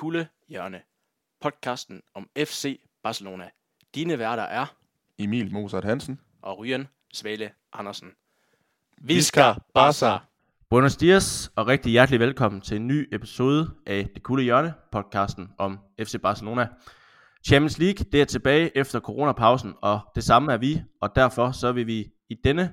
Kulde 0.00 0.26
Hjørne, 0.48 0.80
podcasten 1.40 2.02
om 2.14 2.28
FC 2.38 2.80
Barcelona. 3.02 3.50
Dine 3.94 4.18
værter 4.18 4.42
er 4.42 4.66
Emil 5.18 5.52
Mozart 5.52 5.84
Hansen. 5.84 6.20
og 6.42 6.58
Ryan 6.58 6.88
Svale 7.14 7.50
Andersen. 7.72 8.08
Visca 8.98 9.54
Barca. 9.74 10.18
Buenos 10.70 10.96
dias, 10.96 11.52
og 11.56 11.66
rigtig 11.66 11.92
hjertelig 11.92 12.20
velkommen 12.20 12.60
til 12.60 12.76
en 12.76 12.86
ny 12.86 13.14
episode 13.14 13.70
af 13.86 14.08
Det 14.14 14.22
Kulde 14.22 14.42
Hjørne, 14.44 14.74
podcasten 14.92 15.48
om 15.58 15.78
FC 16.02 16.14
Barcelona. 16.22 16.68
Champions 17.46 17.78
League, 17.78 18.06
det 18.12 18.20
er 18.20 18.24
tilbage 18.24 18.76
efter 18.76 19.00
coronapausen, 19.00 19.74
og 19.82 20.00
det 20.14 20.24
samme 20.24 20.52
er 20.52 20.56
vi, 20.56 20.82
og 21.00 21.16
derfor 21.16 21.50
så 21.50 21.72
vil 21.72 21.86
vi 21.86 22.12
i 22.28 22.34
denne 22.44 22.72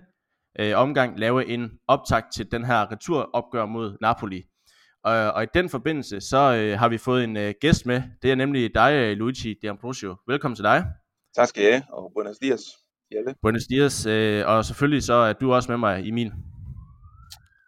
øh, 0.60 0.78
omgang 0.78 1.20
lave 1.20 1.46
en 1.48 1.80
optakt 1.88 2.34
til 2.34 2.52
den 2.52 2.66
her 2.66 2.92
returopgør 2.92 3.66
mod 3.66 3.98
Napoli. 4.02 4.44
Og, 5.04 5.32
og 5.34 5.44
i 5.44 5.48
den 5.54 5.70
forbindelse, 5.70 6.22
så 6.22 6.38
øh, 6.38 6.80
har 6.80 6.90
vi 6.90 6.98
fået 6.98 7.24
en 7.24 7.38
øh, 7.38 7.54
gæst 7.62 7.86
med. 7.86 8.02
Det 8.22 8.32
er 8.32 8.36
nemlig 8.36 8.76
dig, 8.76 8.94
øh, 8.94 9.18
Luigi 9.18 9.56
D'Ambrosio. 9.66 10.24
Velkommen 10.28 10.56
til 10.56 10.64
dig. 10.64 10.86
Tak 11.36 11.48
skal 11.48 11.64
I 11.64 11.66
have, 11.66 11.84
og 11.90 12.12
buenos 12.16 12.38
dias. 12.38 12.62
Jelle. 13.12 13.36
Buenos 13.42 13.64
dias, 13.70 14.06
øh, 14.06 14.48
og 14.48 14.66
selvfølgelig 14.66 15.04
så 15.04 15.14
er 15.14 15.34
du 15.34 15.54
også 15.54 15.72
med 15.72 15.78
mig, 15.78 16.08
Emil. 16.10 16.32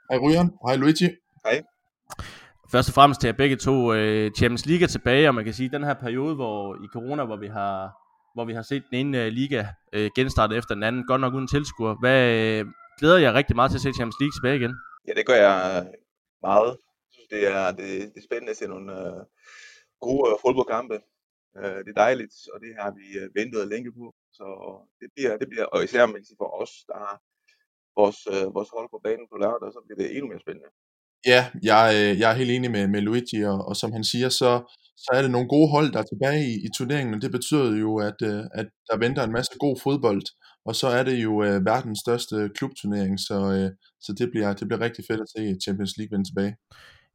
Hej 0.09 0.19
Ryan. 0.19 0.51
Hej 0.67 0.75
Luigi. 0.75 1.09
Først 2.71 2.89
og 2.89 2.93
fremmest 2.93 3.21
til 3.21 3.27
jer 3.27 3.33
begge 3.33 3.55
to. 3.55 3.93
Øh, 3.93 4.31
Champions 4.37 4.65
League 4.65 4.83
er 4.83 4.87
tilbage, 4.87 5.27
og 5.27 5.35
man 5.35 5.45
kan 5.45 5.53
sige, 5.53 5.65
at 5.65 5.71
den 5.71 5.83
her 5.83 5.93
periode 5.93 6.35
hvor 6.35 6.75
i 6.75 6.87
corona, 6.93 7.25
hvor 7.25 7.37
vi 7.37 7.47
har, 7.47 7.91
hvor 8.35 8.45
vi 8.45 8.53
har 8.53 8.61
set 8.61 8.83
den 8.91 8.97
ene 8.99 9.23
øh, 9.23 9.31
liga 9.31 9.65
øh, 9.93 10.09
genstarte 10.15 10.55
efter 10.55 10.73
den 10.73 10.83
anden, 10.83 11.07
godt 11.07 11.21
nok 11.21 11.33
uden 11.33 11.47
tilskuer. 11.47 11.95
Hvad 11.99 12.19
øh, 12.33 12.65
glæder 12.99 13.17
jeg 13.17 13.33
rigtig 13.33 13.55
meget 13.55 13.71
til 13.71 13.77
at 13.77 13.81
se 13.81 13.91
Champions 13.93 14.19
League 14.19 14.35
tilbage 14.37 14.55
igen? 14.55 14.73
Ja, 15.07 15.13
det 15.13 15.25
gør 15.25 15.33
jeg 15.33 15.87
meget. 16.41 16.77
Det 17.31 17.41
er, 17.55 17.71
det, 17.79 17.87
det 18.13 18.19
er 18.21 18.27
spændende 18.29 18.51
at 18.51 18.57
se 18.57 18.67
nogle 18.67 18.89
øh, 18.99 19.21
gode 20.05 20.23
øh, 20.29 20.35
fodboldkampe. 20.43 20.97
Øh, 21.57 21.79
det 21.85 21.91
er 21.91 22.03
dejligt, 22.05 22.35
og 22.53 22.57
det 22.63 22.71
har 22.79 22.91
vi 22.99 23.05
øh, 23.19 23.27
ventet 23.39 23.67
længe 23.73 23.91
på. 23.99 24.05
Så 24.37 24.45
det 24.99 25.07
bliver, 25.15 25.33
det 25.41 25.47
bliver, 25.51 25.65
og 25.65 25.83
især 25.83 26.05
man 26.05 26.23
for 26.41 26.49
os, 26.61 26.73
der 26.89 26.97
har 27.05 27.15
vores, 27.99 28.19
øh, 28.33 28.47
vores 28.55 28.69
hold 28.75 28.87
på 28.91 28.99
banen 29.05 29.27
på 29.31 29.37
lørdag, 29.43 29.69
så 29.75 29.79
bliver 29.85 29.99
det 30.01 30.09
endnu 30.15 30.27
mere 30.29 30.45
spændende. 30.45 30.69
Ja, 31.31 31.41
jeg, 31.71 31.83
øh, 31.97 32.19
jeg 32.19 32.27
er 32.31 32.39
helt 32.41 32.51
enig 32.51 32.71
med, 32.71 32.87
med 32.87 33.01
Luigi, 33.01 33.39
og, 33.51 33.59
og 33.69 33.75
som 33.81 33.91
han 33.91 34.03
siger, 34.03 34.29
så, 34.29 34.51
så 35.03 35.09
er 35.13 35.21
det 35.21 35.31
nogle 35.31 35.47
gode 35.55 35.69
hold, 35.75 35.91
der 35.93 35.99
er 35.99 36.09
tilbage 36.11 36.41
i, 36.51 36.53
i 36.67 36.69
turneringen, 36.77 37.15
og 37.15 37.21
det 37.21 37.31
betyder 37.31 37.77
jo, 37.85 37.91
at, 38.09 38.19
øh, 38.31 38.43
at 38.59 38.67
der 38.89 38.97
venter 38.97 39.23
en 39.23 39.37
masse 39.37 39.53
god 39.59 39.75
fodbold, 39.83 40.25
og 40.65 40.75
så 40.75 40.87
er 40.87 41.03
det 41.03 41.17
jo 41.23 41.43
øh, 41.43 41.65
verdens 41.65 41.99
største 42.05 42.49
klubturnering, 42.55 43.19
så, 43.19 43.37
øh, 43.57 43.69
så 44.05 44.13
det, 44.19 44.27
bliver, 44.31 44.53
det 44.53 44.67
bliver 44.67 44.81
rigtig 44.81 45.03
fedt 45.09 45.21
at 45.21 45.31
se 45.35 45.57
Champions 45.65 45.97
League 45.97 46.11
vende 46.13 46.29
tilbage. 46.29 46.55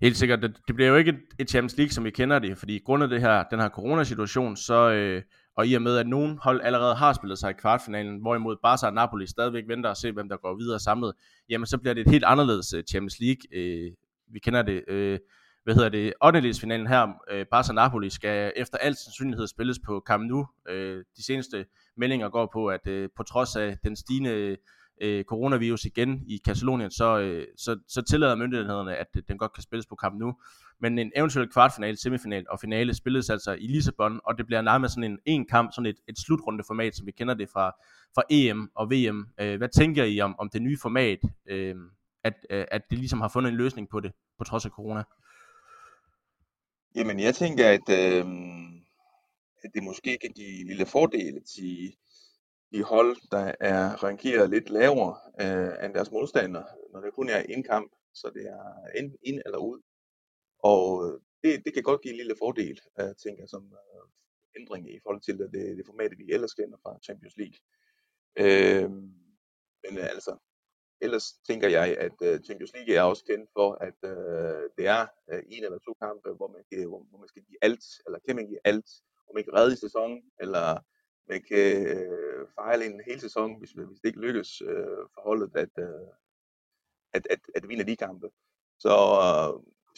Helt 0.05 0.17
sikkert. 0.17 0.43
Det, 0.43 0.57
det 0.67 0.75
bliver 0.75 0.89
jo 0.89 0.97
ikke 0.97 1.15
et, 1.39 1.51
Champions 1.51 1.77
League, 1.77 1.91
som 1.91 2.05
vi 2.05 2.11
kender 2.11 2.39
det, 2.39 2.59
fordi 2.59 2.79
grundet 2.85 3.11
det 3.11 3.21
her, 3.21 3.45
den 3.51 3.61
her 3.61 3.69
coronasituation, 3.69 4.57
så, 4.57 4.91
øh, 4.91 5.23
og 5.57 5.67
i 5.67 5.75
og 5.75 5.83
med, 5.83 5.97
at 5.97 6.07
nogen 6.07 6.39
hold 6.43 6.61
allerede 6.65 6.95
har 6.95 7.13
spillet 7.13 7.39
sig 7.39 7.51
i 7.51 7.53
kvartfinalen, 7.53 8.21
hvorimod 8.21 8.57
Barca 8.63 8.87
og 8.87 8.93
Napoli 8.93 9.27
stadigvæk 9.27 9.65
venter 9.69 9.91
og 9.91 9.97
se, 9.97 10.13
hvem 10.13 10.29
der 10.29 10.37
går 10.37 10.57
videre 10.59 10.81
samlet, 10.81 11.13
jamen 11.49 11.67
så 11.67 11.79
bliver 11.79 11.95
det 11.95 12.01
et 12.01 12.11
helt 12.11 12.25
anderledes 12.25 12.75
øh, 12.75 12.83
Champions 12.85 13.21
League. 13.21 13.43
Øh, 13.53 13.93
vi 14.33 14.39
kender 14.39 14.63
det, 14.63 14.85
øh, 14.89 15.19
hvad 15.65 15.75
hedder 15.75 15.89
det, 15.89 16.13
8. 16.25 16.55
finalen 16.61 16.87
her, 16.87 17.09
øh, 17.31 17.47
Barca 17.51 17.71
og 17.71 17.75
Napoli 17.75 18.11
skal 18.11 18.53
efter 18.57 18.79
al 18.79 18.97
sandsynlighed 18.97 19.47
spilles 19.47 19.79
på 19.87 20.03
Camp 20.07 20.25
Nou. 20.31 20.47
Øh, 20.69 21.05
de 21.17 21.25
seneste 21.25 21.67
meldinger 21.97 22.29
går 22.29 22.51
på, 22.53 22.67
at 22.67 22.87
øh, 22.87 23.09
på 23.17 23.23
trods 23.23 23.57
af 23.57 23.79
den 23.85 23.97
stigende 23.97 24.57
øh, 25.01 25.25
coronavirus 25.25 25.85
igen 25.85 26.23
i 26.27 26.41
Katalonien, 26.45 26.91
så, 26.91 27.19
øh, 27.19 27.47
så, 27.57 27.79
så 27.89 28.03
tillader 28.03 28.35
myndighederne, 28.35 28.97
at 28.97 29.07
den 29.29 29.39
godt 29.39 29.53
kan 29.53 29.63
spilles 29.63 29.87
på 29.87 29.95
kamp 29.95 30.21
nu. 30.21 30.35
Men 30.81 30.99
en 30.99 31.13
eventuel 31.17 31.49
kvartfinale, 31.49 31.97
semifinal 31.97 32.47
og 32.51 32.61
finale 32.61 32.95
spilles 32.95 33.31
altså 33.31 33.53
i 33.53 33.67
Lissabon, 33.67 34.21
og 34.25 34.39
det 34.39 34.47
bliver 34.47 34.63
nærmest 34.63 34.95
sådan 34.95 35.11
en, 35.11 35.19
en 35.27 35.47
kamp, 35.47 35.73
sådan 35.73 35.87
et, 35.87 35.97
et 36.09 36.19
slutrundeformat, 36.19 36.97
som 36.97 37.07
vi 37.07 37.13
kender 37.13 37.35
det 37.35 37.49
fra, 37.49 37.73
fra 38.15 38.23
EM 38.31 38.71
og 38.75 38.91
VM. 38.91 39.27
Øh, 39.41 39.57
hvad 39.59 39.69
tænker 39.69 40.05
I 40.05 40.21
om, 40.21 40.35
om 40.39 40.49
det 40.49 40.63
nye 40.63 40.79
format, 40.83 41.19
øh, 41.49 41.75
at, 42.25 42.35
øh, 42.51 42.65
at 42.71 42.83
det 42.91 42.99
ligesom 42.99 43.21
har 43.21 43.29
fundet 43.29 43.51
en 43.51 43.57
løsning 43.57 43.89
på 43.89 44.01
det, 44.01 44.13
på 44.39 44.45
trods 44.45 44.65
af 44.65 44.71
corona? 44.71 45.03
Jamen, 46.95 47.21
jeg 47.21 47.35
tænker, 47.35 47.69
at, 47.69 47.89
øh, 47.89 48.25
at 49.65 49.71
det 49.75 49.83
måske 49.83 50.19
kan 50.21 50.31
give 50.37 50.67
lille 50.67 50.87
fordele 50.87 51.41
til 51.41 51.95
de 52.75 52.83
hold, 52.83 53.17
der 53.31 53.53
er 53.61 54.05
rangeret 54.05 54.51
lidt 54.51 54.71
lavere 54.71 55.15
øh, 55.41 55.85
end 55.85 55.95
deres 55.95 56.11
modstandere, 56.11 56.67
når 56.93 57.01
det 57.01 57.15
kun 57.15 57.29
er 57.29 57.43
en 57.43 57.63
kamp, 57.63 57.93
så 58.15 58.31
det 58.35 58.45
er 58.47 58.99
enten 58.99 59.19
ind 59.23 59.41
eller 59.47 59.59
ud. 59.59 59.81
Og 60.59 60.83
øh, 61.05 61.21
det, 61.43 61.65
det 61.65 61.75
kan 61.75 61.83
godt 61.83 62.03
give 62.03 62.13
en 62.13 62.17
lille 62.17 62.37
fordel, 62.39 62.81
øh, 63.01 63.15
tænker 63.23 63.43
jeg, 63.43 63.49
som 63.49 63.65
øh, 63.73 64.07
ændring 64.61 64.95
i 64.95 65.01
forhold 65.03 65.23
til 65.23 65.39
det, 65.39 65.53
det, 65.53 65.77
det 65.77 65.87
format, 65.87 66.19
vi 66.19 66.33
ellers 66.33 66.55
kender 66.55 66.79
fra 66.83 66.99
Champions 67.05 67.37
League. 67.37 67.59
Øh, 68.43 68.91
men 69.85 69.93
øh, 69.99 70.09
altså, 70.17 70.37
ellers 71.01 71.27
tænker 71.49 71.69
jeg, 71.69 71.97
at 72.07 72.17
øh, 72.23 72.41
Champions 72.47 72.73
League 72.73 72.95
er 72.95 73.03
også 73.03 73.25
kendt 73.25 73.51
for, 73.57 73.69
at 73.89 73.99
øh, 74.11 74.71
det 74.77 74.87
er 74.87 75.07
øh, 75.31 75.43
en 75.49 75.65
eller 75.65 75.79
to 75.79 75.93
kampe, 76.03 76.29
hvor 76.39 76.49
man, 76.55 76.63
kan, 76.73 76.89
hvor, 76.89 77.03
hvor 77.11 77.19
man 77.19 77.29
skal 77.29 77.43
give 77.43 77.59
alt, 77.63 77.85
eller 78.07 78.19
kan 78.27 78.37
man 78.37 78.47
give 78.47 78.61
alt, 78.65 78.89
om 79.31 79.39
ikke 79.39 79.53
redde 79.53 79.73
i 79.73 79.77
sæsonen, 79.87 80.23
eller 80.41 80.67
man 81.29 81.43
kan 81.49 81.87
øh, 81.87 82.47
fejle 82.55 82.87
en 82.87 83.01
hel 83.07 83.21
sæson, 83.21 83.59
hvis, 83.59 83.71
hvis 83.71 84.01
det 84.01 84.09
ikke 84.09 84.21
lykkes 84.27 84.61
øh, 84.61 85.03
for 85.15 85.21
holdet 85.29 85.51
at, 85.57 85.75
øh, 85.79 86.09
at, 87.13 87.27
at, 87.31 87.41
at 87.55 87.69
vinde 87.69 87.85
de 87.85 87.97
kampe. 87.97 88.29
Så 88.79 88.95
øh, 89.27 89.53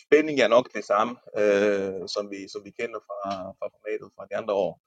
spænding 0.06 0.40
er 0.40 0.48
nok 0.48 0.74
det 0.74 0.84
samme, 0.84 1.14
øh, 1.40 2.08
som, 2.14 2.30
vi, 2.30 2.48
som 2.52 2.64
vi 2.64 2.70
kender 2.70 3.00
fra, 3.06 3.20
fra 3.58 3.66
formatet 3.74 4.08
fra 4.16 4.26
de 4.30 4.36
andre 4.36 4.54
år. 4.54 4.80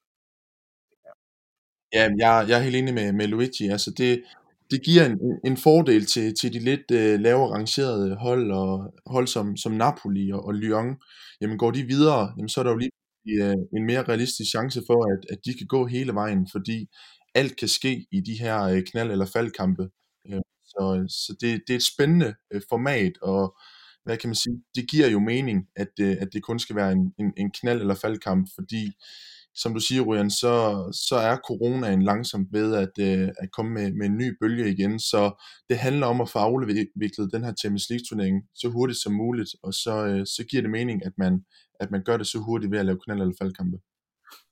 Ja, 1.94 2.10
jeg, 2.18 2.46
jeg 2.50 2.58
er 2.58 2.64
helt 2.64 2.76
enig 2.76 2.94
med, 2.94 3.12
med 3.12 3.28
Luigi. 3.28 3.68
Altså 3.68 3.92
det, 3.98 4.24
det 4.72 4.84
giver 4.84 5.06
en, 5.06 5.40
en 5.46 5.58
fordel 5.58 6.06
til, 6.06 6.36
til 6.36 6.54
de 6.54 6.60
lidt 6.60 6.92
øh, 6.92 7.20
lavere 7.20 7.54
rangerede 7.54 8.16
hold, 8.16 8.52
og 8.52 8.94
hold 9.06 9.28
som, 9.28 9.58
som 9.58 9.72
Napoli 9.72 10.32
og, 10.32 10.46
og 10.46 10.54
Lyon. 10.54 11.02
Jamen 11.42 11.58
går 11.58 11.72
de 11.72 11.84
videre, 11.84 12.34
jamen, 12.38 12.50
så 12.50 12.60
er 12.60 12.64
der 12.64 12.72
jo 12.72 12.78
lige 12.78 12.92
øh, 13.28 13.56
en 13.78 13.86
mere 13.86 14.04
realistisk 14.04 14.50
chance 14.50 14.82
for, 14.88 15.14
at, 15.14 15.26
at 15.30 15.40
de 15.46 15.54
kan 15.54 15.68
gå 15.68 15.86
hele 15.86 16.14
vejen, 16.14 16.48
fordi 16.52 16.88
alt 17.36 17.58
kan 17.58 17.68
ske 17.68 18.06
i 18.12 18.22
de 18.22 18.40
her 18.40 18.62
øh, 18.64 18.84
knald- 18.90 19.12
eller 19.12 19.26
faldkampe. 19.26 19.90
Øh, 20.28 20.42
så 20.66 21.06
så 21.08 21.36
det, 21.42 21.62
det 21.68 21.74
er 21.74 21.78
et 21.78 21.84
spændende 21.84 22.34
øh, 22.54 22.62
format, 22.70 23.18
og 23.22 23.58
hvad 24.04 24.18
kan 24.18 24.30
man 24.30 24.36
sige, 24.36 24.64
det 24.76 24.90
giver 24.90 25.08
jo 25.08 25.20
mening, 25.20 25.68
at, 25.76 25.92
øh, 26.02 26.18
at 26.22 26.30
det 26.34 26.44
kun 26.44 26.60
skal 26.60 26.76
være 26.76 26.92
en, 26.92 27.14
en, 27.20 27.34
en 27.38 27.52
knald- 27.58 27.80
eller 27.82 27.96
faldkamp, 27.96 28.50
fordi 28.56 28.92
som 29.56 29.74
du 29.74 29.80
siger, 29.80 30.02
Ryan, 30.02 30.32
så, 30.32 30.54
så 31.10 31.16
er 31.16 31.38
coronaen 31.48 32.02
langsomt 32.02 32.48
ved 32.52 32.76
at, 32.76 32.92
øh, 33.00 33.30
at 33.40 33.52
komme 33.52 33.72
med, 33.74 33.92
med 33.94 34.06
en 34.06 34.18
ny 34.18 34.38
bølge 34.42 34.72
igen, 34.72 35.00
så 35.00 35.44
det 35.70 35.78
handler 35.78 36.08
om 36.08 36.22
at 36.22 36.30
få 36.30 36.40
afviklet 36.40 37.34
den 37.34 37.44
her 37.44 37.54
Champions 37.54 37.90
League-turnering 37.90 38.44
så 38.56 38.70
hurtigt 38.70 39.00
som 39.00 39.14
muligt, 39.14 39.50
og 39.64 39.74
så, 39.74 40.06
øh, 40.06 40.26
så 40.26 40.44
giver 40.50 40.62
det 40.62 40.72
mening, 40.72 41.06
at 41.06 41.14
man, 41.18 41.46
at 41.80 41.92
man 41.92 42.04
gør 42.04 42.18
det 42.18 42.28
så 42.28 42.40
hurtigt 42.40 42.72
ved 42.72 42.80
at 42.80 42.86
lave 42.86 43.00
knald- 43.08 43.22
eller 43.22 43.34
faldkampe. 43.42 43.78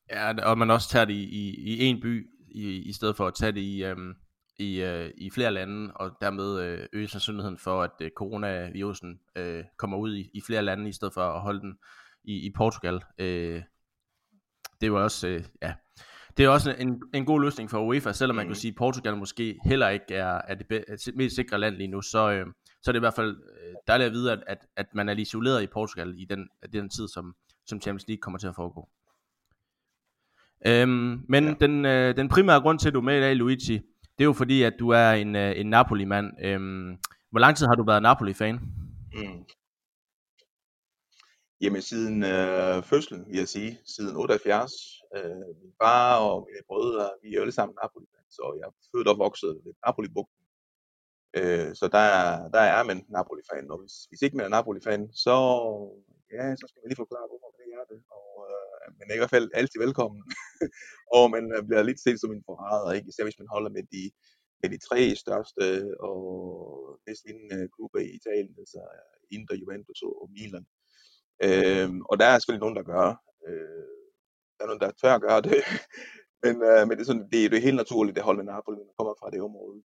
Ja, 0.10 0.50
og 0.50 0.58
man 0.58 0.72
også 0.72 0.90
tager 0.90 1.06
det 1.06 1.14
i, 1.14 1.24
i, 1.24 1.54
i 1.60 1.84
en 1.84 2.02
by, 2.02 2.28
i, 2.52 2.76
i 2.90 2.94
stedet 2.94 3.18
for 3.18 3.28
at 3.28 3.34
tage 3.36 3.52
det 3.52 3.62
i, 3.62 3.84
øhm, 3.84 4.14
i, 4.60 4.82
øh, 4.82 5.12
i 5.18 5.30
flere 5.30 5.52
lande, 5.52 5.94
og 5.96 6.12
dermed 6.22 6.60
øh, 6.62 6.88
øge 6.94 7.08
sandsynligheden 7.08 7.58
for, 7.58 7.84
at 7.84 7.92
øh, 8.02 8.12
coronavirusen 8.18 9.20
øh, 9.36 9.64
kommer 9.78 9.98
ud 9.98 10.16
i, 10.16 10.30
i 10.34 10.42
flere 10.42 10.62
lande, 10.62 10.90
i 10.90 10.92
stedet 10.92 11.14
for 11.14 11.22
at 11.22 11.42
holde 11.42 11.60
den 11.62 11.78
i, 12.24 12.34
i 12.48 12.52
Portugal. 12.56 13.02
Øh, 13.18 13.62
det 14.82 14.92
var 14.92 15.00
også, 15.04 15.28
øh, 15.28 15.44
ja, 15.62 15.74
det 16.38 16.46
er 16.46 16.50
også 16.50 16.72
en, 16.80 17.02
en 17.14 17.26
god 17.26 17.42
løsning 17.42 17.70
for 17.70 17.86
UEFA, 17.88 18.14
selvom 18.14 18.36
man 18.36 18.46
Mhm. 18.46 18.50
kan 18.54 18.56
sige, 18.60 18.72
at 18.72 18.78
Portugal 18.78 19.18
måske 19.18 19.60
heller 19.66 19.90
ikke 19.90 20.16
er, 20.16 20.42
er 20.48 20.56
det 20.56 20.68
be, 20.68 20.90
er 20.90 21.12
mest 21.16 21.36
sikre 21.36 21.60
land 21.60 21.76
lige 21.76 21.88
nu, 21.88 22.02
så, 22.02 22.32
øh, 22.32 22.46
så 22.88 22.92
er 22.92 22.94
det 22.94 23.00
i 23.00 23.08
hvert 23.08 23.14
fald 23.14 23.38
øh, 23.38 23.76
dejligt 23.88 24.08
at 24.08 24.14
vide, 24.14 24.32
at, 24.32 24.44
at, 24.48 24.58
at 24.76 24.86
man 24.94 25.10
er 25.10 25.14
isoleret 25.14 25.64
i 25.64 25.68
Portugal 25.68 26.14
i 26.18 26.26
den, 26.26 26.50
den 26.74 26.90
tid, 26.90 27.08
som, 27.08 27.36
som 27.66 27.82
Champions 27.82 28.08
League 28.08 28.22
kommer 28.22 28.40
til 28.40 28.48
at 28.48 28.56
foregå. 28.56 28.90
Øhm, 30.68 31.26
men 31.30 31.44
ja. 31.46 31.54
Den, 31.54 31.86
øh, 31.86 32.18
den 32.18 32.30
primære 32.30 32.62
grund 32.62 32.80
til, 32.80 32.88
at 32.88 32.94
du 32.94 33.00
er 33.00 33.04
med 33.04 33.18
i 33.18 33.22
dag, 33.22 33.36
Luigi, 33.36 33.74
det 34.18 34.24
er 34.24 34.26
jo 34.26 34.34
fordi, 34.34 34.64
at 34.64 34.74
du 34.80 34.90
er 34.90 35.12
en, 35.12 35.36
øh, 35.36 35.60
en 35.60 35.70
Napoli-mand. 35.70 36.28
Øhm, 36.46 36.98
hvor 37.32 37.40
lang 37.40 37.58
tid 37.58 37.68
har 37.68 37.76
du 37.76 37.84
været 37.84 38.02
Napoli-fan? 38.02 38.56
Mm. 39.14 39.44
Jamen 41.62 41.82
siden 41.82 42.24
øh, 42.24 42.84
fødslen, 42.84 43.26
vil 43.28 43.38
jeg 43.38 43.48
sige, 43.48 43.80
siden 43.86 44.16
78. 44.16 44.72
Øh, 45.16 45.24
min 45.62 45.74
far 45.82 46.20
og 46.20 46.48
mine 46.50 46.64
brødre, 46.68 47.10
vi 47.24 47.36
er 47.36 47.42
alle 47.42 47.52
sammen 47.52 47.78
napoli 47.84 48.06
så 48.30 48.44
jeg 48.60 48.66
er 48.68 48.74
født 48.92 49.08
og 49.08 49.18
vokset 49.18 49.62
ved 49.66 49.74
Napoli-bugten. 49.86 50.37
Øh, 51.38 51.70
så 51.80 51.86
der, 51.96 52.08
der 52.56 52.64
er 52.78 52.84
man 52.84 53.06
Napoli-fan, 53.10 53.72
og 53.72 53.78
hvis, 53.82 53.96
hvis 54.10 54.22
ikke 54.22 54.38
man 54.38 54.46
er 54.46 54.56
Napoli-fan, 54.58 55.04
så, 55.26 55.36
ja, 56.36 56.46
så 56.56 56.66
skal 56.68 56.80
man 56.82 56.90
lige 56.90 57.04
forklare, 57.04 57.30
hvorfor 57.30 57.52
det 57.60 57.68
er 57.80 57.86
det. 57.92 58.00
Og 58.18 58.32
øh, 58.50 58.68
men 58.98 59.06
er 59.10 59.16
i 59.16 59.22
hvert 59.22 59.36
fald 59.36 59.50
altid 59.60 59.80
velkommen, 59.86 60.22
og 61.18 61.24
man 61.36 61.46
øh, 61.56 61.64
bliver 61.68 61.84
lidt 61.84 62.02
set 62.06 62.20
som 62.20 62.32
en 62.34 62.48
forræder, 62.50 62.92
ikke? 62.94 63.10
især 63.10 63.24
hvis 63.24 63.40
man 63.42 63.54
holder 63.56 63.72
med 63.78 63.84
de, 63.94 64.04
med 64.62 64.70
de 64.74 64.80
tre 64.88 65.00
største 65.24 65.64
og 66.10 66.18
næsten 67.08 67.28
vindende 67.28 67.70
klubber 67.76 68.00
i 68.00 68.10
Italien, 68.20 68.56
altså 68.64 68.82
Inter, 69.36 69.56
Juventus 69.62 70.02
og 70.02 70.30
Milan. 70.36 70.66
Øh, 71.46 71.90
og 72.10 72.16
der 72.20 72.28
er 72.30 72.38
selvfølgelig 72.38 72.66
nogen, 72.66 72.80
der 72.80 72.92
gør. 72.94 73.08
Øh, 73.48 73.98
der 74.56 74.62
er 74.64 74.70
nogen, 74.70 74.84
der 74.86 74.92
tør 74.92 75.16
at 75.16 75.26
gøre 75.28 75.42
det. 75.42 75.58
men, 76.44 76.54
øh, 76.70 76.82
men 76.88 76.94
det, 76.96 77.02
er 77.02 77.10
sådan, 77.12 77.30
det, 77.32 77.40
er, 77.46 77.50
det 77.50 77.58
er 77.58 77.68
helt 77.70 77.84
naturligt, 77.84 78.18
at 78.18 78.24
holde 78.24 78.38
med 78.42 78.52
Napoli, 78.54 78.78
når 78.78 78.90
man 78.90 78.98
kommer 79.00 79.14
fra 79.22 79.32
det 79.34 79.42
område. 79.42 79.84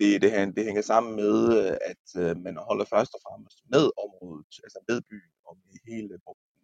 Det, 0.00 0.22
det, 0.22 0.56
det 0.56 0.64
hænger 0.64 0.82
sammen 0.82 1.16
med, 1.16 1.36
øh, 1.58 1.76
at 1.90 2.06
øh, 2.22 2.36
man 2.46 2.56
holder 2.56 2.84
først 2.94 3.14
og 3.16 3.20
fremmest 3.26 3.58
med 3.74 3.84
området, 4.04 4.52
altså 4.64 4.78
med 4.88 4.98
byen 5.10 5.34
og 5.48 5.54
med 5.66 5.76
hele 5.88 6.14
bugten. 6.26 6.62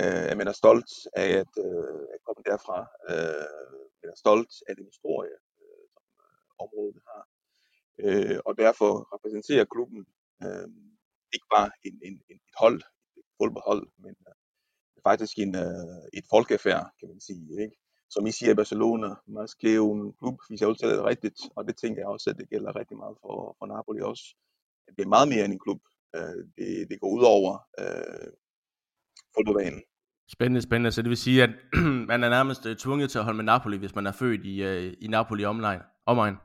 Øh, 0.00 0.24
at 0.30 0.36
man 0.40 0.48
er 0.48 0.56
stolt 0.62 0.92
af 1.22 1.28
at, 1.42 1.52
øh, 1.66 2.00
at 2.14 2.20
komme 2.26 2.42
derfra. 2.50 2.78
Øh, 3.10 3.48
man 4.00 4.08
er 4.14 4.18
stolt 4.24 4.52
af 4.68 4.72
den 4.76 4.86
historie, 4.92 5.36
øh, 5.62 5.84
som 5.94 6.04
øh, 6.24 6.64
området 6.64 6.98
har. 7.08 7.22
Øh, 8.04 8.38
og 8.46 8.52
derfor 8.64 8.90
repræsenterer 9.14 9.64
klubben 9.74 10.02
øh, 10.44 10.68
ikke 11.34 11.48
bare 11.56 11.70
en, 11.86 11.94
en, 12.08 12.16
en, 12.32 12.40
et 12.48 12.56
hold, 12.62 12.80
et 13.18 13.26
fodboldhold, 13.38 13.84
men 14.04 14.14
øh, 14.28 14.36
faktisk 15.08 15.34
en, 15.44 15.54
øh, 15.64 16.02
et 16.18 16.26
folkefærd, 16.34 16.84
kan 16.98 17.08
man 17.08 17.20
sige. 17.20 17.62
Ikke? 17.64 17.76
Som 18.10 18.26
I 18.26 18.32
siger 18.32 18.54
Barcelona, 18.54 19.08
måske 19.26 19.74
en 19.74 20.12
klub, 20.20 20.38
hvis 20.48 20.60
jeg 20.60 20.68
udtaler 20.68 20.94
det 20.94 21.04
rigtigt, 21.04 21.38
og 21.56 21.64
det 21.68 21.76
tænker 21.76 22.00
jeg 22.00 22.08
også, 22.08 22.30
at 22.30 22.36
det 22.36 22.50
gælder 22.50 22.76
rigtig 22.76 22.96
meget 22.96 23.16
for, 23.20 23.56
for 23.58 23.66
Napoli 23.66 24.00
også. 24.00 24.24
Det 24.96 25.02
er 25.04 25.08
meget 25.08 25.28
mere 25.28 25.44
end 25.44 25.52
en 25.52 25.58
klub. 25.58 25.80
Øh, 26.16 26.40
det, 26.56 26.88
det 26.90 27.00
går 27.00 27.10
ud 27.16 27.22
over 27.24 27.52
øh, 27.80 28.28
fodboldbanen. 29.34 29.82
Spændende, 30.30 30.62
spændende. 30.62 30.92
Så 30.92 31.02
det 31.02 31.08
vil 31.08 31.16
sige, 31.16 31.42
at 31.42 31.50
man 32.12 32.24
er 32.24 32.28
nærmest 32.28 32.66
øh, 32.66 32.76
tvunget 32.76 33.10
til 33.10 33.18
at 33.18 33.24
holde 33.24 33.36
med 33.36 33.44
Napoli, 33.44 33.76
hvis 33.76 33.94
man 33.94 34.06
er 34.06 34.12
født 34.12 34.44
i, 34.44 34.54
uh, 34.66 34.92
i 35.00 35.06
Napoli 35.08 35.44
online, 35.44 35.82
omegn. 36.06 36.36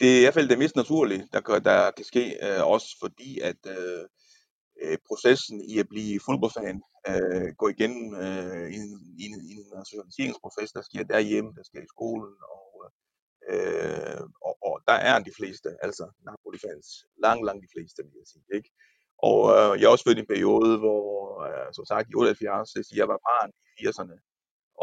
Det 0.00 0.14
er 0.14 0.18
i 0.18 0.22
hvert 0.22 0.34
fald 0.34 0.48
det 0.48 0.58
mest 0.58 0.76
naturlige, 0.76 1.28
der 1.32 1.40
der 1.58 1.90
kan 1.90 2.04
ske, 2.04 2.36
uh, 2.42 2.70
også 2.70 2.96
fordi 3.02 3.40
at 3.40 3.60
øh, 4.82 4.98
processen 5.08 5.56
i 5.72 5.78
at 5.78 5.88
blive 5.88 6.20
fodboldfan 6.26 6.78
øh, 7.10 7.48
gå 7.60 7.66
igennem 7.74 8.06
øh, 8.24 8.66
i, 8.78 8.80
i, 9.22 9.24
i 9.50 9.52
en 9.58 9.84
socialiseringsproces, 9.90 10.72
der 10.76 10.82
sker 10.88 11.02
derhjemme, 11.14 11.50
der 11.56 11.64
sker 11.70 11.82
i 11.82 11.92
skolen, 11.94 12.34
og, 12.56 12.70
øh, 13.52 14.22
og, 14.46 14.54
og 14.68 14.74
der 14.88 14.98
er 15.10 15.16
de 15.28 15.32
fleste, 15.38 15.68
altså 15.86 16.04
Napoli-fans, 16.28 16.86
langt, 17.24 17.44
langt 17.46 17.62
de 17.66 17.72
fleste, 17.74 17.98
vil 18.02 18.20
jeg 18.22 18.28
sige, 18.32 18.46
ikke? 18.58 18.70
Og 19.28 19.38
øh, 19.56 19.72
jeg 19.78 19.86
er 19.86 19.94
også 19.94 20.06
født 20.06 20.18
i 20.18 20.24
en 20.24 20.32
periode, 20.34 20.72
hvor, 20.84 21.06
øh, 21.46 21.68
som 21.76 21.84
sagt, 21.90 22.10
i 22.10 22.14
78, 22.14 22.90
jeg 23.00 23.08
var 23.12 23.20
barn 23.28 23.50
i 23.66 23.86
80'erne, 23.86 24.16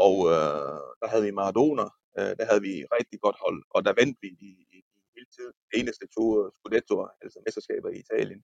og 0.06 0.16
øh, 0.36 0.80
der 1.02 1.08
havde 1.12 1.24
vi 1.28 1.32
Maradona, 1.40 1.88
øh, 2.20 2.34
der 2.40 2.46
havde 2.50 2.64
vi 2.70 2.74
rigtig 2.98 3.18
godt 3.26 3.38
hold, 3.46 3.60
og 3.76 3.80
der 3.86 3.94
vandt 4.00 4.18
vi 4.24 4.30
i, 4.50 4.52
i, 4.76 4.78
i 4.96 5.00
hele 5.16 5.30
tiden 5.36 5.54
det 5.70 5.76
eneste 5.82 6.06
to 6.18 6.24
øh, 6.40 6.52
Scudettoer, 6.58 7.10
altså 7.24 7.38
mesterskaber 7.46 7.90
i 7.90 8.00
Italien. 8.06 8.42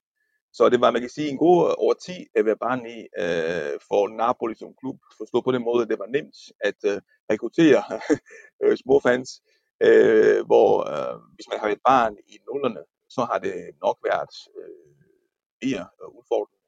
Så 0.52 0.68
det 0.68 0.80
var, 0.80 0.90
man 0.90 1.02
kan 1.02 1.10
sige, 1.10 1.28
en 1.30 1.38
god 1.38 1.58
øh, 1.68 1.74
over 1.78 1.94
10 1.94 2.26
at 2.34 2.44
være 2.44 2.56
barn 2.56 2.86
i 2.86 2.98
øh, 3.22 3.74
for 3.88 4.08
Napoli 4.08 4.54
som 4.54 4.74
klub. 4.80 4.98
Forstå 5.18 5.40
på 5.40 5.52
den 5.52 5.64
måde, 5.64 5.82
at 5.82 5.88
det 5.88 5.98
var 5.98 6.06
nemt 6.16 6.36
at 6.60 6.78
øh, 6.90 7.00
rekruttere 7.30 7.82
øh, 8.62 8.76
små 8.76 9.00
fans, 9.00 9.30
øh, 9.86 10.46
hvor 10.46 10.70
øh, 10.92 11.16
hvis 11.34 11.48
man 11.50 11.60
har 11.60 11.68
et 11.68 11.82
barn 11.90 12.16
i 12.26 12.38
nullerne, 12.46 12.82
så 13.08 13.20
har 13.30 13.38
det 13.38 13.54
nok 13.84 13.98
været 14.10 14.34
øh, 14.58 14.92
mere 15.62 15.84
øh, 16.00 16.08
udfordrende. 16.18 16.60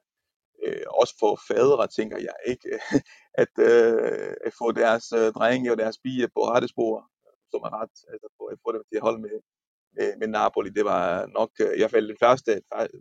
Øh, 0.64 0.86
også 1.00 1.14
for 1.20 1.32
fædre, 1.48 1.86
tænker 1.98 2.18
jeg 2.28 2.36
ikke, 2.52 2.68
at, 3.42 3.54
øh, 3.70 4.34
at 4.46 4.52
få 4.60 4.72
deres 4.72 5.12
øh, 5.12 5.28
drenge 5.38 5.72
og 5.72 5.78
deres 5.78 5.98
piger 5.98 6.28
på 6.34 6.40
rette 6.50 6.68
spor, 6.68 6.94
som 7.50 7.60
er 7.66 7.72
ret, 7.80 7.96
altså 8.12 8.28
på 8.38 8.44
at 8.44 8.58
få 8.64 8.72
dem 8.72 8.82
til 8.88 8.96
at 8.96 9.06
holde 9.08 9.22
med, 9.26 9.36
med, 9.96 10.08
med 10.20 10.28
Napoli. 10.28 10.70
Det 10.70 10.84
var 10.84 11.26
nok, 11.38 11.50
øh, 11.60 11.72
i 11.76 11.78
hvert 11.80 11.90
fald 11.90 12.08
den 12.08 12.20
første, 12.24 12.52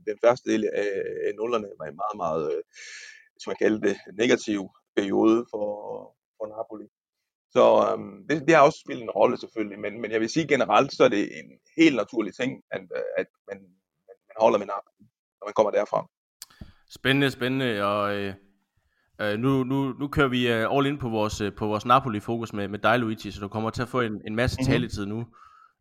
den 0.10 0.18
første 0.26 0.52
del 0.52 0.64
af, 0.74 0.92
af 1.28 1.32
nullerne 1.40 1.68
var 1.80 1.86
en 1.86 2.00
meget, 2.04 2.18
meget, 2.24 2.44
øh, 2.54 2.64
som 3.40 3.50
man 3.52 3.62
kalder 3.64 3.80
det, 3.88 3.96
negativ 4.24 4.62
periode 4.96 5.46
for, 5.52 5.66
for 6.38 6.46
Napoli. 6.56 6.88
Så 7.56 7.64
øhm, 7.88 8.28
det, 8.28 8.48
det 8.48 8.56
har 8.56 8.64
også 8.64 8.82
spillet 8.86 9.04
en 9.04 9.18
rolle 9.20 9.38
selvfølgelig, 9.38 9.80
men, 9.80 10.02
men 10.02 10.12
jeg 10.12 10.20
vil 10.20 10.30
sige 10.30 10.48
generelt, 10.48 10.92
så 10.94 11.04
er 11.04 11.10
det 11.10 11.24
en 11.40 11.50
helt 11.78 11.96
naturlig 11.96 12.34
ting, 12.36 12.52
at, 12.72 12.82
at 13.18 13.28
man, 13.48 13.58
man, 14.08 14.18
man 14.30 14.38
holder 14.40 14.60
med 14.60 14.68
Napoli 14.68 15.06
når 15.42 15.48
man 15.48 15.54
kommer 15.54 15.72
derfra. 15.72 16.08
Spændende, 16.90 17.32
spændende, 17.32 17.84
og 17.84 18.16
øh, 18.16 18.34
øh, 19.22 19.40
nu, 19.40 19.64
nu, 19.64 19.94
nu 20.00 20.08
kører 20.08 20.28
vi 20.28 20.48
all 20.48 20.86
in 20.86 20.98
på 20.98 21.10
vores, 21.10 21.42
på 21.58 21.68
vores 21.68 21.86
Napoli-fokus 21.86 22.54
med, 22.54 22.68
med 22.68 22.80
dig, 22.80 23.00
Luigi, 23.00 23.32
så 23.32 23.40
du 23.40 23.48
kommer 23.48 23.70
til 23.70 23.82
at 23.82 23.90
få 23.90 24.02
en, 24.02 24.22
en 24.28 24.36
masse 24.36 24.58
mm-hmm. 24.60 24.72
taletid 24.72 25.06
nu, 25.06 25.26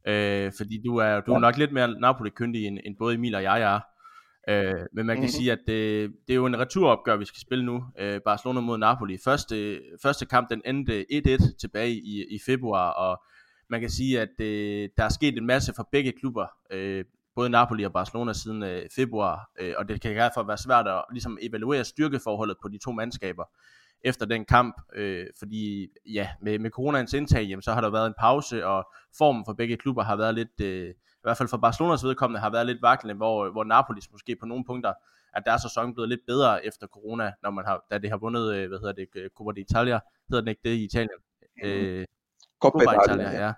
øh, 0.06 0.52
fordi 0.56 0.82
du 0.86 0.96
er, 0.96 1.20
du 1.20 1.32
er 1.32 1.38
nok 1.38 1.56
lidt 1.56 1.72
mere 1.72 2.00
Napoli-kyndig, 2.00 2.66
end, 2.66 2.78
end 2.84 2.96
både 2.98 3.14
Emil 3.14 3.34
og 3.34 3.42
jeg 3.42 3.60
er. 3.60 3.80
Øh, 4.48 4.86
men 4.92 5.06
man 5.06 5.16
kan 5.16 5.22
mm-hmm. 5.22 5.28
sige, 5.28 5.52
at 5.52 5.58
det, 5.66 6.10
det 6.26 6.32
er 6.32 6.36
jo 6.36 6.46
en 6.46 6.58
returopgør, 6.58 7.16
vi 7.16 7.24
skal 7.24 7.40
spille 7.40 7.64
nu. 7.64 7.84
Øh, 7.98 8.20
Barcelona 8.24 8.60
mod 8.60 8.78
Napoli. 8.78 9.18
Første, 9.24 9.80
første 10.02 10.26
kamp, 10.26 10.50
den 10.50 10.62
endte 10.64 11.06
1-1 11.12 11.56
tilbage 11.60 11.92
i, 11.92 12.24
i 12.30 12.38
februar, 12.46 12.90
og 12.90 13.22
man 13.70 13.80
kan 13.80 13.90
sige, 13.90 14.20
at 14.20 14.40
øh, 14.40 14.88
der 14.96 15.04
er 15.04 15.08
sket 15.08 15.38
en 15.38 15.46
masse 15.46 15.72
for 15.76 15.88
begge 15.92 16.12
klubber. 16.12 16.46
Øh, 16.70 17.04
både 17.34 17.50
Napoli 17.50 17.84
og 17.84 17.92
Barcelona 17.92 18.32
siden 18.32 18.62
øh, 18.62 18.82
februar, 18.96 19.50
øh, 19.60 19.74
og 19.78 19.88
det 19.88 20.00
kan 20.00 20.16
derfor 20.16 20.42
være 20.42 20.58
svært 20.58 20.88
at 20.88 21.04
ligesom, 21.12 21.38
evaluere 21.42 21.84
styrkeforholdet 21.84 22.56
på 22.62 22.68
de 22.68 22.78
to 22.78 22.92
mandskaber 22.92 23.44
efter 24.04 24.26
den 24.26 24.44
kamp, 24.44 24.80
øh, 24.94 25.26
fordi 25.38 25.88
ja, 26.06 26.28
med, 26.42 26.58
med 26.58 26.70
coronaens 26.70 27.12
indtag, 27.12 27.42
jamen, 27.42 27.62
så 27.62 27.72
har 27.72 27.80
der 27.80 27.90
været 27.90 28.06
en 28.06 28.14
pause, 28.18 28.66
og 28.66 28.88
formen 29.18 29.44
for 29.44 29.52
begge 29.52 29.76
klubber 29.76 30.02
har 30.02 30.16
været 30.16 30.34
lidt, 30.34 30.60
øh, 30.60 30.90
i 30.90 31.22
hvert 31.22 31.36
fald 31.36 31.48
for 31.48 31.56
Barcelonas 31.56 32.04
vedkommende, 32.04 32.40
har 32.40 32.50
været 32.50 32.66
lidt 32.66 32.82
vaklende, 32.82 33.14
hvor, 33.14 33.50
hvor 33.50 33.64
Napolis 33.64 34.12
måske 34.12 34.36
på 34.40 34.46
nogle 34.46 34.64
punkter, 34.64 34.92
at 35.34 35.42
deres 35.46 35.62
sæson 35.62 35.94
blevet 35.94 36.08
lidt 36.08 36.20
bedre 36.26 36.66
efter 36.66 36.86
corona, 36.86 37.32
når 37.42 37.50
man 37.50 37.64
har, 37.64 37.84
da 37.90 37.98
det 37.98 38.10
har 38.10 38.16
vundet, 38.16 38.54
øh, 38.54 38.68
hvad 38.68 38.78
hedder 38.78 38.92
det, 38.92 39.08
Coppa 39.36 39.60
d'Italia, 39.60 39.98
hedder 40.30 40.40
den 40.40 40.48
ikke 40.48 40.60
det 40.64 40.70
i 40.70 40.84
Italien? 40.84 41.20
Øh, 41.64 42.06
Coppa 42.62 42.84
Italia, 43.04 43.46
ja. 43.46 43.52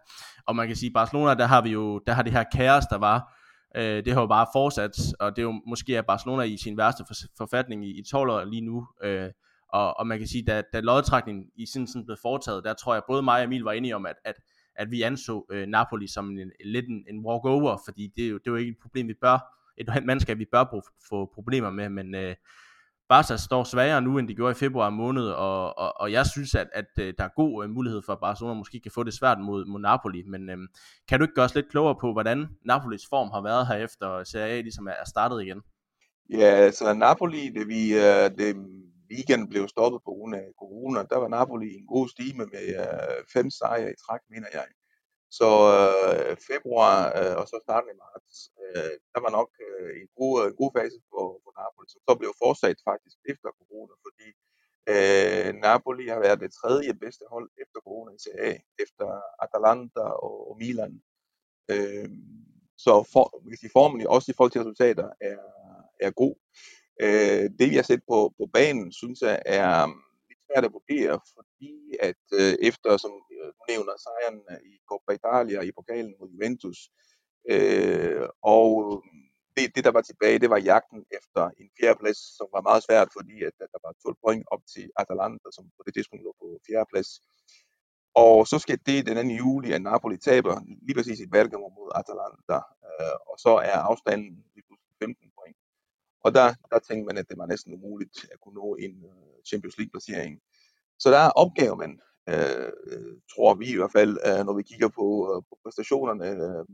Og 0.46 0.56
man 0.56 0.66
kan 0.66 0.76
sige, 0.76 0.92
Barcelona, 0.92 1.34
der 1.34 1.46
har 1.46 1.62
vi 1.62 1.70
jo, 1.70 1.98
der 1.98 2.12
har 2.12 2.22
det 2.22 2.32
her 2.32 2.44
kaos, 2.52 2.86
der 2.86 2.98
var, 2.98 3.38
Øh, 3.76 4.04
det 4.04 4.12
har 4.12 4.20
jo 4.20 4.26
bare 4.26 4.46
fortsat, 4.52 4.96
og 5.20 5.36
det 5.36 5.42
er 5.42 5.46
jo 5.46 5.62
måske 5.66 5.96
er 5.96 6.02
Barcelona 6.02 6.42
i 6.42 6.56
sin 6.56 6.76
værste 6.76 7.04
forfatning 7.38 7.86
i, 7.86 7.98
i 7.98 8.02
12 8.10 8.30
år 8.30 8.44
lige 8.44 8.60
nu. 8.60 8.86
Øh, 9.02 9.30
og, 9.72 9.98
og 9.98 10.06
man 10.06 10.18
kan 10.18 10.28
sige, 10.28 10.44
da, 10.44 10.62
da 10.72 10.80
lodtrækningen 10.80 11.44
i 11.56 11.66
sin 11.66 11.86
tid 11.86 12.04
blev 12.04 12.16
foretaget, 12.22 12.64
der 12.64 12.74
tror 12.74 12.94
jeg 12.94 13.02
både 13.08 13.22
mig 13.22 13.38
og 13.38 13.44
Emil 13.44 13.62
var 13.62 13.72
enige 13.72 13.96
om, 13.96 14.06
at, 14.06 14.16
at, 14.24 14.34
at 14.74 14.90
vi 14.90 15.02
anså 15.02 15.46
øh, 15.50 15.66
Napoli 15.66 16.06
som 16.06 16.30
en, 16.30 16.52
lidt 16.64 16.88
en, 16.88 17.04
en 17.08 17.26
walkover, 17.26 17.76
fordi 17.84 18.12
det 18.16 18.24
er, 18.24 18.28
jo, 18.28 18.38
det 18.38 18.46
er 18.46 18.50
jo 18.50 18.56
ikke 18.56 18.70
et 18.70 18.82
problem, 18.82 19.08
vi 19.08 19.14
bør, 19.20 19.38
et 19.78 19.88
mandskab, 20.06 20.38
vi 20.38 20.46
bør 20.52 20.64
få 21.08 21.30
problemer 21.34 21.70
med, 21.70 21.88
men 21.88 22.14
øh, 22.14 22.34
Barca 23.08 23.36
står 23.36 23.64
svagere 23.64 24.02
nu, 24.02 24.18
end 24.18 24.28
de 24.28 24.34
gjorde 24.34 24.50
i 24.50 24.54
februar 24.54 24.90
måned, 24.90 25.28
og, 25.28 25.78
og, 25.78 26.00
og 26.00 26.12
jeg 26.12 26.26
synes, 26.26 26.54
at, 26.54 26.68
at 26.72 26.86
øh, 27.00 27.14
der 27.18 27.24
er 27.24 27.28
god 27.36 27.64
øh, 27.64 27.70
mulighed 27.70 28.02
for, 28.06 28.12
at 28.12 28.20
Barcelona 28.20 28.54
måske 28.54 28.80
kan 28.80 28.92
få 28.92 29.02
det 29.02 29.14
svært 29.14 29.40
mod, 29.40 29.64
mod 29.64 29.80
Napoli, 29.80 30.22
men 30.22 30.50
um, 30.50 30.68
kan 31.08 31.18
du 31.18 31.24
ikke 31.24 31.34
gøre 31.34 31.44
os 31.44 31.54
lidt 31.54 31.68
klogere 31.70 31.96
på, 32.00 32.12
hvordan 32.12 32.48
Napolis 32.64 33.02
form 33.10 33.30
har 33.30 33.40
været 33.42 33.66
her 33.66 33.74
efter 33.74 34.24
Serie 34.24 34.52
A 34.52 34.60
ligesom 34.60 34.86
er 34.86 35.04
startet 35.06 35.42
igen? 35.42 35.62
Ja, 36.30 36.70
så 36.70 36.94
Napoli, 36.94 37.48
det, 37.48 37.68
vi, 37.68 37.90
det 38.38 38.56
weekenden 39.12 39.48
blev 39.52 39.64
stoppet 39.68 40.00
på 40.06 40.10
grund 40.16 40.34
af 40.34 40.46
corona, 40.62 41.00
der 41.12 41.18
var 41.22 41.28
Napoli 41.28 41.68
i 41.70 41.78
en 41.82 41.86
god 41.94 42.06
stime 42.08 42.44
med 42.54 42.66
øh, 42.82 43.18
fem 43.34 43.50
sejre 43.50 43.90
i 43.92 44.00
træk, 44.04 44.22
mener 44.34 44.50
jeg. 44.58 44.68
Så 45.38 45.50
øh, 45.78 46.36
februar 46.50 46.96
øh, 47.18 47.34
og 47.40 47.44
så 47.50 47.56
starten 47.66 47.90
i 47.94 48.00
marts, 48.04 48.36
øh, 48.62 48.94
der 49.14 49.20
var 49.24 49.32
nok 49.38 49.50
øh, 49.66 49.90
en, 50.00 50.08
god, 50.20 50.34
en 50.48 50.56
god 50.60 50.70
fase 50.76 50.98
for, 51.10 51.24
for 51.42 51.52
Napoli, 51.60 51.86
som 51.90 52.00
så 52.08 52.12
blev 52.20 52.32
fortsat 52.44 52.78
faktisk 52.90 53.18
efter 53.32 53.48
corona, 53.60 53.94
fordi 54.06 54.28
øh, 54.92 55.48
Napoli 55.66 56.04
har 56.12 56.20
været 56.26 56.42
det 56.44 56.52
tredje 56.60 56.92
bedste 57.04 57.24
hold 57.34 57.48
efter 57.62 57.78
corona 57.86 58.10
i 58.14 58.22
Serie 58.24 58.44
A, 58.50 58.52
efter 58.84 59.08
Atalanta 59.44 60.04
og, 60.26 60.36
og 60.48 60.54
Milan. 60.62 60.94
Øh, 61.72 62.08
så 62.84 62.92
for, 63.12 63.26
hvis 63.46 63.62
i 63.62 63.70
formen, 63.76 64.06
også 64.06 64.28
i 64.30 64.34
forhold 64.36 64.52
til 64.52 64.62
resultater, 64.62 65.08
er, 65.30 65.42
er 66.06 66.10
god. 66.22 66.34
Øh, 67.00 67.50
det 67.58 67.70
vi 67.70 67.76
har 67.76 67.82
set 67.82 68.02
på, 68.08 68.32
på 68.38 68.44
banen, 68.52 68.92
synes 68.92 69.20
jeg, 69.20 69.42
er 69.46 69.86
mm, 69.86 69.92
lidt 70.28 70.40
svært 70.46 70.64
at 70.64 70.72
vurdere, 70.72 71.20
fordi 71.36 71.74
at 72.00 72.24
øh, 72.40 72.54
efter, 72.68 72.96
som 72.96 73.12
øh, 73.36 73.46
du 73.56 73.62
nævner 73.68 73.94
sejren 74.06 74.40
øh, 74.50 74.60
i 74.72 74.74
Coppa 74.88 75.12
Italia 75.12 75.60
i 75.60 75.72
pokalen 75.72 76.14
mod 76.20 76.28
Juventus. 76.34 76.78
Øh, 77.50 78.28
og 78.42 78.66
mm, 79.04 79.32
det, 79.56 79.64
det, 79.74 79.84
der 79.84 79.92
var 79.96 80.04
tilbage, 80.06 80.38
det 80.38 80.50
var 80.50 80.66
jagten 80.70 81.00
efter 81.18 81.42
en 81.60 81.70
fjerdeplads, 81.80 82.20
som 82.38 82.46
var 82.54 82.62
meget 82.68 82.82
svært, 82.86 83.08
fordi 83.16 83.36
at, 83.48 83.54
at 83.64 83.70
der 83.74 83.80
var 83.86 83.92
12 84.02 84.16
point 84.24 84.44
op 84.54 84.62
til 84.74 84.90
Atalanta, 85.02 85.48
som 85.56 85.64
på 85.76 85.82
det 85.86 85.94
tidspunkt 85.94 86.24
lå 86.24 86.32
på 86.40 86.46
fjerdeplads. 86.66 87.10
Og 88.14 88.46
så 88.46 88.58
sker 88.58 88.76
det 88.86 89.06
den 89.06 89.28
2. 89.28 89.34
juli, 89.42 89.72
at 89.72 89.82
Napoli 89.82 90.16
taber 90.16 90.54
lige 90.86 90.96
præcis 90.96 91.20
i 91.20 91.26
Bergamo 91.26 91.68
mod 91.68 91.90
Atalanta, 92.00 92.58
øh, 92.88 93.16
og 93.30 93.36
så 93.44 93.52
er 93.70 93.78
afstanden 93.90 94.30
lige 94.54 94.66
pludselig 94.66 94.94
15 95.02 95.30
point. 95.38 95.56
Og 96.22 96.34
der, 96.34 96.54
der 96.70 96.78
tænkte 96.78 97.06
man, 97.06 97.18
at 97.18 97.28
det 97.28 97.38
var 97.38 97.46
næsten 97.46 97.74
umuligt 97.74 98.26
at 98.32 98.40
kunne 98.40 98.54
nå 98.54 98.74
en 98.74 99.04
øh, 99.04 99.44
Champions 99.48 99.78
League-placering. 99.78 100.40
Så 100.98 101.10
der 101.10 101.18
er 101.18 101.30
opgaver, 101.30 101.76
man 101.76 102.00
øh, 102.28 102.72
øh, 102.86 103.14
tror 103.34 103.54
vi 103.54 103.66
i 103.72 103.76
hvert 103.76 103.92
fald, 103.92 104.12
øh, 104.26 104.46
når 104.46 104.54
vi 104.56 104.62
kigger 104.62 104.88
på, 104.88 105.06
øh, 105.30 105.42
på 105.48 105.58
præstationerne 105.62 106.28
øh, 106.30 106.64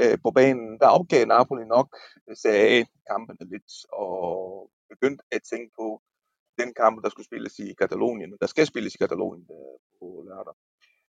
øh 0.00 0.18
på 0.24 0.30
banen. 0.30 0.78
Der 0.80 0.96
opgav 0.98 1.26
Napoli 1.26 1.64
nok 1.64 1.88
Serie 2.34 2.66
A-kampene 2.78 3.50
lidt, 3.52 3.70
og 3.92 4.70
begyndt 4.88 5.22
at 5.30 5.42
tænke 5.50 5.70
på 5.80 6.02
den 6.58 6.74
kamp, 6.74 7.02
der 7.02 7.10
skulle 7.10 7.26
spilles 7.26 7.58
i 7.58 7.74
Katalonien, 7.74 8.36
der 8.40 8.46
skal 8.46 8.66
spilles 8.66 8.94
i 8.94 8.98
Katalonien 8.98 9.46
øh, 9.50 9.78
på 9.98 10.06
lørdag. 10.28 10.54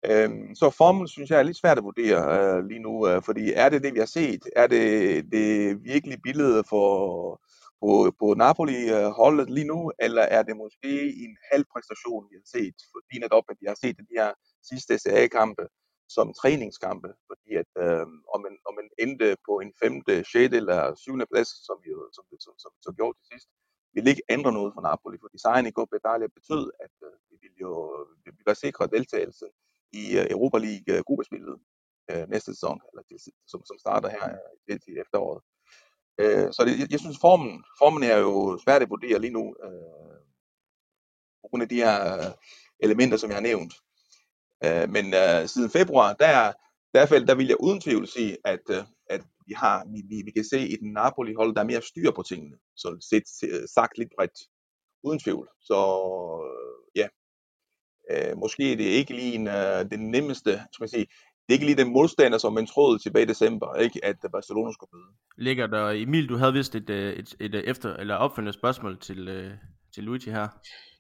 Øhm, 0.10 0.56
så 0.56 0.70
formen 0.70 1.08
synes 1.08 1.30
jeg 1.30 1.40
er 1.40 1.44
lidt 1.44 1.58
svært 1.58 1.78
at 1.78 1.84
vurdere 1.84 2.20
øh, 2.40 2.66
lige 2.66 2.80
nu, 2.80 3.08
øh, 3.08 3.24
fordi 3.24 3.54
er 3.54 3.70
det 3.70 3.84
det, 3.84 3.94
vi 3.94 4.00
har 4.00 4.06
set? 4.20 4.44
Er 4.56 4.68
det 4.68 4.86
det 5.32 5.84
virkelige 5.84 6.22
billede 6.24 6.64
for, 6.70 6.88
på, 7.82 7.90
på 8.20 8.34
Napoli-holdet 8.34 9.50
lige 9.50 9.68
nu, 9.74 9.92
eller 10.00 10.22
er 10.22 10.44
det 10.44 10.58
måske 10.58 10.94
en 11.26 11.38
halv 11.52 11.66
præstation, 11.74 12.28
vi 12.30 12.36
har 12.36 12.48
set? 12.58 12.78
Fordi 12.94 13.20
netop, 13.20 13.44
at 13.50 13.58
vi 13.62 13.66
har 13.68 13.78
set 13.84 13.98
de 13.98 14.18
her 14.20 14.30
sidste 14.70 14.98
CA-kampe 15.04 15.66
som 16.10 16.34
træningskampe, 16.34 17.10
fordi 17.30 17.50
at 17.62 17.72
øh, 17.84 18.06
om, 18.34 18.40
man, 18.46 18.56
om 18.68 18.74
man 18.80 18.88
endte 19.04 19.38
på 19.48 19.54
en 19.64 19.72
femte, 19.84 20.24
sjette 20.32 20.58
eller 20.58 20.96
syvende 20.96 21.28
plads, 21.32 21.50
som 21.68 21.76
vi 21.84 21.90
jo 21.96 22.00
som, 22.16 22.26
som, 22.46 22.54
som, 22.64 22.72
som 22.86 22.96
gjorde 22.96 23.18
til 23.18 23.28
sidst, 23.32 23.48
ville 23.94 24.10
ikke 24.10 24.28
ændre 24.30 24.52
noget 24.52 24.74
for 24.76 24.82
Napoli, 24.82 25.18
for 25.22 25.30
design 25.38 25.66
i 25.68 25.76
Copa 25.78 25.96
Italia 25.96 26.28
betød, 26.38 26.66
at 26.86 26.96
øh, 27.08 27.16
vi 27.30 27.36
ville 27.42 27.60
jo 27.66 27.74
vi 28.24 28.30
ville 28.38 28.56
sikre 28.66 28.94
deltagelse 28.96 29.46
i 29.94 30.18
øh, 30.20 30.26
Europa 30.36 30.58
League 30.58 30.90
uh, 30.94 31.04
gruppespillet 31.08 31.56
øh, 32.12 32.30
næste 32.30 32.52
sæson, 32.54 32.82
eller 32.90 33.04
til, 33.04 33.18
som, 33.48 33.62
som 33.66 33.78
starter 33.80 34.10
her 34.10 34.26
i 34.68 34.78
til 34.86 34.94
efteråret. 35.04 35.42
Øh, 36.22 36.48
så 36.56 36.60
det, 36.66 36.80
jeg, 36.80 36.88
jeg 36.92 37.00
synes, 37.00 37.18
formen, 37.22 37.64
formen 37.82 38.04
er 38.04 38.18
jo 38.18 38.60
svært 38.64 38.82
at 38.82 38.90
vurdere 38.90 39.20
lige 39.20 39.38
nu, 39.40 39.56
øh, 39.66 40.20
på 41.42 41.48
grund 41.50 41.64
af 41.64 41.70
de 41.70 41.84
her 41.86 41.98
elementer, 42.80 43.18
som 43.18 43.30
jeg 43.30 43.38
har 43.38 43.50
nævnt. 43.52 43.74
Øh, 44.66 44.90
men 44.96 45.06
øh, 45.14 45.48
siden 45.48 45.70
februar, 45.70 46.14
der, 46.14 46.54
der, 46.94 47.26
der 47.30 47.36
vil 47.36 47.48
jeg 47.48 47.60
uden 47.60 47.82
tvivl 47.82 48.08
sige, 48.08 48.38
at, 48.46 48.66
øh, 48.70 48.84
at 49.10 49.22
vi, 49.48 49.54
har, 49.54 49.86
vi, 49.94 50.00
vi, 50.10 50.22
vi 50.26 50.32
kan 50.32 50.46
se 50.54 50.60
et 50.70 50.80
Napoli-hold, 50.82 51.56
der 51.56 51.62
er 51.62 51.72
mere 51.72 51.82
styr 51.82 52.12
på 52.12 52.24
tingene, 52.24 52.58
så 52.76 52.88
set, 53.10 53.28
sagt 53.76 53.98
lidt 53.98 54.14
bredt. 54.18 54.40
Uden 55.04 55.20
tvivl. 55.20 55.48
Så 55.62 55.80
øh, 58.12 58.38
måske 58.38 58.72
er 58.72 58.78
det 58.78 58.84
ikke 58.84 59.14
lige 59.14 59.34
en, 59.34 59.48
uh, 59.48 59.90
den 59.92 60.12
nemmeste, 60.12 60.52
skal 60.52 60.84
man 60.84 60.90
sige, 60.90 61.06
det 61.44 61.50
er 61.50 61.54
ikke 61.54 61.66
lige 61.66 61.84
den 61.84 61.94
modstander, 61.94 62.38
som 62.38 62.54
man 62.54 62.66
troede 62.66 63.00
tilbage 63.00 63.24
i 63.26 63.28
december, 63.28 63.76
ikke, 63.76 64.06
at 64.06 64.16
Barcelona 64.32 64.72
skulle 64.74 64.90
møde. 64.94 65.12
Ligger 65.38 65.68
der, 65.68 65.90
Emil, 65.90 66.30
du 66.30 66.38
havde 66.38 66.54
vist 66.54 66.76
et, 66.76 66.90
et, 66.90 67.36
et, 67.40 67.56
et 67.56 67.70
efter, 67.70 67.96
eller 67.96 68.16
opfølgende 68.16 68.54
spørgsmål 68.54 69.00
til, 69.00 69.30
uh, 69.30 69.52
til 69.94 70.04
Luigi 70.04 70.30
her. 70.30 70.48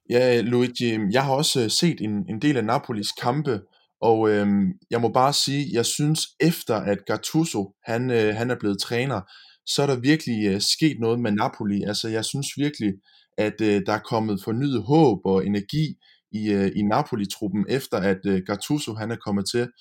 Ja, 0.09 0.41
Luigi, 0.41 0.99
jeg 1.11 1.25
har 1.25 1.33
også 1.33 1.69
set 1.69 2.01
en, 2.01 2.25
en 2.29 2.41
del 2.41 2.57
af 2.57 2.65
Napolis 2.65 3.11
kampe, 3.11 3.61
og 4.01 4.29
øhm, 4.29 4.73
jeg 4.89 5.01
må 5.01 5.09
bare 5.09 5.33
sige, 5.33 5.69
jeg 5.73 5.85
synes 5.85 6.19
efter 6.39 6.75
at 6.75 7.05
Gattuso 7.05 7.75
han, 7.85 8.11
øh, 8.11 8.35
han 8.35 8.51
er 8.51 8.55
blevet 8.59 8.81
træner, 8.81 9.21
så 9.65 9.83
er 9.83 9.87
der 9.87 9.99
virkelig 9.99 10.47
øh, 10.47 10.61
sket 10.61 10.97
noget 10.99 11.19
med 11.19 11.31
Napoli. 11.31 11.83
Altså 11.83 12.07
jeg 12.07 12.25
synes 12.25 12.47
virkelig, 12.57 12.93
at 13.37 13.61
øh, 13.61 13.81
der 13.85 13.93
er 13.93 13.99
kommet 13.99 14.43
fornyet 14.43 14.83
håb 14.83 15.19
og 15.25 15.45
energi 15.45 15.85
i, 16.33 16.51
øh, 16.51 16.71
i 16.75 16.81
Napoli-truppen, 16.81 17.65
efter 17.69 17.97
at 17.97 18.19
øh, 18.25 18.41
Gattuso 18.47 18.93
han 18.93 19.11
er 19.11 19.15
kommet 19.25 19.45
til. 19.51 19.71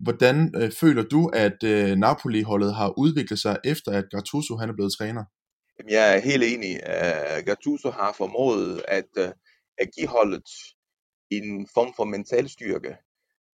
Hvordan 0.00 0.54
øh, 0.56 0.70
føler 0.72 1.02
du, 1.02 1.30
at 1.32 1.64
øh, 1.64 1.96
Napoli-holdet 1.96 2.74
har 2.74 2.98
udviklet 2.98 3.38
sig, 3.38 3.58
efter 3.64 3.92
at 3.92 4.04
Gattuso 4.10 4.56
han 4.56 4.68
er 4.68 4.74
blevet 4.74 4.92
træner? 4.98 5.24
Jeg 5.88 6.16
er 6.16 6.20
helt 6.20 6.44
enig. 6.44 6.80
Uh, 6.86 7.44
Gattuso 7.46 7.90
har 7.90 8.12
formået 8.12 8.82
at, 8.88 9.08
uh, 9.18 9.32
at 9.78 9.88
give 9.98 10.06
holdet 10.06 10.48
en 11.30 11.68
form 11.74 11.92
for 11.96 12.04
mental 12.04 12.48
styrke. 12.48 12.96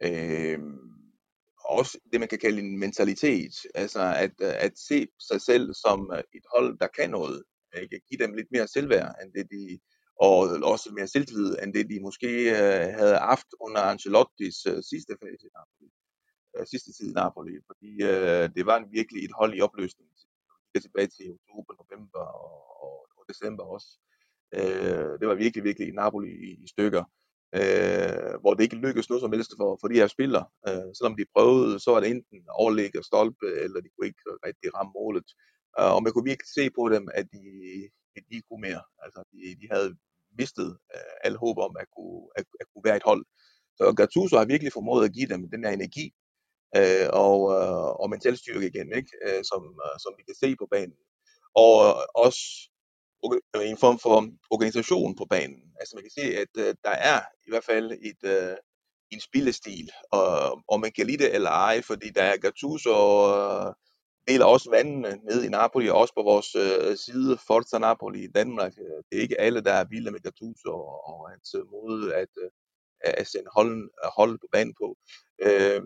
Uh, 0.05 0.59
også 1.65 1.97
det, 2.11 2.19
man 2.19 2.29
kan 2.29 2.39
kalde 2.39 2.59
en 2.59 2.79
mentalitet. 2.79 3.53
Altså 3.75 3.99
at, 4.17 4.41
at 4.41 4.71
se 4.87 5.07
sig 5.29 5.41
selv 5.41 5.73
som 5.73 6.11
et 6.35 6.45
hold, 6.55 6.79
der 6.79 6.87
kan 6.99 7.09
noget. 7.09 7.43
Ikke? 7.81 8.01
Give 8.09 8.27
dem 8.27 8.33
lidt 8.33 8.47
mere 8.51 8.67
selvværd, 8.67 9.15
end 9.23 9.33
det 9.33 9.47
de 9.51 9.79
og 10.15 10.37
øh, 10.47 10.61
også 10.73 10.87
mere 10.97 11.07
selvtillid, 11.07 11.55
end 11.63 11.73
det 11.73 11.89
de 11.89 11.99
måske 12.07 12.31
øh, 12.49 12.85
havde 12.99 13.17
haft 13.17 13.49
under 13.59 13.81
Ancelottis 13.81 14.65
øh, 14.65 14.83
sidste 14.91 15.13
fase 15.21 15.45
i 15.49 15.53
Napoli, 15.57 15.89
øh, 16.55 16.65
sidste 16.71 16.89
tid 16.93 17.07
i 17.11 17.17
Napoli, 17.21 17.53
fordi 17.69 17.91
øh, 18.11 18.45
det 18.55 18.63
var 18.65 18.77
en 18.77 18.91
virkelig 18.97 19.21
et 19.25 19.37
hold 19.39 19.53
i 19.55 19.61
opløsning. 19.61 20.09
Vi 20.73 20.79
tilbage 20.79 21.07
til 21.07 21.35
oktober, 21.37 21.73
november 21.81 22.25
og, 22.43 22.57
og, 22.83 22.97
og 23.17 23.23
december 23.29 23.63
også. 23.63 23.89
Øh, 24.57 25.13
det 25.19 25.27
var 25.27 25.35
virkelig, 25.35 25.63
virkelig 25.63 25.93
Napoli 25.93 26.31
i, 26.47 26.49
i 26.63 26.67
stykker, 26.67 27.03
øh, 27.59 28.33
hvor 28.41 28.53
det 28.53 28.63
ikke 28.63 28.83
lykkedes 28.85 29.09
noget 29.09 29.21
som 29.21 29.33
helst 29.33 29.51
for, 29.59 29.77
for 29.81 29.87
de 29.87 29.99
her 30.01 30.07
spillere. 30.07 30.45
Øh, 30.67 30.89
selvom 30.97 31.15
de 31.17 31.31
prøvede, 31.35 31.79
så 31.79 31.91
var 31.91 31.99
det 31.99 32.09
enten 32.09 32.39
overlæg 32.49 32.91
og 32.97 33.05
stolpe, 33.05 33.47
eller 33.63 33.79
de 33.81 33.89
kunne 33.89 34.07
ikke 34.07 34.23
rigtig 34.47 34.75
ramme 34.75 34.91
målet. 34.99 35.27
Øh, 35.79 35.91
og 35.95 36.03
man 36.03 36.11
kunne 36.11 36.29
virkelig 36.31 36.51
se 36.57 36.69
på 36.77 36.83
dem, 36.95 37.03
at 37.19 37.25
de, 37.35 37.43
end 38.15 38.25
de 38.31 38.41
kunne 38.47 38.61
mere. 38.61 38.83
Altså, 39.03 39.19
de, 39.31 39.37
de 39.61 39.67
havde 39.71 39.95
mistet 40.39 40.77
øh, 40.95 41.15
alle 41.23 41.37
håb 41.37 41.57
om 41.57 41.73
at 41.79 41.87
kunne, 41.95 42.21
at, 42.35 42.45
at 42.61 42.67
kunne 42.71 42.83
være 42.83 42.97
et 42.97 43.09
hold. 43.09 43.25
Så 43.77 43.93
Gattuso 43.97 44.37
har 44.37 44.45
virkelig 44.45 44.73
formået 44.73 45.05
at 45.05 45.13
give 45.13 45.27
dem 45.27 45.49
den 45.49 45.63
her 45.65 45.71
energi 45.71 46.05
øh, 46.77 47.09
og, 47.13 47.39
øh, 47.57 47.89
og 48.01 48.09
mental 48.09 48.37
styrke 48.37 48.67
igen, 48.67 48.89
ikke? 48.99 49.11
Øh, 49.25 49.43
som, 49.51 49.61
øh, 49.85 49.95
som 50.03 50.13
vi 50.17 50.23
kan 50.23 50.35
se 50.43 50.55
på 50.55 50.67
banen. 50.71 50.99
Og 51.63 51.73
øh, 51.87 52.25
også 52.25 52.41
en 53.71 53.77
form 53.77 53.99
for 53.99 54.15
organisation 54.49 55.15
på 55.15 55.25
banen. 55.29 55.61
Altså 55.79 55.95
man 55.95 56.03
kan 56.03 56.15
se, 56.19 56.25
at 56.43 56.53
øh, 56.57 56.75
der 56.83 56.95
er 57.11 57.19
i 57.47 57.49
hvert 57.49 57.63
fald 57.63 57.91
et, 57.91 58.21
øh, 58.23 58.57
en 59.11 59.21
spillestil, 59.21 59.91
og, 60.11 60.61
og 60.67 60.79
man 60.79 60.91
kan 60.91 61.07
lide 61.07 61.23
det 61.23 61.35
eller 61.35 61.49
ej, 61.49 61.81
fordi 61.81 62.09
der 62.09 62.23
er 62.23 62.37
Gattuso 62.37 62.91
og, 62.91 63.75
deler 64.27 64.45
også 64.45 64.69
vandene 64.69 65.19
ned 65.23 65.43
i 65.43 65.49
Napoli, 65.49 65.89
og 65.89 65.97
også 65.97 66.13
på 66.13 66.23
vores 66.23 66.55
øh, 66.55 66.97
side, 66.97 67.37
Forza 67.47 67.77
Napoli 67.77 68.23
i 68.23 68.27
Danmark. 68.27 68.73
Øh, 68.79 69.03
det 69.09 69.17
er 69.17 69.21
ikke 69.21 69.41
alle, 69.41 69.61
der 69.61 69.73
er 69.73 69.85
vilde 69.89 70.11
med 70.11 70.19
Gattuso 70.19 70.71
og, 70.71 71.07
og 71.09 71.29
hans 71.29 71.55
øh, 71.57 71.71
måde 71.71 72.15
at, 72.15 72.29
øh, 72.43 72.49
at 73.01 73.27
sende 73.27 73.49
holden, 73.55 73.89
øh, 74.03 74.11
hold 74.17 74.39
på 74.39 74.47
banen 74.51 74.75
på. 74.81 74.97
Øh, 75.41 75.81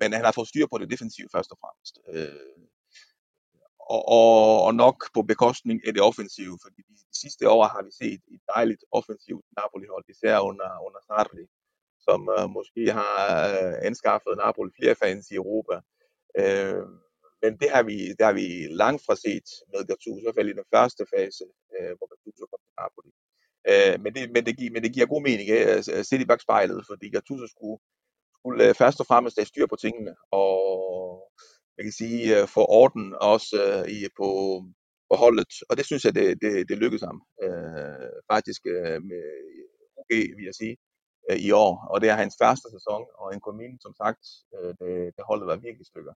men 0.00 0.12
han 0.12 0.24
har 0.24 0.32
fået 0.32 0.48
styr 0.48 0.66
på 0.66 0.78
det 0.78 0.90
defensive 0.90 1.28
først 1.34 1.50
og 1.50 1.58
fremmest. 1.62 1.94
Øh, 2.14 2.56
og, 3.94 4.02
og, 4.08 4.62
og 4.66 4.74
nok 4.74 4.98
på 5.14 5.22
bekostning 5.22 5.80
af 5.86 5.94
det 5.94 6.02
offensive, 6.02 6.58
fordi 6.62 6.80
de, 6.88 6.94
de 7.12 7.18
sidste 7.22 7.50
år 7.50 7.64
har 7.64 7.82
vi 7.82 7.90
set 8.02 8.20
et 8.34 8.40
dejligt 8.54 8.84
offensivt 8.92 9.46
Napoli-hold, 9.58 10.04
især 10.08 10.38
under, 10.38 10.70
under 10.86 11.00
Sarri, 11.06 11.44
som 12.06 12.20
øh, 12.38 12.50
måske 12.50 12.92
har 12.92 13.16
øh, 13.54 13.74
anskaffet 13.88 14.36
Napoli 14.36 14.70
flere 14.78 14.94
fans 14.94 15.30
i 15.30 15.34
Europa. 15.34 15.74
Øh, 16.42 16.86
men 17.46 17.54
det 17.62 17.70
har 17.74 17.82
vi, 17.90 17.96
det 18.18 18.24
har 18.28 18.36
vi 18.40 18.46
langt 18.82 19.02
fra 19.06 19.16
set 19.24 19.48
med 19.72 19.80
Gattuso, 19.88 20.18
i 20.18 20.24
hvert 20.24 20.38
fald 20.38 20.52
i 20.52 20.58
den 20.60 20.70
første 20.74 21.02
fase, 21.14 21.44
øh, 21.74 21.92
hvor 21.96 22.06
Gattuso 22.10 22.44
kom 22.50 22.60
til 22.64 22.74
Napoli. 22.80 23.10
Øh, 23.70 23.94
men, 24.02 24.10
det, 24.14 24.22
men, 24.34 24.42
det, 24.46 24.72
men 24.74 24.82
det 24.84 24.94
giver 24.94 25.12
god 25.14 25.22
mening 25.28 25.46
altså, 25.50 25.92
at 25.98 26.06
sætte 26.06 26.24
i 26.24 26.30
bagspejlet, 26.32 26.80
fordi 26.90 27.06
Gattuso 27.14 27.46
skulle, 27.54 27.78
skulle 28.36 28.74
først 28.82 28.98
og 29.02 29.06
fremmest 29.10 29.38
have 29.38 29.50
styr 29.52 29.66
på 29.70 29.78
tingene, 29.84 30.12
og 30.42 30.54
jeg 31.76 31.84
kan 31.86 31.96
sige, 32.02 32.18
øh, 32.34 32.48
få 32.56 32.62
orden 32.80 33.06
også 33.32 33.56
øh, 33.66 33.84
i, 33.96 33.98
på, 34.20 34.28
på 35.10 35.14
holdet, 35.22 35.52
og 35.68 35.74
det 35.78 35.84
synes 35.86 36.04
jeg, 36.04 36.14
det, 36.18 36.26
det, 36.42 36.52
det 36.68 36.76
lykkedes 36.82 37.04
ham 37.10 37.18
øh, 37.44 38.10
faktisk 38.32 38.62
øh, 38.74 38.98
med 39.10 39.24
OG, 40.00 40.12
vil 40.38 40.48
jeg 40.50 40.58
sige, 40.62 40.76
øh, 41.28 41.38
i 41.46 41.50
år, 41.64 41.72
og 41.92 41.96
det 42.00 42.08
er 42.10 42.22
hans 42.22 42.36
første 42.42 42.68
sæson, 42.76 43.02
og 43.20 43.26
en 43.34 43.42
kommun, 43.48 43.74
som 43.84 43.92
sagt, 44.02 44.24
øh, 44.54 44.72
det, 44.80 44.92
det 45.16 45.24
holdet 45.28 45.46
var 45.50 45.56
virkelig 45.66 45.86
stykker. 45.92 46.14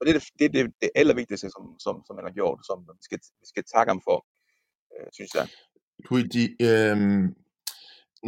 Og 0.00 0.06
det 0.06 0.14
er 0.14 0.18
det, 0.18 0.28
det, 0.38 0.52
det, 0.54 0.72
det 0.82 0.90
allervigtigste, 0.94 1.50
som, 1.50 1.64
som, 1.84 1.94
som 2.06 2.16
han 2.16 2.26
har 2.28 2.34
gjort, 2.40 2.58
som 2.68 2.78
vi 2.98 3.02
skal, 3.06 3.18
vi 3.42 3.46
skal 3.52 3.64
takke 3.74 3.90
ham 3.90 4.02
for, 4.08 4.18
øh, 4.94 5.06
synes 5.12 5.34
jeg. 5.34 5.46
Luigi, 6.10 6.44
øh, 6.68 6.96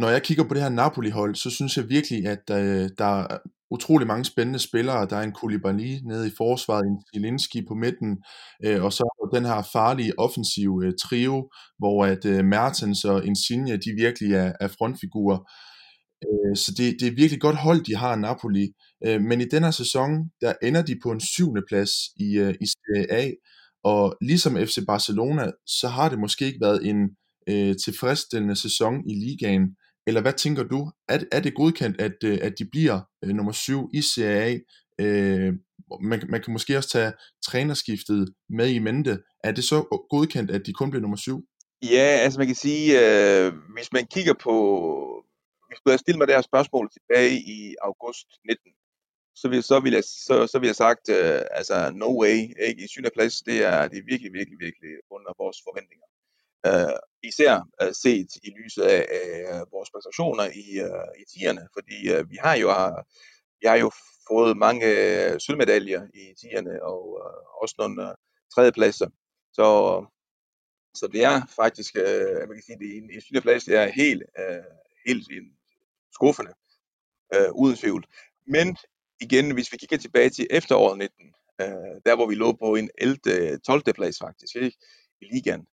når 0.01 0.09
jeg 0.09 0.23
kigger 0.23 0.43
på 0.47 0.53
det 0.53 0.61
her 0.61 0.69
Napoli-hold, 0.69 1.35
så 1.35 1.49
synes 1.49 1.77
jeg 1.77 1.89
virkelig, 1.89 2.25
at 2.25 2.45
øh, 2.51 2.89
der 2.97 3.13
er 3.23 3.37
utrolig 3.71 4.07
mange 4.07 4.25
spændende 4.25 4.59
spillere. 4.59 5.07
Der 5.09 5.17
er 5.17 5.21
en 5.21 5.31
Koulibaly 5.31 5.91
nede 6.09 6.27
i 6.27 6.31
forsvaret, 6.37 6.85
en 6.85 7.03
Zielinski 7.13 7.65
på 7.67 7.73
midten, 7.73 8.23
øh, 8.65 8.83
og 8.83 8.93
så 8.93 9.29
den 9.33 9.45
her 9.45 9.61
farlige 9.73 10.19
offensive 10.19 10.85
øh, 10.85 10.93
trio, 11.03 11.49
hvor 11.79 12.05
at 12.05 12.25
øh, 12.25 12.45
Mertens 12.45 13.05
og 13.05 13.25
Insigne, 13.25 13.77
de 13.77 13.91
virkelig 13.97 14.33
er, 14.33 14.53
er 14.59 14.67
frontfigurer. 14.67 15.39
Øh, 16.25 16.55
så 16.55 16.69
det, 16.77 16.95
det 16.99 17.07
er 17.07 17.19
virkelig 17.21 17.41
godt 17.41 17.55
hold, 17.55 17.85
de 17.85 17.95
har 17.95 18.15
Napoli. 18.15 18.65
Øh, 19.05 19.21
men 19.21 19.41
i 19.41 19.45
den 19.45 19.63
her 19.63 19.71
sæson, 19.71 20.09
der 20.41 20.53
ender 20.63 20.81
de 20.81 20.99
på 21.03 21.11
en 21.11 21.19
syvende 21.19 21.61
plads 21.67 21.91
i, 22.15 22.37
øh, 22.37 22.55
i 22.61 22.65
Serie 22.65 23.11
A, 23.11 23.31
og 23.83 24.17
ligesom 24.21 24.57
FC 24.57 24.77
Barcelona, 24.87 25.51
så 25.65 25.87
har 25.87 26.09
det 26.09 26.19
måske 26.19 26.45
ikke 26.45 26.61
været 26.61 26.89
en 26.89 27.09
øh, 27.49 27.75
tilfredsstillende 27.85 28.55
sæson 28.55 29.09
i 29.09 29.13
ligaen. 29.13 29.75
Eller 30.07 30.21
hvad 30.21 30.33
tænker 30.33 30.63
du? 30.63 30.91
Er, 31.09 31.19
er 31.31 31.39
det 31.39 31.55
godkendt, 31.55 32.01
at, 32.01 32.23
øh, 32.23 32.39
at 32.41 32.53
de 32.59 32.65
bliver 32.71 32.99
øh, 33.23 33.29
nummer 33.29 33.51
syv 33.51 33.89
i 33.93 34.01
Serie 34.01 34.41
A? 34.41 34.57
Øh, 35.03 35.53
man, 36.01 36.23
man 36.29 36.41
kan 36.43 36.53
måske 36.53 36.77
også 36.77 36.89
tage 36.89 37.13
trænerskiftet 37.45 38.33
med 38.49 38.69
i 38.69 38.79
mente. 38.79 39.17
Er 39.43 39.51
det 39.51 39.63
så 39.63 40.05
godkendt, 40.09 40.51
at 40.51 40.65
de 40.65 40.73
kun 40.73 40.89
bliver 40.89 41.01
nummer 41.01 41.17
syv? 41.17 41.37
Ja, 41.83 42.07
altså 42.23 42.39
man 42.39 42.47
kan 42.47 42.55
sige, 42.55 42.85
øh, 43.01 43.53
hvis 43.75 43.93
man 43.93 44.05
kigger 44.13 44.33
på, 44.43 44.55
hvis 45.67 45.79
du 45.79 45.89
havde 45.89 46.01
stillet 46.01 46.19
mig 46.19 46.27
det 46.27 46.35
her 46.35 46.41
spørgsmål 46.51 46.89
tilbage 46.95 47.35
i 47.57 47.75
august 47.81 48.27
19, 48.47 48.71
så 49.35 49.47
vil, 49.47 49.63
så 49.63 49.79
vil 49.79 49.93
jeg, 49.93 50.03
så, 50.03 50.47
så 50.47 50.59
vil 50.59 50.67
jeg 50.67 50.75
sagt, 50.75 51.09
øh, 51.09 51.41
altså 51.51 51.91
no 51.95 52.21
way, 52.21 52.37
ikke? 52.67 52.83
i 52.83 52.87
syvende 52.87 53.11
plads, 53.13 53.41
det 53.41 53.63
er, 53.63 53.87
det 53.87 53.97
er 53.97 54.03
virkelig, 54.11 54.33
virkelig, 54.33 54.59
virkelig 54.59 54.91
under 55.11 55.31
vores 55.37 55.57
forventninger. 55.67 56.05
Uh, 56.67 56.97
især 57.23 57.53
uh, 57.83 57.91
set 58.03 58.29
i 58.43 58.49
lyset 58.59 58.83
af, 58.83 59.05
af 59.19 59.59
øh, 59.59 59.71
vores 59.71 59.89
præstationer 59.91 60.43
i, 60.43 60.67
uh, 60.87 61.21
i 61.21 61.23
tierne, 61.33 61.67
fordi 61.73 61.97
uh, 62.13 62.31
vi 62.31 62.37
har 62.45 62.55
jo 62.55 62.67
vi 63.61 63.67
har 63.67 63.75
jo 63.75 63.91
fået 64.27 64.57
mange 64.57 64.85
uh, 64.85 65.37
sølvmedaljer 65.39 66.07
i 66.13 66.33
tierne 66.41 66.83
og 66.83 67.01
uh, 67.09 67.61
også 67.61 67.75
nogle 67.77 68.03
uh, 68.03 68.13
tredjepladser. 68.55 69.09
Så, 69.53 69.67
så 70.95 71.07
det 71.07 71.23
er 71.23 71.41
faktisk, 71.55 71.95
uh, 71.95 72.47
man 72.47 72.55
kan 72.57 72.63
sige, 72.65 72.79
det 72.79 72.89
er 72.93 72.97
en, 72.97 73.11
en 73.11 73.21
syvendeplads, 73.21 73.63
det 73.63 73.75
er 73.75 73.87
helt, 73.87 74.23
uh, 74.39 74.63
helt 75.07 75.23
skuffende, 76.13 76.53
uh, 77.35 77.51
uden 77.61 77.77
tvivl. 77.77 78.05
Men 78.47 78.77
igen, 79.25 79.53
hvis 79.53 79.71
vi 79.71 79.77
kigger 79.77 79.97
tilbage 79.97 80.29
til 80.29 80.47
efteråret 80.49 80.97
19, 80.97 81.33
øh, 81.61 81.67
der 82.05 82.15
hvor 82.15 82.27
vi 82.27 82.35
lå 82.35 82.51
på 82.51 82.75
en 82.75 82.89
11. 82.97 83.57
12. 83.57 83.93
plads 83.93 84.17
faktisk, 84.19 84.55
ikke? 84.55 84.77
i 85.21 85.25
ligaen, 85.33 85.67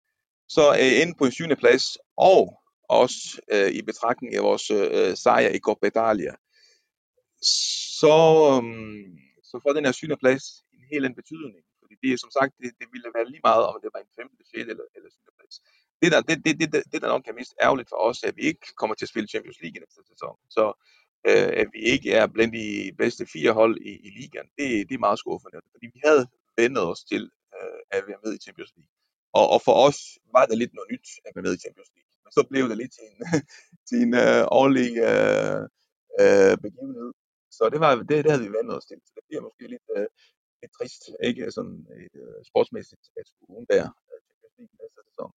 så 0.49 0.64
øh, 0.71 0.78
er 0.80 0.85
jeg 0.85 1.02
inde 1.02 1.14
på 1.19 1.25
en 1.25 1.33
7. 1.33 1.45
plads, 1.62 1.85
og 2.16 2.40
også 2.88 3.40
øh, 3.52 3.71
i 3.78 3.83
betragtning 3.83 4.35
af 4.35 4.42
vores 4.42 4.71
øh, 4.71 5.16
sejr 5.16 5.49
i 5.49 5.59
Coppa 5.59 5.87
Italia, 5.87 6.35
så, 8.00 8.16
um, 8.59 9.19
så 9.50 9.54
får 9.62 9.73
den 9.73 9.85
her 9.85 9.92
7. 9.92 10.07
plads 10.25 10.45
en 10.76 10.85
helt 10.92 11.04
anden 11.04 11.21
betydning. 11.23 11.64
Fordi 11.80 11.95
det 12.02 12.09
er 12.12 12.19
som 12.25 12.33
sagt, 12.38 12.52
det, 12.62 12.71
det 12.80 12.88
ville 12.95 13.11
være 13.16 13.30
lige 13.33 13.47
meget, 13.49 13.64
om 13.71 13.76
det 13.83 13.90
var 13.95 14.00
en 14.00 14.12
5., 14.16 14.28
6. 14.54 14.71
eller, 14.73 14.87
eller 14.97 15.11
7. 15.11 15.19
plads. 15.38 15.57
Det 16.02 16.09
der, 16.12 16.21
det, 16.28 16.37
det, 16.47 16.54
det, 16.61 16.83
det, 16.92 16.99
der 17.02 17.09
nok 17.14 17.25
er 17.28 17.38
mest 17.40 17.54
ærgerligt 17.66 17.88
for 17.92 17.99
os, 18.09 18.23
er, 18.23 18.28
at 18.28 18.37
vi 18.37 18.45
ikke 18.50 18.66
kommer 18.80 18.95
til 18.95 19.04
at 19.07 19.12
spille 19.12 19.28
Champions 19.35 19.61
League 19.62 19.76
i 19.76 19.83
næste 19.85 20.02
sæson. 20.12 20.37
Så 20.57 20.64
øh, 21.29 21.50
at 21.62 21.69
vi 21.73 21.81
ikke 21.93 22.12
er 22.12 22.27
blandt 22.27 22.55
de 22.55 22.93
bedste 22.99 23.27
fire 23.27 23.53
hold 23.53 23.75
i, 23.81 23.93
i 24.07 24.11
ligaen, 24.19 24.49
det, 24.59 24.89
det 24.89 24.95
er 24.95 25.07
meget 25.07 25.19
skuffende. 25.19 25.61
Fordi 25.73 25.87
vi 25.95 26.00
havde 26.05 26.27
vendet 26.57 26.83
os 26.93 27.05
til 27.05 27.23
øh, 27.57 27.81
at 27.91 28.03
være 28.09 28.23
med 28.25 28.33
i 28.35 28.43
Champions 28.45 28.73
League. 28.77 28.93
Og, 29.39 29.47
og 29.55 29.61
for 29.67 29.75
os 29.87 29.99
var 30.37 30.45
det 30.47 30.59
lidt 30.59 30.75
noget 30.75 30.91
nyt 30.93 31.09
at 31.27 31.33
være 31.35 31.47
med 31.47 31.55
i 31.57 31.62
Champions 31.65 31.91
League. 31.95 32.12
Men 32.25 32.31
så 32.37 32.43
blev 32.50 32.65
det 32.71 32.77
lidt 32.83 32.93
til 32.97 33.05
en, 33.11 33.19
til 33.89 33.99
en 34.07 34.12
øh, 34.25 34.43
årlig 34.61 34.91
øh, 35.11 35.62
øh, 36.21 36.55
begivenhed. 36.65 37.11
Så 37.57 37.62
det, 37.73 37.81
var, 37.85 37.91
det, 38.11 38.25
det 38.25 38.31
havde 38.33 38.47
vi 38.47 38.57
vendt 38.59 38.71
os 38.77 38.87
til. 38.91 38.99
Så 39.07 39.12
det 39.17 39.25
bliver 39.29 39.43
måske 39.47 39.65
lidt, 39.75 39.87
øh, 39.97 40.09
lidt 40.61 40.73
trist, 40.77 41.03
ikke 41.29 41.45
sådan 41.57 41.79
et, 42.05 42.15
øh, 42.25 42.39
sportsmæssigt, 42.50 43.05
at 43.21 43.27
skulle 43.33 43.67
der 43.73 43.85
øh, 44.11 44.19
Champions 44.27 44.55
League 44.59 44.77
næste 44.81 45.00
sæson. 45.09 45.31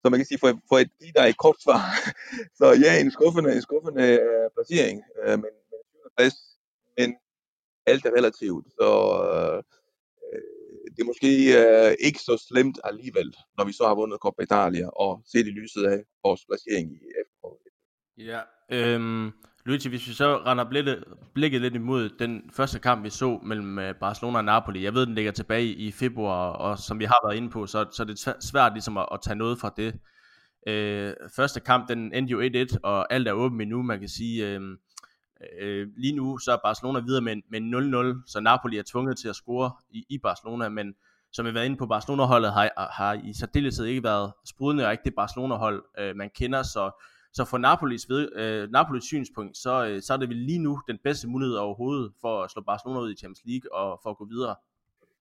Så 0.00 0.10
man 0.10 0.18
kan 0.18 0.26
sige, 0.26 0.38
for, 0.38 0.60
for 0.68 0.78
et 0.78 0.90
der 1.14 1.22
er 1.22 1.26
et 1.26 1.42
kort 1.44 1.62
svar, 1.62 1.82
så 2.58 2.66
ja, 2.84 3.00
en 3.00 3.10
skuffende, 3.10 3.54
en 3.56 3.62
skuffende 3.62 4.06
uh, 4.28 4.46
placering, 4.54 5.02
uh, 5.22 5.30
men, 5.30 5.52
men, 5.70 5.82
plads, 6.16 6.34
men 6.98 7.16
alt 7.86 8.04
er 8.06 8.16
relativt, 8.18 8.66
så 8.78 8.88
uh, 9.28 9.62
det 10.92 11.00
er 11.02 11.10
måske 11.12 11.30
uh, 11.60 11.92
ikke 12.06 12.18
så 12.18 12.44
slemt 12.48 12.78
alligevel, 12.84 13.36
når 13.56 13.64
vi 13.64 13.72
så 13.72 13.84
har 13.86 13.94
vundet 13.94 14.20
Coppa 14.20 14.42
Italia, 14.42 14.88
og 14.88 15.22
set 15.26 15.46
i 15.46 15.50
lyset 15.50 15.84
af 15.84 15.98
vores 16.24 16.46
placering 16.48 16.92
i 16.92 17.00
efteråret. 17.22 17.58
Ja, 18.18 18.40
øhm, 18.76 19.32
Luigi, 19.68 19.88
hvis 19.88 20.08
vi 20.08 20.12
så 20.12 20.36
render 20.36 20.64
blikket, 20.64 21.04
blikket 21.34 21.60
lidt 21.60 21.74
imod 21.74 22.08
den 22.18 22.50
første 22.52 22.78
kamp, 22.78 23.04
vi 23.04 23.10
så 23.10 23.38
mellem 23.42 23.78
øh, 23.78 23.94
Barcelona 23.94 24.38
og 24.38 24.44
Napoli. 24.44 24.84
Jeg 24.84 24.94
ved, 24.94 25.06
den 25.06 25.14
ligger 25.14 25.32
tilbage 25.32 25.66
i 25.66 25.92
februar, 25.92 26.50
og 26.50 26.78
som 26.78 26.98
vi 26.98 27.04
har 27.04 27.28
været 27.28 27.36
inde 27.36 27.50
på, 27.50 27.66
så, 27.66 27.86
så 27.92 28.02
er 28.02 28.06
det 28.06 28.44
svært 28.44 28.72
ligesom 28.72 28.96
at, 28.96 29.06
at 29.12 29.18
tage 29.22 29.36
noget 29.36 29.58
fra 29.58 29.72
det. 29.76 29.94
Øh, 30.66 31.14
første 31.36 31.60
kamp, 31.60 31.88
den 31.88 32.14
endte 32.14 32.30
jo 32.30 32.40
1-1, 32.42 32.76
og 32.82 33.12
alt 33.12 33.28
er 33.28 33.32
åbent 33.32 33.68
nu, 33.68 33.82
man 33.82 34.00
kan 34.00 34.08
sige. 34.08 34.46
Øh, 34.46 34.60
øh, 35.60 35.88
lige 35.96 36.16
nu 36.16 36.38
så 36.38 36.52
er 36.52 36.58
Barcelona 36.64 37.00
videre 37.00 37.22
med, 37.22 37.36
med 37.50 37.60
0-0, 38.20 38.32
så 38.32 38.40
Napoli 38.40 38.78
er 38.78 38.82
tvunget 38.92 39.18
til 39.18 39.28
at 39.28 39.36
score 39.36 39.70
i, 39.90 40.04
i 40.08 40.18
Barcelona, 40.18 40.68
men 40.68 40.94
som 41.32 41.44
vi 41.44 41.48
har 41.48 41.54
været 41.54 41.66
inde 41.66 41.76
på, 41.76 41.86
Barcelona-holdet 41.86 42.52
har, 42.52 42.90
har 42.92 43.12
i 43.12 43.32
særdeleshed 43.32 43.84
ikke 43.84 44.02
været 44.02 44.32
sprudende, 44.46 44.86
og 44.86 44.92
ikke 44.92 45.04
det 45.04 45.14
Barcelona-hold, 45.14 45.84
øh, 45.98 46.16
man 46.16 46.30
kender, 46.34 46.62
så 46.62 47.02
så 47.32 47.44
fra 47.44 47.58
Napolis, 47.58 48.08
ved, 48.08 48.36
øh, 48.36 48.70
Napolis 48.70 49.04
synspunkt, 49.04 49.56
så, 49.56 49.86
øh, 49.86 50.02
så 50.02 50.12
er 50.12 50.16
det 50.16 50.28
vel 50.28 50.36
lige 50.36 50.58
nu 50.58 50.80
den 50.88 50.98
bedste 51.04 51.28
mulighed 51.28 51.56
overhovedet 51.56 52.12
for 52.20 52.42
at 52.42 52.50
slå 52.50 52.62
Barcelona 52.62 53.00
ud 53.00 53.12
i 53.12 53.16
Champions 53.16 53.42
League 53.44 53.72
og 53.72 54.00
for 54.02 54.10
at 54.10 54.16
gå 54.16 54.26
videre. 54.34 54.56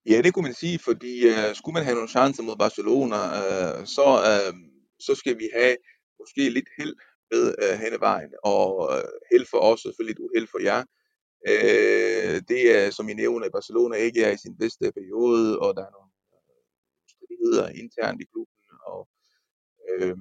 Ja, 0.10 0.22
det 0.22 0.34
kunne 0.34 0.48
man 0.50 0.54
sige, 0.54 0.80
fordi 0.80 1.13
øh, 1.28 1.56
skulle 1.56 1.74
man 1.74 1.84
have 1.84 1.96
nogle 1.96 2.10
chancer 2.10 2.43
mod 2.43 2.56
Barcelona, 2.56 3.20
øh, 3.41 3.86
så, 3.86 4.08
øh, 4.30 4.54
så 5.00 5.15
skal 5.15 5.39
vi 5.39 5.50
have 5.54 5.76
måske 6.20 6.50
lidt 6.50 6.70
held 6.78 6.96
med 7.32 7.43
øh, 7.63 7.80
hen 7.82 7.93
ad 7.93 8.00
vejen, 8.00 8.34
og 8.43 8.67
øh, 8.93 9.10
held 9.32 9.46
for 9.52 9.60
os, 9.70 9.80
selvfølgelig 9.82 10.15
lidt 10.15 10.26
uheld 10.26 10.48
for 10.54 10.62
jer. 10.70 10.82
Øh, 11.52 12.36
det 12.52 12.62
er, 12.78 12.89
som 12.98 13.10
I 13.10 13.13
nævner, 13.13 13.46
at 13.46 13.52
Barcelona 13.52 13.96
ikke 13.96 14.24
er 14.24 14.32
i 14.32 14.43
sin 14.46 14.58
bedste 14.62 14.91
periode, 14.98 15.60
og 15.60 15.70
der 15.78 15.84
er 15.88 15.93
nogle 15.98 16.12
øh, 16.36 16.62
stridigheder 17.13 17.67
internt 17.84 18.22
i 18.22 18.30
klubben, 18.32 18.63
og 18.91 19.02
øh, 19.91 20.17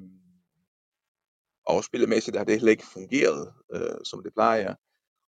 og 1.66 1.84
spillemæssigt 1.84 2.36
har 2.36 2.44
det 2.44 2.54
heller 2.54 2.70
ikke 2.70 2.92
fungeret, 2.92 3.52
øh, 3.74 3.98
som 4.04 4.22
det 4.22 4.32
plejer. 4.34 4.74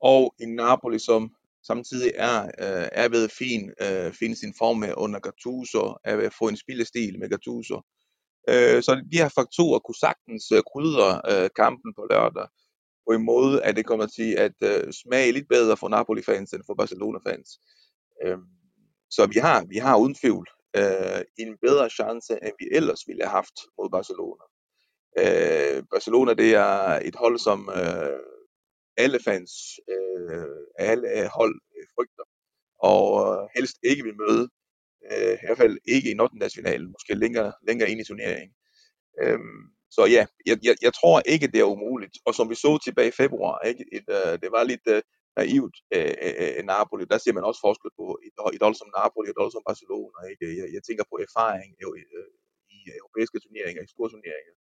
Og 0.01 0.35
en 0.41 0.55
Napoli, 0.55 0.99
som 0.99 1.31
samtidig 1.67 2.11
er, 2.15 2.43
øh, 2.43 2.87
er 2.91 3.09
ved 3.09 3.29
fin, 3.29 3.71
øh, 3.81 4.13
finde 4.13 4.35
sin 4.35 4.53
form 4.57 4.77
med 4.77 4.93
under 4.97 5.19
Gattuso, 5.19 5.95
er 6.03 6.15
ved 6.15 6.25
at 6.25 6.33
få 6.39 6.47
en 6.47 6.57
spillestil 6.57 7.19
med 7.19 7.29
Gattuso. 7.29 7.81
Øh, 8.49 8.83
så 8.83 8.91
de 9.11 9.17
her 9.17 9.29
faktorer 9.29 9.79
kunne 9.79 10.03
sagtens 10.07 10.51
øh, 10.51 10.61
krydre 10.71 11.21
øh, 11.31 11.49
kampen 11.55 11.93
på 11.97 12.07
lørdag 12.11 12.47
på 13.07 13.11
en 13.13 13.25
måde, 13.25 13.63
at 13.63 13.75
det 13.75 13.85
kommer 13.85 14.05
til 14.05 14.31
at 14.45 14.57
øh, 14.63 14.93
smage 15.03 15.31
lidt 15.31 15.47
bedre 15.49 15.77
for 15.77 15.89
Napoli-fans 15.89 16.53
end 16.53 16.63
for 16.65 16.73
Barcelona-fans. 16.73 17.49
Øh, 18.23 18.37
så 19.09 19.25
vi 19.33 19.39
har, 19.39 19.65
vi 19.73 19.77
har 19.77 19.97
uden 19.97 20.15
tvivl 20.15 20.47
øh, 20.77 21.21
en 21.37 21.57
bedre 21.61 21.89
chance, 21.89 22.33
end 22.43 22.53
vi 22.59 22.67
ellers 22.71 23.01
ville 23.07 23.23
have 23.23 23.35
haft 23.39 23.57
mod 23.77 23.89
Barcelona. 23.89 24.43
Øh, 25.21 25.84
Barcelona 25.91 26.34
det 26.34 26.56
er 26.56 26.99
et 27.10 27.15
hold, 27.15 27.38
som 27.39 27.69
øh, 27.69 28.19
alle 28.97 29.19
fans, 29.28 29.52
øh, 29.93 30.58
alle 30.80 31.30
hold 31.38 31.56
øh, 31.76 31.86
frygter, 31.95 32.26
og 32.91 33.04
øh, 33.23 33.49
helst 33.56 33.78
ikke 33.84 34.04
vil 34.04 34.21
møde. 34.23 34.45
Øh, 35.12 35.34
I 35.41 35.45
hvert 35.45 35.62
fald 35.63 35.78
ikke 35.86 36.12
i 36.12 36.19
8. 36.19 36.38
nationalen, 36.38 36.88
måske 36.95 37.13
længere, 37.23 37.54
længere 37.67 37.89
ind 37.89 38.02
i 38.02 38.08
turneringen. 38.08 38.56
Øh, 39.21 39.39
så 39.95 40.02
ja, 40.15 40.23
jeg, 40.49 40.58
jeg, 40.67 40.76
jeg 40.86 40.93
tror 40.99 41.17
ikke, 41.34 41.47
det 41.54 41.60
er 41.60 41.73
umuligt. 41.76 42.15
Og 42.26 42.32
som 42.36 42.49
vi 42.49 42.56
så 42.56 42.71
tilbage 42.78 43.12
i 43.13 43.19
februar, 43.21 43.56
ikke? 43.69 43.84
Et, 43.97 44.08
øh, 44.17 44.34
det 44.43 44.49
var 44.56 44.63
lidt 44.71 44.86
øh, 44.95 45.02
naivt 45.39 45.76
øh, 45.95 46.13
øh, 46.26 46.34
øh 46.58 46.63
Napoli. 46.71 47.04
Der 47.13 47.19
ser 47.21 47.34
man 47.38 47.47
også 47.49 47.62
forskel 47.67 47.91
på 47.99 48.06
et, 48.28 48.36
et 48.56 48.62
hold 48.65 48.76
som 48.82 48.89
Napoli 48.97 49.28
og 49.30 49.34
et 49.36 49.41
hold 49.43 49.54
som 49.56 49.67
Barcelona. 49.69 50.19
Ikke? 50.32 50.45
Jeg, 50.60 50.67
jeg 50.76 50.82
tænker 50.88 51.04
på 51.12 51.15
erfaring 51.28 51.71
øh, 51.84 52.04
øh 52.17 52.32
i 52.78 52.80
europæiske 53.02 53.39
turneringer, 53.43 53.82
i 53.84 53.93
store 53.95 54.10
turneringer 54.13 54.54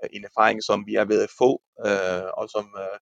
Øh, 0.00 0.08
en 0.16 0.24
erfaring, 0.30 0.58
som 0.68 0.78
vi 0.88 0.94
er 0.94 1.06
ved 1.12 1.20
at 1.26 1.34
få, 1.40 1.50
øh, 1.86 2.28
og 2.40 2.44
som 2.54 2.66
øh, 2.82 2.98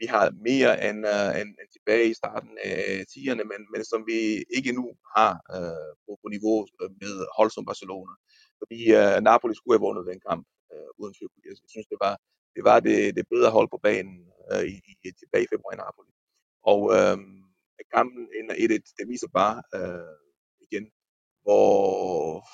vi 0.00 0.06
har 0.14 0.24
mere 0.48 0.72
end, 0.88 1.00
øh, 1.14 1.30
end, 1.40 1.50
end 1.60 1.70
tilbage 1.76 2.06
i 2.10 2.18
starten 2.20 2.52
af 2.64 3.04
10'erne, 3.12 3.44
men, 3.52 3.60
men 3.72 3.82
som 3.90 4.00
vi 4.10 4.18
ikke 4.56 4.72
nu 4.78 4.84
har 5.16 5.32
øh, 5.56 5.90
på, 6.04 6.12
på 6.22 6.26
niveau 6.34 6.58
øh, 6.80 6.90
med 7.02 7.14
hold 7.38 7.50
som 7.52 7.64
Barcelona. 7.70 8.14
Fordi 8.60 8.80
øh, 9.00 9.16
Napoli 9.28 9.54
skulle 9.54 9.74
have 9.76 9.86
vundet 9.86 10.10
den 10.10 10.20
kamp, 10.28 10.44
øh, 10.72 10.90
uden 11.00 11.14
tvivl. 11.14 11.32
Jeg 11.50 11.56
synes, 11.74 11.86
det 11.92 11.98
var 12.06 12.14
det, 12.56 12.64
var 12.70 12.78
det, 12.80 12.98
det 13.16 13.32
bedre 13.34 13.50
hold 13.56 13.68
på 13.70 13.78
banen 13.88 14.18
øh, 14.52 14.64
i, 14.74 14.76
i, 15.04 15.08
tilbage 15.20 15.44
i 15.44 15.52
februar 15.52 15.72
i 15.74 15.82
Napoli. 15.84 16.10
Og 16.72 16.80
øh, 16.96 17.18
kampen 17.94 18.24
ender 18.38 18.54
1-1, 18.54 18.94
det 18.98 19.06
viser 19.12 19.30
bare 19.40 19.56
øh, 19.78 20.16
igen, 20.66 20.84
hvor 21.44 22.44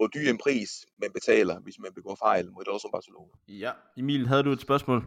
hvor 0.00 0.06
dyr 0.06 0.30
en 0.30 0.38
pris 0.38 0.70
man 1.00 1.10
betaler, 1.14 1.60
hvis 1.60 1.74
man 1.78 1.90
begår 1.94 2.18
fejl 2.24 2.44
mod 2.52 2.62
et 2.62 2.68
hold 2.70 2.80
som 2.80 2.90
Barcelona. 2.92 3.32
Ja, 3.48 3.70
Emil, 3.96 4.28
havde 4.28 4.42
du 4.42 4.52
et 4.52 4.60
spørgsmål? 4.60 5.04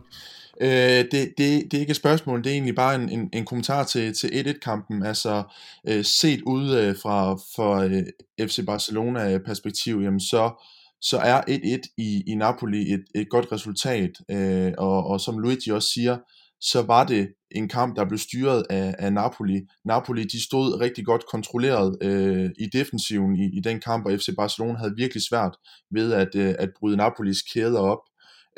Øh, 0.61 0.69
det, 1.11 1.11
det, 1.11 1.37
det 1.37 1.73
er 1.73 1.79
ikke 1.79 1.91
et 1.91 2.03
spørgsmål, 2.05 2.43
det 2.43 2.49
er 2.49 2.53
egentlig 2.53 2.75
bare 2.75 2.95
en, 2.95 3.09
en, 3.09 3.29
en 3.33 3.45
kommentar 3.45 3.83
til, 3.83 4.13
til 4.13 4.27
1-1-kampen. 4.27 5.05
Altså, 5.05 5.43
øh, 5.87 6.05
set 6.05 6.41
ud 6.41 6.75
øh, 6.75 6.95
fra 7.01 7.35
for, 7.55 7.75
øh, 7.75 8.47
FC 8.47 8.65
Barcelona-perspektiv, 8.65 10.01
jamen 10.01 10.19
så, 10.19 10.65
så 11.01 11.17
er 11.17 11.41
1-1 11.41 11.93
i, 11.97 12.23
i 12.27 12.35
Napoli 12.35 12.93
et, 12.93 13.05
et 13.15 13.29
godt 13.29 13.51
resultat. 13.51 14.11
Øh, 14.31 14.73
og, 14.77 15.07
og 15.07 15.21
som 15.21 15.39
Luigi 15.39 15.71
også 15.71 15.89
siger, 15.89 16.17
så 16.71 16.81
var 16.81 17.03
det 17.03 17.33
en 17.51 17.69
kamp, 17.69 17.95
der 17.95 18.05
blev 18.05 18.17
styret 18.17 18.63
af, 18.69 18.95
af 18.99 19.13
Napoli. 19.13 19.61
Napoli 19.85 20.23
de 20.23 20.43
stod 20.43 20.79
rigtig 20.79 21.05
godt 21.05 21.23
kontrolleret 21.31 21.97
øh, 22.01 22.49
i 22.59 22.65
defensiven 22.73 23.35
i, 23.35 23.57
i 23.57 23.61
den 23.63 23.79
kamp, 23.79 24.05
og 24.05 24.11
FC 24.11 24.29
Barcelona 24.37 24.77
havde 24.77 24.93
virkelig 24.97 25.23
svært 25.23 25.57
ved 25.91 26.13
at, 26.13 26.35
øh, 26.35 26.55
at 26.59 26.69
bryde 26.79 26.97
Napolis 26.97 27.41
kæder 27.41 27.79
op. 27.79 27.99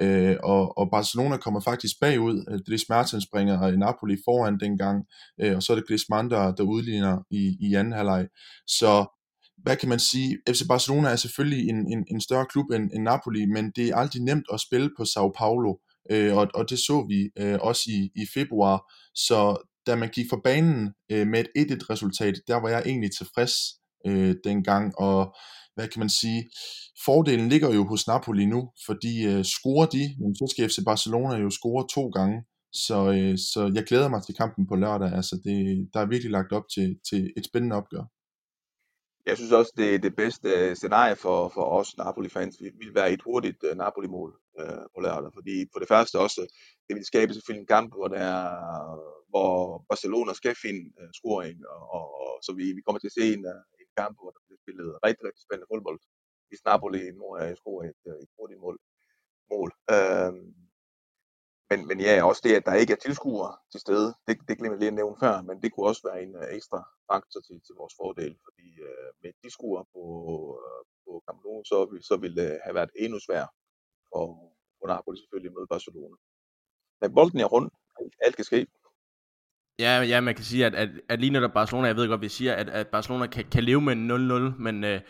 Øh, 0.01 0.35
og, 0.43 0.77
og 0.77 0.89
Barcelona 0.91 1.37
kommer 1.37 1.59
faktisk 1.59 1.95
bagud. 2.01 2.45
Øh, 2.51 2.59
Dries 2.67 2.89
Mertens 2.89 3.23
springer 3.23 3.63
øh, 3.63 3.73
Napoli 3.73 4.17
foran 4.25 4.59
dengang, 4.59 5.05
øh, 5.41 5.55
og 5.55 5.63
så 5.63 5.73
er 5.73 5.77
det 5.77 5.87
Griezmann, 5.87 6.29
der, 6.29 6.55
der 6.55 6.63
udligner 6.63 7.17
i, 7.31 7.57
i 7.61 7.73
anden 7.73 7.93
halvleg. 7.93 8.27
Så 8.67 9.05
hvad 9.57 9.75
kan 9.75 9.89
man 9.89 9.99
sige, 9.99 10.37
FC 10.49 10.67
Barcelona 10.67 11.09
er 11.09 11.15
selvfølgelig 11.15 11.69
en, 11.69 11.91
en, 11.93 12.05
en 12.11 12.21
større 12.21 12.45
klub 12.45 12.65
end, 12.71 12.89
end 12.93 13.03
Napoli, 13.03 13.45
men 13.45 13.71
det 13.75 13.89
er 13.89 13.95
aldrig 13.95 14.21
nemt 14.21 14.45
at 14.53 14.59
spille 14.59 14.89
på 14.97 15.05
Sao 15.05 15.31
Paulo 15.37 15.73
øh, 16.11 16.37
og, 16.37 16.47
og 16.53 16.69
det 16.69 16.79
så 16.79 17.05
vi 17.09 17.29
øh, 17.43 17.59
også 17.61 17.83
i, 17.87 18.11
i 18.15 18.25
februar. 18.33 18.93
Så 19.15 19.57
da 19.87 19.95
man 19.95 20.09
gik 20.09 20.25
for 20.29 20.41
banen 20.43 20.93
øh, 21.11 21.27
med 21.27 21.39
et 21.55 21.71
1-1 21.71 21.89
resultat, 21.89 22.35
der 22.47 22.55
var 22.55 22.69
jeg 22.69 22.83
egentlig 22.85 23.11
tilfreds 23.17 23.53
øh, 24.07 24.35
dengang, 24.43 24.99
og 24.99 25.35
hvad 25.75 25.87
kan 25.87 25.99
man 25.99 26.09
sige, 26.09 26.49
fordelen 27.05 27.49
ligger 27.49 27.73
jo 27.73 27.83
hos 27.83 28.07
Napoli 28.07 28.45
nu, 28.45 28.71
fordi 28.85 29.25
øh, 29.25 29.43
scorer 29.43 29.85
de, 29.85 30.03
jamen, 30.19 30.35
så 30.35 30.47
skal 30.51 30.69
FC 30.69 30.79
Barcelona 30.85 31.35
jo 31.35 31.49
score 31.49 31.87
to 31.95 32.09
gange, 32.09 32.43
så, 32.73 32.97
øh, 33.17 33.37
så 33.37 33.71
jeg 33.75 33.83
glæder 33.83 34.09
mig 34.09 34.23
til 34.23 34.35
kampen 34.35 34.67
på 34.67 34.75
lørdag, 34.75 35.13
altså 35.13 35.35
det, 35.43 35.89
der 35.93 35.99
er 35.99 36.05
virkelig 36.05 36.31
lagt 36.31 36.51
op 36.51 36.63
til, 36.75 36.99
til 37.09 37.33
et 37.37 37.45
spændende 37.45 37.75
opgør. 37.75 38.03
Jeg 39.25 39.37
synes 39.37 39.51
også, 39.51 39.73
det 39.77 39.95
er 39.95 39.99
det 39.99 40.15
bedste 40.15 40.49
øh, 40.49 40.75
scenarie 40.75 41.15
for, 41.15 41.51
for 41.53 41.65
os 41.79 41.97
Napoli-fans. 41.97 42.55
Vi 42.61 42.69
vil 42.79 42.95
være 42.95 43.11
et 43.11 43.21
hurtigt 43.21 43.63
øh, 43.63 43.77
Napoli-mål 43.77 44.39
øh, 44.59 44.85
på 44.93 44.99
lørdag, 45.05 45.31
fordi 45.37 45.55
på 45.73 45.79
det 45.79 45.87
første 45.93 46.15
også, 46.25 46.41
det 46.87 46.93
vil 46.95 47.05
skabe 47.11 47.33
selvfølgelig 47.33 47.61
en 47.61 47.73
kamp, 47.75 47.89
hvor, 47.95 48.07
der 48.07 48.21
er, 48.33 48.43
hvor 49.31 49.51
Barcelona 49.89 50.33
skal 50.33 50.55
finde 50.65 50.83
øh, 50.99 51.11
scoring, 51.19 51.57
og, 51.73 51.81
og, 51.95 52.05
og 52.21 52.33
så 52.45 52.51
vi, 52.59 52.65
vi 52.77 52.81
kommer 52.81 52.99
til 52.99 53.11
at 53.11 53.17
se 53.19 53.25
en, 53.37 53.45
øh, 53.53 53.61
en 53.83 53.89
kamp, 53.99 54.15
hvor 54.21 54.29
der 54.35 54.41
bliver 54.45 54.59
spillet 54.63 54.87
rigtig, 55.05 55.23
rigtig 55.27 55.43
spændende 55.45 55.71
fodbold, 55.71 55.99
hvis 56.49 56.65
Napoli 56.65 57.01
nu 57.21 57.27
er 57.41 57.55
scoret 57.61 57.89
et, 57.93 58.01
øh, 58.11 58.17
et 58.23 58.31
hurtigt 58.37 58.59
mål. 58.65 58.77
mål. 59.51 59.69
Uh, 59.95 60.33
men, 61.69 61.79
men 61.89 61.97
ja, 62.05 62.13
også 62.29 62.41
det, 62.45 62.53
at 62.55 62.65
der 62.65 62.81
ikke 62.81 62.93
er 62.93 63.01
tilskuere 63.05 63.53
til 63.71 63.79
stede, 63.85 64.09
det, 64.27 64.33
det 64.47 64.57
glemte 64.57 64.75
jeg 64.75 64.81
lige 64.83 64.93
at 64.93 64.99
nævne 65.01 65.17
før, 65.23 65.35
men 65.47 65.61
det 65.61 65.69
kunne 65.71 65.89
også 65.91 66.03
være 66.07 66.23
en 66.23 66.33
uh, 66.41 66.47
ekstra 66.57 66.79
faktor 67.11 67.39
til, 67.47 67.57
til 67.65 67.75
vores 67.79 67.95
fordel, 68.01 68.33
fordi 68.45 68.67
uh, 68.89 69.09
med 69.21 69.31
tilskuere 69.41 69.85
på, 69.93 70.03
uh, 70.57 70.81
på 71.03 71.11
Camp 71.25 71.39
Nou, 71.43 71.63
så, 71.69 71.77
så 72.09 72.15
ville 72.23 72.37
det 72.41 72.59
have 72.65 72.75
været 72.79 72.91
endnu 73.03 73.19
sværere 73.19 73.51
og 74.19 74.27
for 74.79 74.87
Napoli 74.87 75.17
selvfølgelig 75.21 75.53
mod 75.53 75.67
Barcelona. 75.73 76.15
Men 77.01 77.09
bolden 77.17 77.39
er 77.39 77.49
rundt, 77.55 77.73
alt 78.25 78.35
kan 78.35 78.45
ske. 78.45 78.67
Ja, 79.79 80.01
ja, 80.01 80.21
man 80.21 80.35
kan 80.35 80.43
sige, 80.43 80.65
at, 80.65 80.75
at, 80.75 80.89
at 81.09 81.19
lige 81.19 81.29
netop 81.29 81.53
Barcelona, 81.53 81.87
jeg 81.87 81.95
ved 81.95 82.07
godt, 82.07 82.21
vi 82.21 82.29
siger, 82.29 82.53
at, 82.53 82.69
at 82.69 82.87
Barcelona 82.87 83.27
kan, 83.27 83.45
kan 83.51 83.63
leve 83.63 83.81
med 83.81 83.93
en 83.93 84.11
0-0, 84.11 84.61
men 84.61 84.83
øh, 84.83 85.01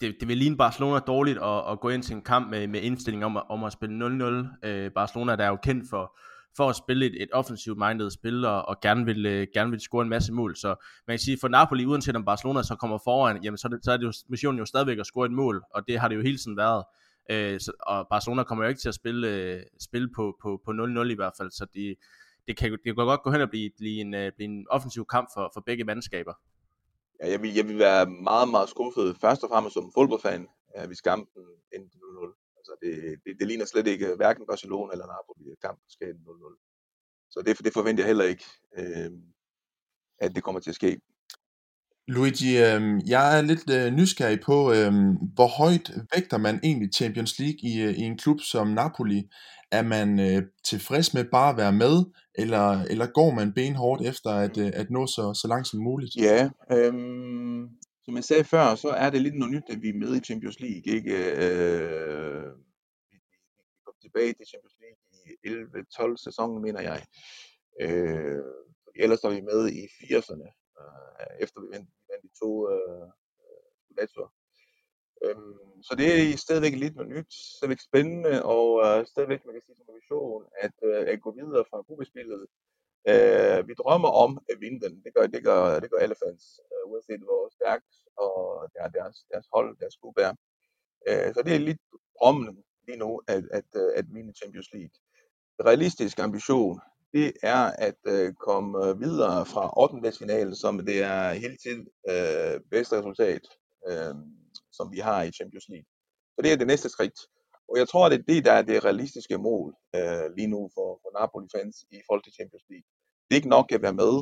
det, 0.00 0.16
det 0.20 0.28
vil 0.28 0.36
ligne 0.36 0.56
Barcelona 0.56 0.98
dårligt 0.98 1.38
at, 1.38 1.72
at 1.72 1.80
gå 1.80 1.88
ind 1.88 2.02
til 2.02 2.16
en 2.16 2.22
kamp 2.22 2.50
med, 2.50 2.66
med 2.66 2.80
indstilling 2.80 3.24
om, 3.24 3.36
om 3.36 3.64
at 3.64 3.72
spille 3.72 4.06
0-0. 4.06 4.68
Øh, 4.68 4.90
Barcelona 4.90 5.36
der 5.36 5.44
er 5.44 5.48
jo 5.48 5.56
kendt 5.56 5.90
for, 5.90 6.18
for 6.56 6.68
at 6.68 6.76
spille 6.76 7.06
et, 7.06 7.22
et 7.22 7.28
offensivt 7.32 7.78
minded 7.78 8.10
spil 8.10 8.44
og, 8.44 8.68
og 8.68 8.80
gerne, 8.80 9.04
vil, 9.04 9.26
øh, 9.26 9.46
gerne 9.54 9.70
vil 9.70 9.80
score 9.80 10.02
en 10.02 10.08
masse 10.08 10.32
mål. 10.32 10.56
Så 10.56 10.68
man 11.06 11.14
kan 11.14 11.18
sige, 11.18 11.38
for 11.40 11.48
Napoli, 11.48 11.84
uanset 11.86 12.16
om 12.16 12.24
Barcelona 12.24 12.62
så 12.62 12.76
kommer 12.76 12.98
foran, 13.04 13.44
jamen 13.44 13.58
så, 13.58 13.68
er 13.68 13.70
det, 13.70 13.84
så 13.84 13.92
er 13.92 13.96
det 13.96 14.04
jo 14.04 14.12
missionen 14.28 14.58
jo 14.58 14.66
stadigvæk 14.66 14.98
at 14.98 15.06
score 15.06 15.26
et 15.26 15.32
mål, 15.32 15.62
og 15.74 15.88
det 15.88 16.00
har 16.00 16.08
det 16.08 16.16
jo 16.16 16.22
hele 16.22 16.38
tiden 16.38 16.56
været. 16.56 16.84
Øh, 17.30 17.60
så, 17.60 17.72
og 17.80 18.06
Barcelona 18.10 18.42
kommer 18.42 18.64
jo 18.64 18.68
ikke 18.68 18.80
til 18.80 18.88
at 18.88 18.94
spille, 18.94 19.28
øh, 19.28 19.62
spille 19.80 20.08
på, 20.16 20.36
på, 20.42 20.60
på 20.64 20.70
0-0 20.70 21.10
i 21.10 21.14
hvert 21.14 21.32
fald, 21.38 21.50
så 21.50 21.66
de, 21.74 21.96
det, 22.46 22.56
kan, 22.56 22.72
det 22.72 22.80
kan 22.84 22.94
godt 22.94 23.22
gå 23.22 23.30
hen 23.30 23.40
og 23.40 23.50
blive, 23.50 23.70
blive, 23.78 24.00
en, 24.00 24.14
øh, 24.14 24.32
blive 24.36 24.48
en 24.48 24.66
offensiv 24.70 25.06
kamp 25.06 25.28
for, 25.34 25.50
for 25.54 25.60
begge 25.66 25.84
mandskaber 25.84 26.34
ja, 27.20 27.30
jeg, 27.30 27.42
vil, 27.42 27.54
jeg 27.54 27.68
vil 27.68 27.78
være 27.78 28.06
meget, 28.06 28.48
meget 28.48 28.68
skuffet, 28.68 29.16
først 29.20 29.44
og 29.44 29.48
fremmest 29.50 29.74
som 29.74 29.92
fodboldfan, 29.94 30.48
ja, 30.76 30.86
hvis 30.86 31.00
kampen 31.00 31.44
endte 31.74 31.96
0-0. 31.96 32.56
Altså 32.56 32.72
det, 32.82 33.20
det, 33.24 33.38
det, 33.38 33.46
ligner 33.46 33.64
slet 33.64 33.86
ikke 33.86 34.06
øh, 34.10 34.16
hverken 34.16 34.46
Barcelona 34.46 34.92
eller 34.92 35.06
Napoli, 35.06 35.50
at 35.52 35.60
kampen 35.60 35.90
skal 35.90 36.08
ende 36.08 36.20
0-0. 36.20 37.28
Så 37.30 37.42
det, 37.46 37.58
det 37.58 37.72
forventer 37.72 38.02
jeg 38.02 38.06
heller 38.06 38.24
ikke, 38.24 38.44
øh, 38.78 39.10
at 40.18 40.34
det 40.34 40.42
kommer 40.44 40.60
til 40.60 40.70
at 40.70 40.74
ske. 40.74 41.00
Luigi, 42.08 42.56
øh, 42.56 42.82
jeg 43.06 43.38
er 43.38 43.42
lidt 43.42 43.70
øh, 43.70 43.92
nysgerrig 43.92 44.40
på, 44.40 44.72
øh, 44.72 44.92
hvor 45.34 45.46
højt 45.46 45.90
vægter 46.14 46.38
man 46.38 46.60
egentlig 46.62 46.88
Champions 46.94 47.38
League 47.38 47.60
i, 47.62 47.82
øh, 47.82 47.92
i 47.98 48.00
en 48.00 48.18
klub 48.18 48.40
som 48.40 48.68
Napoli? 48.68 49.22
Er 49.72 49.82
man 49.82 50.20
øh, 50.20 50.42
tilfreds 50.64 51.14
med 51.14 51.24
bare 51.24 51.50
at 51.50 51.56
være 51.56 51.72
med, 51.72 52.04
eller, 52.34 52.82
eller 52.82 53.06
går 53.06 53.30
man 53.34 53.52
benhårdt 53.52 54.02
efter 54.08 54.30
at, 54.30 54.58
øh, 54.58 54.70
at 54.74 54.90
nå 54.90 55.06
så, 55.06 55.34
så 55.34 55.48
langt 55.48 55.68
som 55.68 55.80
muligt? 55.80 56.16
Ja, 56.16 56.50
øh, 56.72 56.92
som 58.04 58.16
jeg 58.16 58.24
sagde 58.24 58.44
før, 58.44 58.74
så 58.74 58.88
er 58.88 59.10
det 59.10 59.22
lidt 59.22 59.38
noget 59.38 59.54
nyt, 59.54 59.68
at 59.70 59.82
vi 59.82 59.88
er 59.88 60.00
med 60.02 60.16
i 60.16 60.24
Champions 60.28 60.60
League. 60.60 60.94
Ikke? 60.96 61.12
Øh, 61.44 62.46
vi 63.10 63.16
kom 63.84 63.94
tilbage 64.02 64.32
til 64.32 64.46
Champions 64.50 64.76
League 64.82 64.98
i 65.26 65.50
11-12 66.12 66.16
sæsonen, 66.24 66.62
mener 66.62 66.80
jeg. 66.80 67.00
Øh, 67.84 68.38
ellers 68.94 69.22
var 69.22 69.30
vi 69.30 69.40
med 69.40 69.68
i 69.80 69.82
80'erne, 70.08 70.59
øh, 70.80 71.44
efter 71.44 71.60
vi 71.60 71.68
vandt, 71.74 71.90
vandt 72.10 72.22
de 72.24 72.38
to 72.42 72.50
øh, 72.70 73.06
øh 73.98 74.28
Øhm, 75.24 75.82
så 75.82 75.92
det 75.98 76.06
er 76.08 76.36
stadigvæk 76.36 76.74
lidt 76.74 76.96
noget 76.96 77.10
nyt, 77.10 77.32
stadigvæk 77.56 77.80
spændende, 77.80 78.44
og 78.54 78.68
øh, 78.86 79.06
stadigvæk, 79.06 79.44
man 79.44 79.54
kan 79.54 79.62
sige 79.62 79.76
som 79.76 79.94
vision, 80.00 80.44
at, 80.64 80.76
øh, 80.82 81.02
at 81.12 81.20
gå 81.20 81.30
videre 81.40 81.64
fra 81.70 81.80
gruppespillet. 81.86 82.42
Øh, 83.10 83.68
vi 83.68 83.74
drømmer 83.74 84.08
om 84.24 84.32
at 84.50 84.60
vinde 84.60 84.80
den, 84.86 84.94
det 85.04 85.14
gør, 85.14 85.26
det 85.26 85.42
gør, 85.44 85.80
det 85.80 85.90
gør 85.90 85.98
alle 86.04 86.16
fans, 86.24 86.44
øh, 86.72 86.90
uanset 86.90 87.22
hvor 87.28 87.42
stærkt 87.58 87.92
og 88.16 88.38
der, 88.74 88.88
deres, 88.88 89.16
deres 89.32 89.46
hold, 89.54 89.76
deres 89.82 89.96
gruppe 89.96 90.20
er. 90.28 90.34
Øh, 91.08 91.34
så 91.34 91.42
det 91.46 91.54
er 91.54 91.66
lidt 91.68 91.82
drømmen 92.18 92.64
lige 92.86 92.98
nu, 92.98 93.22
at, 93.28 93.44
at, 93.58 93.70
øh, 93.82 93.90
at 93.98 94.04
vinde 94.14 94.32
Champions 94.40 94.72
League. 94.72 94.96
Realistisk 95.68 96.18
ambition, 96.18 96.80
det 97.12 97.32
er 97.42 97.62
at 97.86 98.00
øh, 98.06 98.34
komme 98.34 98.86
øh, 98.86 99.00
videre 99.00 99.46
fra 99.46 99.72
8. 99.76 100.18
finale, 100.18 100.56
som 100.56 100.78
det 100.78 101.02
er 101.02 101.32
hele 101.32 101.56
tiden 101.56 101.88
øh, 102.08 102.60
bedste 102.70 102.98
resultat. 102.98 103.42
Øh, 103.88 104.14
som 104.72 104.92
vi 104.92 104.98
har 104.98 105.22
i 105.22 105.32
Champions 105.38 105.68
League. 105.68 105.88
Så 106.34 106.38
det 106.42 106.52
er 106.52 106.56
det 106.56 106.66
næste 106.66 106.88
skridt. 106.88 107.18
Og 107.68 107.78
jeg 107.78 107.88
tror, 107.88 108.08
det 108.08 108.18
er 108.18 108.28
det, 108.32 108.44
der 108.44 108.52
er 108.52 108.62
det 108.62 108.84
realistiske 108.84 109.38
mål 109.38 109.74
øh, 109.96 110.26
lige 110.36 110.52
nu 110.54 110.70
for, 110.74 110.88
for 111.02 111.10
Napoli-fans 111.18 111.76
i 111.90 111.98
forhold 112.06 112.22
til 112.24 112.36
Champions 112.38 112.64
League. 112.70 112.88
Det 113.24 113.32
er 113.32 113.40
ikke 113.40 113.56
nok 113.56 113.72
at 113.72 113.82
være 113.82 114.00
med. 114.02 114.14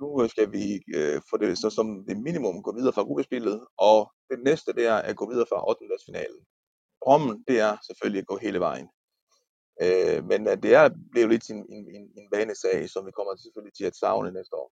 Nu 0.00 0.22
øh, 0.22 0.28
skal 0.30 0.52
vi 0.56 0.64
øh, 0.96 1.20
få 1.30 1.36
det 1.36 1.58
så 1.58 1.70
som 1.70 1.86
det 2.08 2.16
minimum 2.28 2.62
gå 2.62 2.72
videre 2.78 2.92
fra 2.92 3.06
gruppespillet, 3.08 3.58
og 3.78 4.12
det 4.30 4.38
næste 4.48 4.72
det 4.78 4.86
er 4.86 4.98
at 5.08 5.16
gå 5.16 5.24
videre 5.32 5.46
fra 5.48 5.68
8. 5.68 5.84
finalen. 6.06 6.40
Drømmen, 7.04 7.44
det 7.48 7.56
er 7.60 7.76
selvfølgelig 7.88 8.20
at 8.20 8.26
gå 8.26 8.36
hele 8.36 8.60
vejen. 8.60 8.88
Øh, 9.82 10.24
men 10.24 10.48
øh, 10.48 10.56
det 10.62 10.74
er 10.74 10.90
blevet 11.12 11.30
lidt 11.30 11.50
en, 11.50 11.56
en, 11.56 11.84
en, 11.96 12.02
en 12.18 12.28
vanesag, 12.32 12.90
som 12.90 13.06
vi 13.06 13.10
kommer 13.10 13.36
selvfølgelig 13.36 13.74
til 13.74 13.84
at 13.84 13.96
savne 13.96 14.32
næste 14.32 14.56
år. 14.56 14.72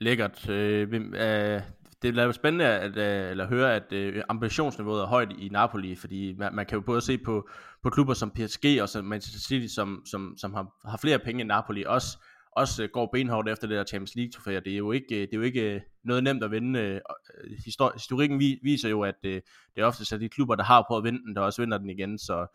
Lækkert. 0.00 0.48
Øh, 0.48 0.94
øh, 0.94 1.62
det 2.02 2.18
er 2.18 2.32
spændende 2.32 2.64
at, 2.64 2.96
øh, 2.96 3.48
høre, 3.48 3.74
at 3.74 3.92
øh, 3.92 4.22
ambitionsniveauet 4.28 5.02
er 5.02 5.06
højt 5.06 5.32
i 5.38 5.48
Napoli, 5.48 5.96
fordi 5.96 6.34
man, 6.38 6.54
man 6.54 6.66
kan 6.66 6.76
jo 6.76 6.80
både 6.80 7.00
se 7.00 7.18
på, 7.18 7.48
på 7.82 7.90
klubber 7.90 8.14
som 8.14 8.30
PSG 8.30 8.78
og 8.82 8.88
som 8.88 9.04
Manchester 9.04 9.40
City, 9.40 9.74
som, 9.74 10.02
som, 10.10 10.34
som 10.38 10.54
har, 10.54 10.88
har 10.88 10.96
flere 10.96 11.18
penge 11.18 11.40
end 11.40 11.48
Napoli, 11.48 11.84
også, 11.86 12.18
også 12.52 12.82
øh, 12.82 12.88
går 12.92 13.08
benhårdt 13.12 13.48
efter 13.48 13.66
det 13.66 13.76
der 13.76 13.84
Champions 13.84 14.14
League 14.14 14.32
trofæer. 14.32 14.60
Det 14.60 14.72
er 14.72 14.76
jo 14.76 14.92
ikke, 14.92 15.14
øh, 15.14 15.20
det 15.20 15.32
er 15.32 15.36
jo 15.36 15.42
ikke 15.42 15.82
noget 16.04 16.24
nemt 16.24 16.44
at 16.44 16.50
vinde. 16.50 17.00
Historikken 17.64 18.38
viser 18.38 18.88
jo, 18.88 19.02
at 19.02 19.14
det 19.22 19.42
er 19.76 19.84
ofte 19.84 20.04
så 20.04 20.18
de 20.18 20.28
klubber, 20.28 20.54
der 20.54 20.64
har 20.64 20.84
prøvet 20.88 21.00
at 21.00 21.04
vinde 21.04 21.26
den, 21.26 21.36
der 21.36 21.40
også 21.40 21.62
vinder 21.62 21.78
den 21.78 21.90
igen, 21.90 22.18
så 22.18 22.46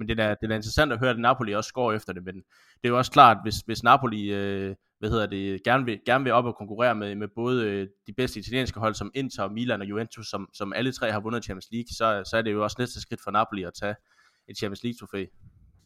men 0.00 0.08
det 0.08 0.20
er, 0.20 0.34
det 0.34 0.50
er 0.50 0.54
interessant 0.54 0.92
at 0.92 0.98
høre, 0.98 1.10
at 1.10 1.18
Napoli 1.18 1.54
også 1.54 1.72
går 1.72 1.92
efter 1.92 2.12
det, 2.12 2.24
men 2.24 2.34
det 2.34 2.84
er 2.84 2.88
jo 2.88 2.98
også 2.98 3.12
klart, 3.12 3.36
hvis, 3.44 3.56
hvis 3.66 3.82
Napoli 3.82 4.32
øh, 4.32 4.74
hvad 5.00 5.10
hedder 5.10 5.26
det, 5.26 5.62
gerne 5.64 5.84
vil, 5.84 6.00
gerne 6.06 6.24
vil 6.24 6.32
op 6.32 6.44
og 6.44 6.56
konkurrere 6.56 6.94
med, 6.94 7.14
med 7.14 7.28
både 7.34 7.66
øh, 7.66 7.88
de 8.06 8.12
bedste 8.12 8.40
italienske 8.40 8.80
hold 8.80 8.94
som 8.94 9.10
Inter, 9.14 9.48
Milan 9.48 9.80
og 9.80 9.86
Juventus, 9.86 10.26
som, 10.30 10.48
som 10.54 10.72
alle 10.72 10.92
tre 10.92 11.12
har 11.12 11.20
vundet 11.20 11.44
Champions 11.44 11.68
League, 11.72 11.88
så, 11.98 12.30
så 12.30 12.36
er 12.36 12.42
det 12.42 12.52
jo 12.52 12.62
også 12.62 12.76
næste 12.78 13.00
skridt 13.00 13.20
for 13.24 13.30
Napoli 13.30 13.62
at 13.62 13.72
tage 13.80 13.94
et 14.48 14.58
Champions 14.58 14.82
League 14.82 14.98
trofæ. 15.00 15.24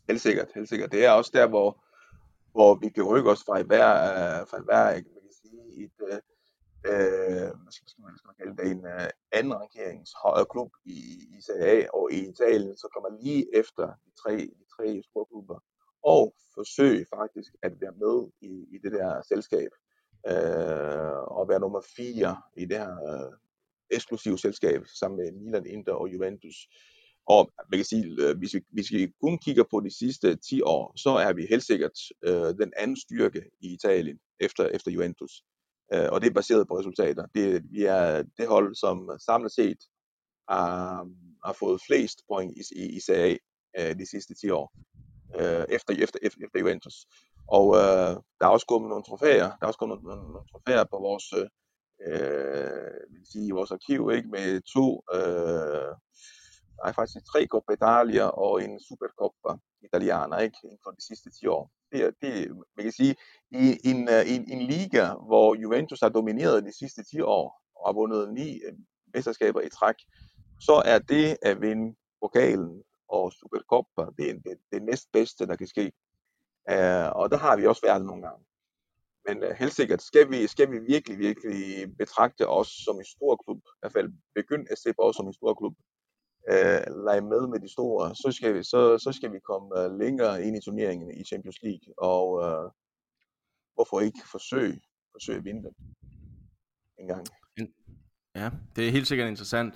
Helt 0.08 0.20
sikkert, 0.20 0.48
helt 0.54 0.68
sikkert. 0.68 0.92
Det 0.92 1.04
er 1.04 1.10
også 1.10 1.30
der, 1.34 1.46
hvor, 1.48 1.84
hvor 2.52 2.74
vi 2.74 2.88
kan 2.88 3.02
rykke 3.02 3.30
os 3.30 3.42
fra 3.46 3.62
hver, 3.62 3.90
øh, 4.12 4.46
fra 4.50 4.58
hver 4.58 4.84
man 4.94 5.22
kan 5.26 5.34
sige, 5.42 5.84
et, 5.84 5.96
øh, 6.12 6.18
øh, 6.90 7.50
hvad 7.62 7.72
skal, 7.76 7.84
man, 7.98 8.16
skal 8.18 8.28
man 8.30 8.38
kalde 8.40 8.56
det, 8.58 8.66
en 8.76 8.84
øh, 8.94 9.08
anden 9.32 9.54
rankeringsklub 9.60 10.72
i, 10.84 10.98
i 11.36 11.38
Serie 11.46 11.84
A 11.84 11.88
og 11.98 12.12
i 12.12 12.18
Italien, 12.32 12.76
så 12.76 12.86
kommer 12.94 13.22
lige 13.22 13.44
efter 13.60 13.86
de 14.04 14.10
tre, 14.22 14.36
de 14.60 14.64
tre 14.76 15.02
store 15.08 15.26
klubber 15.30 15.58
og 16.02 16.34
forsøge 16.54 17.06
faktisk 17.16 17.52
at 17.62 17.72
være 17.80 17.96
med 18.04 18.16
i, 18.40 18.52
i 18.74 18.78
det 18.82 18.92
der 18.92 19.22
selskab 19.32 19.70
øh, 20.30 21.18
og 21.38 21.48
være 21.48 21.60
nummer 21.60 21.80
4 21.96 22.42
i 22.56 22.64
det 22.64 22.78
her 22.78 22.92
øh, 23.08 23.32
eksklusive 23.90 24.38
selskab 24.38 24.82
sammen 25.00 25.16
med 25.18 25.32
Milan, 25.32 25.66
Inter 25.66 25.92
og 25.92 26.12
Juventus. 26.12 26.68
Og 27.26 27.52
man 27.70 27.78
kan 27.78 27.84
sige, 27.84 28.04
øh, 28.22 28.38
hvis, 28.38 28.54
vi, 28.54 28.60
hvis 28.70 28.92
vi 28.92 29.12
kun 29.20 29.38
kigger 29.38 29.64
på 29.70 29.80
de 29.80 29.98
sidste 29.98 30.36
10 30.36 30.62
år, 30.62 30.92
så 30.96 31.10
er 31.10 31.32
vi 31.32 31.46
helt 31.46 31.62
sikkert 31.62 31.98
øh, 32.22 32.50
den 32.62 32.72
anden 32.76 32.96
styrke 32.96 33.42
i 33.60 33.74
Italien 33.74 34.18
efter, 34.40 34.66
efter 34.66 34.90
Juventus. 34.90 35.42
Øh, 35.94 36.08
og 36.12 36.20
det 36.20 36.28
er 36.28 36.34
baseret 36.34 36.68
på 36.68 36.78
resultater. 36.78 37.26
Det, 37.34 37.62
vi 37.70 37.84
er 37.84 38.22
det 38.38 38.48
hold, 38.48 38.74
som 38.74 39.10
samlet 39.26 39.52
set 39.52 39.78
har, 40.48 41.08
har 41.44 41.52
fået 41.52 41.80
flest 41.86 42.18
point 42.28 42.52
i, 42.56 42.62
i, 42.82 42.96
i 42.96 43.00
Serie 43.00 43.38
A 43.74 43.90
øh, 43.90 43.98
de 43.98 44.06
sidste 44.10 44.34
10 44.34 44.50
år 44.50 44.72
øh, 45.40 45.64
efter, 45.68 45.92
efter, 46.04 46.18
efter, 46.22 46.40
efter 46.44 46.58
Juventus. 46.60 47.06
Og 47.48 47.76
øh, 47.76 48.12
der 48.38 48.44
er 48.46 48.54
også 48.56 48.66
kommet 48.66 48.88
nogle 48.88 49.04
trofæer, 49.04 49.48
der 49.56 49.62
er 49.62 49.66
også 49.66 49.78
kommet 49.78 50.02
nogle, 50.02 50.22
nogle 50.22 50.48
trofæer 50.52 50.84
på 50.84 50.98
vores, 51.08 51.26
øh, 51.32 51.48
øh 52.06 53.00
vil 53.10 53.26
sige, 53.32 53.54
vores 53.58 53.70
arkiv, 53.70 54.10
ikke, 54.16 54.28
med 54.28 54.60
to, 54.74 54.86
øh, 55.16 55.92
nej 56.80 56.92
faktisk 56.92 57.26
tre 57.26 57.46
Coppa 57.46 57.72
Italia 57.72 58.26
og 58.26 58.64
en 58.64 58.80
Supercoppa 58.80 59.52
Italiana, 59.88 60.36
ikke, 60.36 60.58
inden 60.64 60.78
for 60.84 60.90
de 60.90 61.06
sidste 61.06 61.30
10 61.30 61.46
år. 61.46 61.70
Det, 61.94 62.14
det 62.22 62.56
man 62.76 62.82
kan 62.82 62.92
sige, 62.92 63.16
i 63.50 63.78
en, 63.84 64.08
øh, 64.08 64.34
en, 64.34 64.50
en 64.50 64.62
liga, 64.62 65.04
hvor 65.28 65.54
Juventus 65.54 66.00
har 66.00 66.08
domineret 66.08 66.64
de 66.64 66.78
sidste 66.78 67.04
10 67.04 67.20
år, 67.20 67.62
og 67.76 67.88
har 67.88 67.92
vundet 67.92 68.34
ni 68.34 68.48
øh, 68.66 68.72
mesterskaber 69.14 69.60
i 69.60 69.68
træk, 69.68 69.94
så 70.60 70.82
er 70.84 70.98
det 70.98 71.36
at 71.42 71.60
vinde 71.60 71.96
pokalen 72.22 72.82
og 73.08 73.32
Supercoppa, 73.32 74.02
det 74.02 74.16
det, 74.18 74.44
det, 74.44 74.58
det 74.72 74.82
næstbedste, 74.82 75.46
der 75.46 75.56
kan 75.56 75.66
ske. 75.66 75.92
Uh, 76.72 77.08
og 77.20 77.30
der 77.30 77.36
har 77.36 77.56
vi 77.56 77.66
også 77.66 77.82
været 77.86 78.06
nogle 78.06 78.22
gange. 78.22 78.44
Men 79.26 79.36
uh, 79.44 79.50
helt 79.50 79.74
sikkert, 79.74 80.02
skal 80.02 80.30
vi, 80.30 80.46
skal 80.46 80.70
vi 80.70 80.78
virkelig, 80.78 81.18
virkelig 81.18 81.96
betragte 81.98 82.48
os 82.48 82.68
som 82.84 82.96
en 82.96 83.04
stor 83.04 83.36
klub, 83.44 83.58
i 83.58 83.78
hvert 83.80 83.92
fald 83.92 84.08
begynde 84.34 84.66
at 84.70 84.78
se 84.78 84.92
på 84.92 85.02
os 85.02 85.16
som 85.16 85.26
en 85.26 85.32
stor 85.40 85.54
klub, 85.54 85.74
øh, 86.52 86.80
lege 87.06 87.20
med 87.20 87.48
med 87.52 87.60
de 87.60 87.72
store, 87.72 88.14
så 88.14 88.32
skal 88.36 88.54
vi, 88.54 88.62
så, 88.62 88.98
så 88.98 89.12
skal 89.12 89.32
vi 89.32 89.38
komme 89.38 89.68
øh, 89.80 89.98
længere 89.98 90.44
ind 90.44 90.56
i 90.56 90.60
turneringen 90.60 91.10
i 91.20 91.24
Champions 91.24 91.58
League, 91.62 91.94
og 91.98 92.26
øh, 92.44 92.70
hvorfor 93.74 94.00
ikke 94.00 94.20
forsøge, 94.30 94.80
forsøge 95.12 95.38
at 95.38 95.44
vinde 95.44 95.62
den 95.62 95.74
en 96.98 97.08
gang. 97.08 97.26
Ja, 98.34 98.50
det 98.76 98.88
er 98.88 98.90
helt 98.90 99.06
sikkert 99.06 99.28
interessant. 99.28 99.74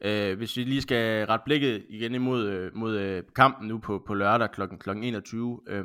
Øh, 0.00 0.36
hvis 0.36 0.56
vi 0.56 0.64
lige 0.64 0.82
skal 0.82 1.26
ret 1.26 1.40
blikket 1.44 1.86
igen 1.88 2.14
imod 2.14 2.46
øh, 2.46 2.74
mod, 2.74 2.96
øh, 2.96 3.22
kampen 3.34 3.68
nu 3.68 3.78
på, 3.78 4.02
på 4.06 4.14
lørdag 4.14 4.50
kl. 4.50 4.62
kl. 4.80 4.90
21, 4.90 5.60
øh, 5.68 5.84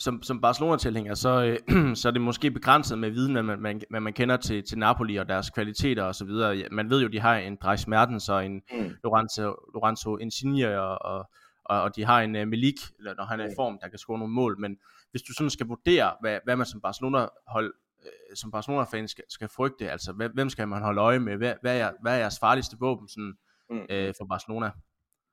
som, 0.00 0.22
som 0.22 0.40
Barcelona-tilhænger, 0.40 1.14
så, 1.14 1.58
øh, 1.68 1.94
så 2.00 2.08
er 2.08 2.12
det 2.12 2.20
måske 2.20 2.50
begrænset 2.50 2.98
med 2.98 3.10
viden, 3.10 3.32
hvad 3.32 3.42
man, 3.42 3.60
man, 3.60 3.82
hvad 3.90 4.00
man 4.00 4.12
kender 4.12 4.36
til, 4.36 4.62
til 4.62 4.78
Napoli 4.78 5.16
og 5.16 5.28
deres 5.28 5.50
kvaliteter 5.50 6.02
og 6.02 6.14
så 6.14 6.24
videre. 6.24 6.68
Man 6.70 6.90
ved 6.90 7.02
jo, 7.02 7.08
de 7.08 7.20
har 7.20 7.36
en 7.36 7.56
Dries 7.56 7.86
Mertens 7.86 8.28
og 8.28 8.46
en 8.46 8.62
mm. 8.72 8.90
Lorenzo, 9.04 9.42
Lorenzo 9.74 10.16
Insigne, 10.16 10.80
og, 10.80 10.98
og, 11.02 11.30
og, 11.64 11.82
og 11.82 11.96
de 11.96 12.04
har 12.04 12.20
en 12.20 12.36
uh, 12.36 12.48
Milik, 12.48 12.74
eller 12.98 13.14
når 13.14 13.24
han 13.24 13.40
er 13.40 13.44
i 13.44 13.54
form, 13.56 13.78
der 13.82 13.88
kan 13.88 13.98
score 13.98 14.18
nogle 14.18 14.34
mål. 14.34 14.60
Men 14.60 14.78
hvis 15.10 15.22
du 15.22 15.32
sådan 15.32 15.50
skal 15.50 15.66
vurdere, 15.66 16.12
hvad, 16.20 16.38
hvad 16.44 16.56
man 16.56 16.66
som 16.66 16.80
Barcelona-hold 16.80 17.74
øh, 18.02 18.36
som 18.36 18.50
Barcelona-fan 18.50 19.08
skal, 19.08 19.24
skal 19.28 19.48
frygte, 19.48 19.90
altså 19.90 20.12
hvem 20.34 20.50
skal 20.50 20.68
man 20.68 20.82
holde 20.82 21.00
øje 21.00 21.18
med, 21.18 21.36
hvad, 21.36 21.54
hvad, 21.60 21.78
er, 21.78 21.92
hvad 22.02 22.14
er 22.14 22.18
jeres 22.18 22.38
farligste 22.38 22.76
våben 22.80 23.08
sådan, 23.08 23.34
mm. 23.70 23.86
øh, 23.90 24.14
for 24.18 24.24
Barcelona? 24.24 24.70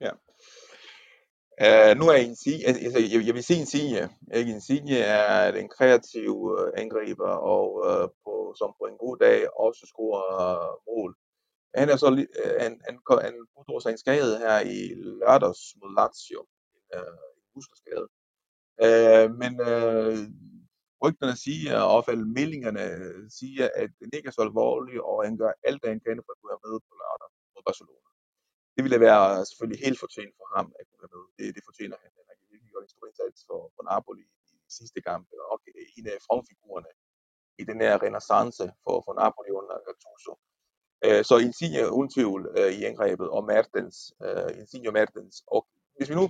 Ja, 0.02 0.10
Uh, 1.66 1.92
nu 2.00 2.06
er 2.14 2.18
Insigne, 2.30 2.66
altså, 2.66 3.00
jeg, 3.14 3.26
jeg 3.28 3.34
vil 3.36 3.44
sige 3.44 3.60
Insigne, 3.60 4.10
ikke? 4.38 4.52
Insigne 4.52 4.98
er 4.98 5.54
en 5.62 5.70
kreativ 5.70 6.32
uh, 6.32 6.62
øh, 6.62 6.68
angriber, 6.84 7.32
og 7.54 7.68
uh, 7.90 8.08
på, 8.24 8.34
som 8.60 8.70
på 8.80 8.86
en 8.92 8.98
god 8.98 9.18
dag 9.18 9.38
også 9.66 9.84
scorer 9.92 10.28
uh, 10.44 10.74
mål. 10.88 11.12
Han 11.76 11.90
er 11.90 11.98
så 11.98 12.08
uh, 12.08 12.62
han, 12.64 12.74
han, 12.88 12.96
han 13.28 13.36
pådrog 13.56 13.82
sig 13.82 13.92
en 13.92 14.04
skade 14.06 14.34
her 14.44 14.58
i 14.60 14.80
lørdags 15.20 15.62
mod 15.80 15.90
Lazio, 15.98 16.42
uh, 16.96 17.16
en 17.38 17.44
muskelskade. 17.56 18.08
Uh, 18.86 19.28
men 19.42 19.54
uh, 19.70 20.18
rygterne 21.04 21.36
siger, 21.46 21.78
og 21.94 22.14
i 22.14 22.30
meldingerne 22.38 22.86
siger, 23.40 23.66
at 23.82 23.90
det 24.00 24.14
ikke 24.18 24.28
er 24.28 24.38
så 24.38 24.42
alvorlig, 24.50 24.96
og 25.10 25.18
han 25.28 25.38
gør 25.42 25.52
alt, 25.68 25.80
hvad 25.82 25.92
han 25.94 26.02
kan 26.06 26.18
for 26.26 26.34
at 26.34 26.50
være 26.50 26.64
med 26.66 26.74
på 26.88 26.94
lørdag 27.02 27.30
mod 27.54 27.64
Barcelona 27.70 28.08
det 28.78 28.84
ville 28.86 29.00
være 29.08 29.46
selvfølgelig 29.46 29.82
helt 29.86 30.00
fortjent 30.00 30.34
for 30.40 30.48
ham 30.56 30.68
at 30.80 30.84
kunne 30.88 31.02
være 31.04 31.14
med. 31.16 31.24
Det, 31.38 31.56
det 31.56 31.64
fortjener 31.70 31.98
han. 32.04 32.12
Han 32.18 32.26
har 32.30 32.36
virkelig 32.52 32.72
gjort 32.72 32.84
en 32.84 32.94
stor 32.94 33.06
indsats 33.10 33.40
for, 33.48 33.60
for 33.76 33.84
Napoli 33.92 34.26
i 34.68 34.70
sidste 34.80 35.00
kamp, 35.10 35.26
og 35.52 35.58
en 35.98 36.08
af 36.08 36.18
frontfigurerne 36.28 36.92
i 37.62 37.64
den 37.70 37.80
her 37.82 37.94
renaissance 38.06 38.64
for, 38.84 38.96
for 39.06 39.14
Napoli 39.22 39.52
under 39.60 39.76
Gattuso. 39.86 40.34
Uh, 41.06 41.22
så 41.30 41.36
Insigne 41.46 41.92
uden 41.98 42.10
tvivl 42.16 42.42
øh, 42.58 42.72
i 42.80 42.82
angrebet, 42.92 43.28
og 43.36 43.42
Mertens, 43.52 43.98
uh, 44.28 44.50
Insigne 44.60 44.90
og 44.90 44.94
Mertens. 45.00 45.36
Og 45.48 45.62
hvis 45.98 46.10
vi 46.10 46.16
nu 46.16 46.26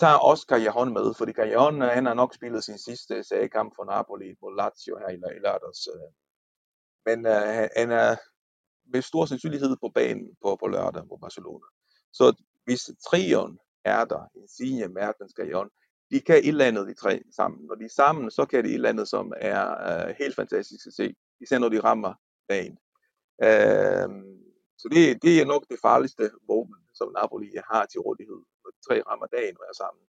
tager 0.00 0.18
Oscar 0.32 0.58
Jahon 0.66 0.92
med, 0.98 1.06
fordi 1.18 1.32
Jahon, 1.54 1.80
han 1.80 2.06
har 2.06 2.14
nok 2.14 2.34
spillet 2.34 2.64
sin 2.64 2.78
sidste 2.78 3.14
seriekamp 3.28 3.70
for 3.76 3.84
Napoli 3.84 4.28
mod 4.42 4.52
Lazio 4.60 4.94
her 5.02 5.10
i, 5.16 5.18
i 5.38 5.40
lørdags. 5.46 5.82
Men 7.06 7.18
uh, 7.34 7.68
han 7.80 7.90
er 8.04 8.10
med 8.92 9.02
stor 9.02 9.24
sandsynlighed 9.26 9.76
på 9.80 9.88
banen 9.94 10.36
på, 10.42 10.56
på 10.56 10.66
lørdag 10.66 11.06
mod 11.06 11.18
Barcelona. 11.18 11.66
Så 12.12 12.42
hvis 12.64 12.90
trioen 13.10 13.58
er 13.84 14.04
der, 14.04 14.30
Insigne, 14.34 14.88
Mertens, 14.88 15.34
Gajon, 15.34 15.70
de 16.10 16.20
kan 16.20 16.36
et 16.36 16.48
eller 16.48 16.64
andet, 16.64 16.88
de 16.88 16.94
tre 16.94 17.22
sammen. 17.36 17.66
Når 17.66 17.74
de 17.74 17.84
er 17.84 17.88
sammen, 17.88 18.30
så 18.30 18.46
kan 18.46 18.64
det 18.64 18.70
et 18.70 18.74
eller 18.74 18.88
andet, 18.88 19.08
som 19.08 19.32
er 19.36 19.62
øh, 19.88 20.14
helt 20.18 20.36
fantastisk 20.36 20.86
at 20.86 20.92
se. 20.92 21.14
Især 21.40 21.58
når 21.58 21.68
de 21.68 21.80
rammer 21.80 22.14
dagen. 22.48 22.78
Øh, 23.42 24.08
så 24.78 24.88
det, 24.92 25.22
det 25.22 25.40
er 25.40 25.44
nok 25.44 25.64
det 25.70 25.78
farligste 25.82 26.30
våben, 26.48 26.76
som 26.94 27.12
Napoli 27.12 27.50
har 27.70 27.86
til 27.86 28.00
rådighed, 28.00 28.40
når 28.64 28.70
de 28.70 28.80
tre 28.88 29.02
rammer 29.10 29.26
dagen 29.26 29.56
og 29.60 29.64
er 29.70 29.76
sammen. 29.82 30.04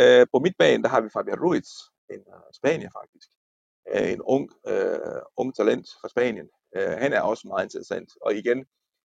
Øh, 0.00 0.26
på 0.32 0.38
midtbanen, 0.38 0.82
der 0.84 0.88
har 0.88 1.00
vi 1.00 1.08
Fabian 1.08 1.40
Ruiz, 1.44 1.70
en 2.10 2.22
uh, 2.34 2.48
Spanier 2.52 2.90
faktisk. 3.00 3.28
Øh, 3.94 4.12
en 4.12 4.22
ung, 4.22 4.50
øh, 4.66 5.20
ung 5.36 5.54
talent 5.56 5.86
fra 6.00 6.08
Spanien. 6.08 6.48
Øh, 6.76 6.94
han 7.02 7.12
er 7.12 7.20
også 7.20 7.48
meget 7.48 7.64
interessant. 7.64 8.10
Og 8.20 8.34
igen, 8.34 8.66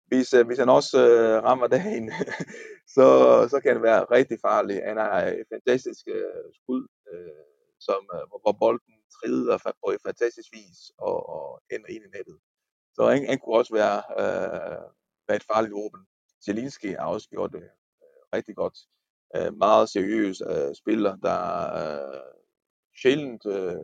hvis, 0.07 0.35
øh, 0.35 0.47
hvis 0.47 0.59
han 0.59 0.69
også 0.69 0.99
øh, 1.09 1.43
rammer 1.45 1.67
dagen, 1.67 2.13
så, 2.97 3.07
så 3.51 3.61
kan 3.63 3.75
det 3.75 3.83
være 3.83 4.05
rigtig 4.05 4.39
farligt. 4.41 4.85
Han 4.85 4.97
har 4.97 5.23
et 5.23 5.47
fantastisk 5.53 6.05
øh, 6.09 6.45
skud, 6.59 6.87
øh, 7.13 7.45
som, 7.81 8.03
øh, 8.15 8.25
hvor, 8.43 8.57
bolden 8.63 8.95
trider 9.17 9.59
på 9.85 9.91
et 9.91 10.01
fantastisk 10.07 10.49
vis 10.53 10.79
og, 10.99 11.19
og 11.37 11.63
ender 11.71 11.89
ind 11.89 12.05
i 12.05 12.17
nettet. 12.17 12.39
Så 12.95 13.03
han, 13.11 13.27
han 13.27 13.39
kunne 13.39 13.57
også 13.61 13.75
være, 13.75 13.99
øh, 14.23 14.83
være 15.29 15.37
et 15.37 15.49
farligt 15.53 15.75
våben. 15.75 16.03
Zelinski 16.45 16.89
har 16.89 17.07
også 17.07 17.29
gjort 17.29 17.53
det 17.53 17.63
øh, 17.63 18.23
rigtig 18.35 18.57
godt. 18.57 18.79
Øh, 19.37 19.57
meget 19.57 19.89
seriøs 19.89 20.43
øh, 20.51 20.75
spiller, 20.75 21.17
der 21.17 21.41
øh, 21.83 22.21
sjældent 23.03 23.47
øh, 23.47 23.77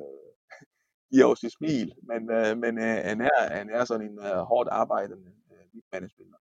giver 1.10 1.24
os 1.26 1.44
et 1.44 1.52
smil, 1.52 1.94
men, 2.02 2.30
øh, 2.30 2.58
men 2.58 2.78
øh, 2.78 2.96
han, 3.04 3.20
er, 3.20 3.48
han 3.56 3.70
er 3.70 3.84
sådan 3.84 4.10
en 4.10 4.18
øh, 4.18 4.36
hårdt 4.36 4.68
arbejdende 4.68 5.32
øh, 5.52 5.82
management. 5.92 6.34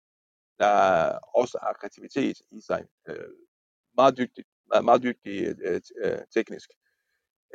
der 0.59 0.75
også 1.35 1.59
har 1.63 1.73
kreativitet 1.81 2.37
i 2.51 2.61
sig. 2.61 2.85
Øh, 3.09 3.31
meget 3.97 4.17
dygtig, 4.19 4.45
meget, 4.69 4.85
meget 4.85 5.03
dygtig 5.03 5.57
øh, 5.65 5.81
øh, 6.05 6.19
teknisk. 6.35 6.71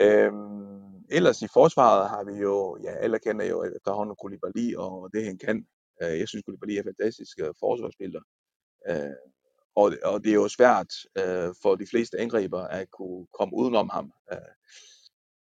Øhm, 0.02 1.06
ellers 1.12 1.42
i 1.42 1.48
forsvaret 1.54 2.10
har 2.10 2.24
vi 2.24 2.40
jo, 2.40 2.78
ja, 2.84 2.92
alle 2.92 3.20
kender 3.20 3.46
jo 3.46 3.64
efterhånden 3.64 4.16
Koulibaly 4.16 4.76
og 4.76 5.10
det 5.14 5.26
han 5.26 5.38
kan. 5.38 5.68
Øh, 6.02 6.20
jeg 6.20 6.28
synes 6.28 6.44
Koulibaly 6.46 6.72
er 6.72 6.84
fantastisk 6.84 7.40
øh, 7.40 7.54
forsvarsspiller. 7.60 8.22
Øh, 8.90 9.16
og, 9.76 9.92
og 10.04 10.24
det 10.24 10.30
er 10.30 10.36
jo 10.44 10.48
svært 10.48 10.92
øh, 11.18 11.56
for 11.62 11.76
de 11.76 11.88
fleste 11.92 12.20
angriber 12.20 12.62
at 12.62 12.92
kunne 12.92 13.28
komme 13.40 13.56
udenom 13.56 13.90
ham. 13.90 14.12
Øh, 14.34 14.54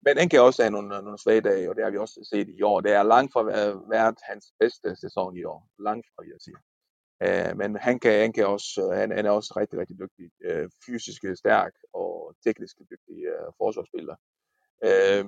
men 0.03 0.19
han 0.19 0.29
kan 0.29 0.41
også 0.41 0.63
have 0.63 0.71
nogle, 0.71 0.97
øh, 0.97 1.03
nogle 1.03 1.19
svage 1.19 1.41
dage, 1.41 1.71
og 1.71 1.77
det 1.77 1.85
har 1.85 1.91
vi 1.91 1.99
også 1.99 2.29
set 2.31 2.49
i 2.49 2.63
år. 2.63 2.81
Det 2.81 2.93
er 2.93 3.03
langt 3.03 3.33
fra 3.33 3.43
været 3.95 4.19
hans 4.23 4.53
bedste 4.61 4.97
sæson 4.97 5.37
i 5.37 5.45
år. 5.45 5.69
Langt 5.79 6.07
fra, 6.07 6.23
vil 6.23 6.33
jeg 6.37 6.41
sige. 6.41 6.61
Uh, 7.27 7.57
men 7.61 7.77
han 7.77 7.99
kan, 7.99 8.21
han 8.21 8.33
kan 8.33 8.47
også, 8.47 8.91
øh, 8.91 8.99
han, 8.99 9.11
han 9.13 9.27
er 9.27 9.31
også 9.31 9.55
rigtig, 9.57 9.79
rigtig 9.79 9.97
dygtig. 9.99 10.31
Uh, 10.49 10.71
fysisk 10.87 11.23
stærk 11.35 11.73
og 11.93 12.35
teknisk 12.45 12.77
dygtig 12.79 13.17
uh, 13.33 13.53
forsvarsspiller. 13.61 14.17
Uh, 14.87 15.25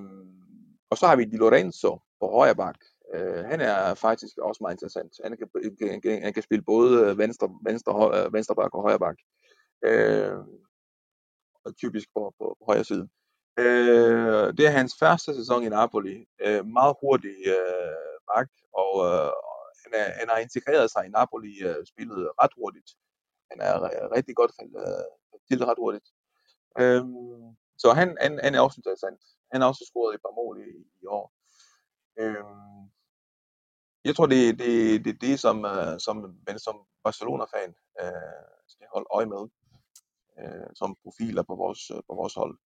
og 0.89 0.97
så 0.97 1.05
har 1.07 1.15
vi 1.15 1.25
Di 1.25 1.37
Lorenzo 1.37 1.99
på 2.19 2.27
højre 2.27 2.55
bak. 2.55 2.77
Uh, 3.15 3.43
han 3.51 3.61
er 3.61 3.93
faktisk 3.93 4.37
også 4.37 4.59
meget 4.61 4.75
interessant. 4.75 5.13
Han 5.23 5.37
kan, 5.37 5.47
han 5.91 6.01
kan, 6.01 6.23
han 6.23 6.33
kan 6.33 6.43
spille 6.43 6.63
både 6.63 7.17
venstre, 7.17 7.47
venstre, 7.63 7.93
højre, 7.93 8.33
venstre 8.33 8.55
bak 8.55 8.73
og 8.73 8.81
højre 8.81 8.99
bak. 8.99 9.17
Uh, 9.89 10.45
typisk 11.81 12.07
på, 12.15 12.33
på, 12.39 12.55
på 12.59 12.65
højre 12.67 12.83
side. 12.83 13.09
Øh, 13.59 14.47
det 14.57 14.65
er 14.65 14.77
hans 14.79 14.95
første 14.99 15.35
sæson 15.35 15.63
i 15.63 15.69
Napoli. 15.69 16.25
Øh, 16.39 16.65
meget 16.65 16.95
hurtig 17.01 17.35
øh, 17.55 18.17
bak, 18.29 18.49
og 18.73 18.93
øh, 19.07 19.31
han, 19.83 19.91
er, 20.01 20.07
han 20.19 20.29
har 20.29 20.37
integreret 20.37 20.91
sig 20.91 21.05
i 21.05 21.09
Napoli, 21.09 21.53
øh, 21.67 21.85
spillet 21.85 22.31
ret 22.41 22.53
hurtigt. 22.57 22.89
Han 23.51 23.59
er 23.61 23.83
øh, 23.83 24.11
rigtig 24.15 24.35
godt 24.35 24.51
øh, 24.61 25.57
til 25.57 25.65
ret 25.65 25.81
hurtigt. 25.83 26.07
Øh, 26.79 27.03
så 27.77 27.93
han, 27.93 28.17
han, 28.21 28.39
han 28.43 28.55
er 28.55 28.61
også 28.61 28.79
interessant. 28.79 29.21
Han 29.51 29.61
har 29.61 29.67
også 29.67 29.85
scoret 29.89 30.15
et 30.15 30.21
par 30.25 30.35
mål 30.41 30.55
i, 30.69 30.71
i 31.01 31.05
år. 31.05 31.33
Øh, 32.19 32.43
jeg 34.05 34.15
tror, 34.15 34.25
det 34.25 34.49
er 34.49 34.53
det, 34.53 35.05
det, 35.05 35.21
det, 35.21 35.39
som, 35.39 35.65
øh, 35.65 35.99
som 35.99 36.15
men 36.47 36.59
som 36.59 36.75
Barcelona-fan 37.03 37.75
øh, 38.01 38.41
skal 38.67 38.87
holde 38.93 39.07
øje 39.11 39.25
med 39.25 39.43
øh, 40.39 40.69
som 40.75 40.95
profiler 41.03 41.43
på 41.43 41.55
vores, 41.55 41.91
øh, 41.91 42.01
på 42.09 42.13
vores 42.15 42.33
hold. 42.33 42.57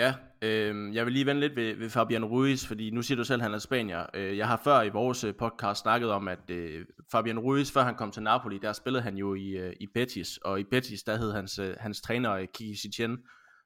Ja, 0.00 0.14
øh, 0.42 0.94
jeg 0.94 1.06
vil 1.06 1.12
lige 1.12 1.26
vende 1.26 1.40
lidt 1.40 1.56
ved, 1.56 1.76
ved 1.76 1.90
Fabian 1.90 2.24
Ruiz, 2.24 2.66
fordi 2.66 2.90
nu 2.90 3.02
siger 3.02 3.16
du 3.16 3.24
selv, 3.24 3.40
at 3.40 3.42
han 3.42 3.54
er 3.54 3.58
spanier. 3.58 4.06
Øh, 4.14 4.38
jeg 4.38 4.48
har 4.48 4.60
før 4.64 4.82
i 4.82 4.88
vores 4.88 5.24
øh, 5.24 5.34
podcast 5.34 5.80
snakket 5.80 6.10
om, 6.10 6.28
at 6.28 6.50
øh, 6.50 6.84
Fabian 7.12 7.38
Ruiz, 7.38 7.72
før 7.72 7.82
han 7.82 7.94
kom 7.94 8.10
til 8.10 8.22
Napoli, 8.22 8.58
der 8.58 8.72
spillede 8.72 9.02
han 9.02 9.16
jo 9.16 9.34
i, 9.34 9.48
øh, 9.48 9.72
i 9.80 9.86
Betis, 9.94 10.36
og 10.36 10.60
i 10.60 10.64
Betis, 10.64 11.02
der 11.02 11.16
hed 11.16 11.32
hans, 11.32 11.58
øh, 11.58 11.76
hans 11.80 12.00
træner 12.00 12.46
Kiki 12.54 12.76
Setien, 12.76 13.18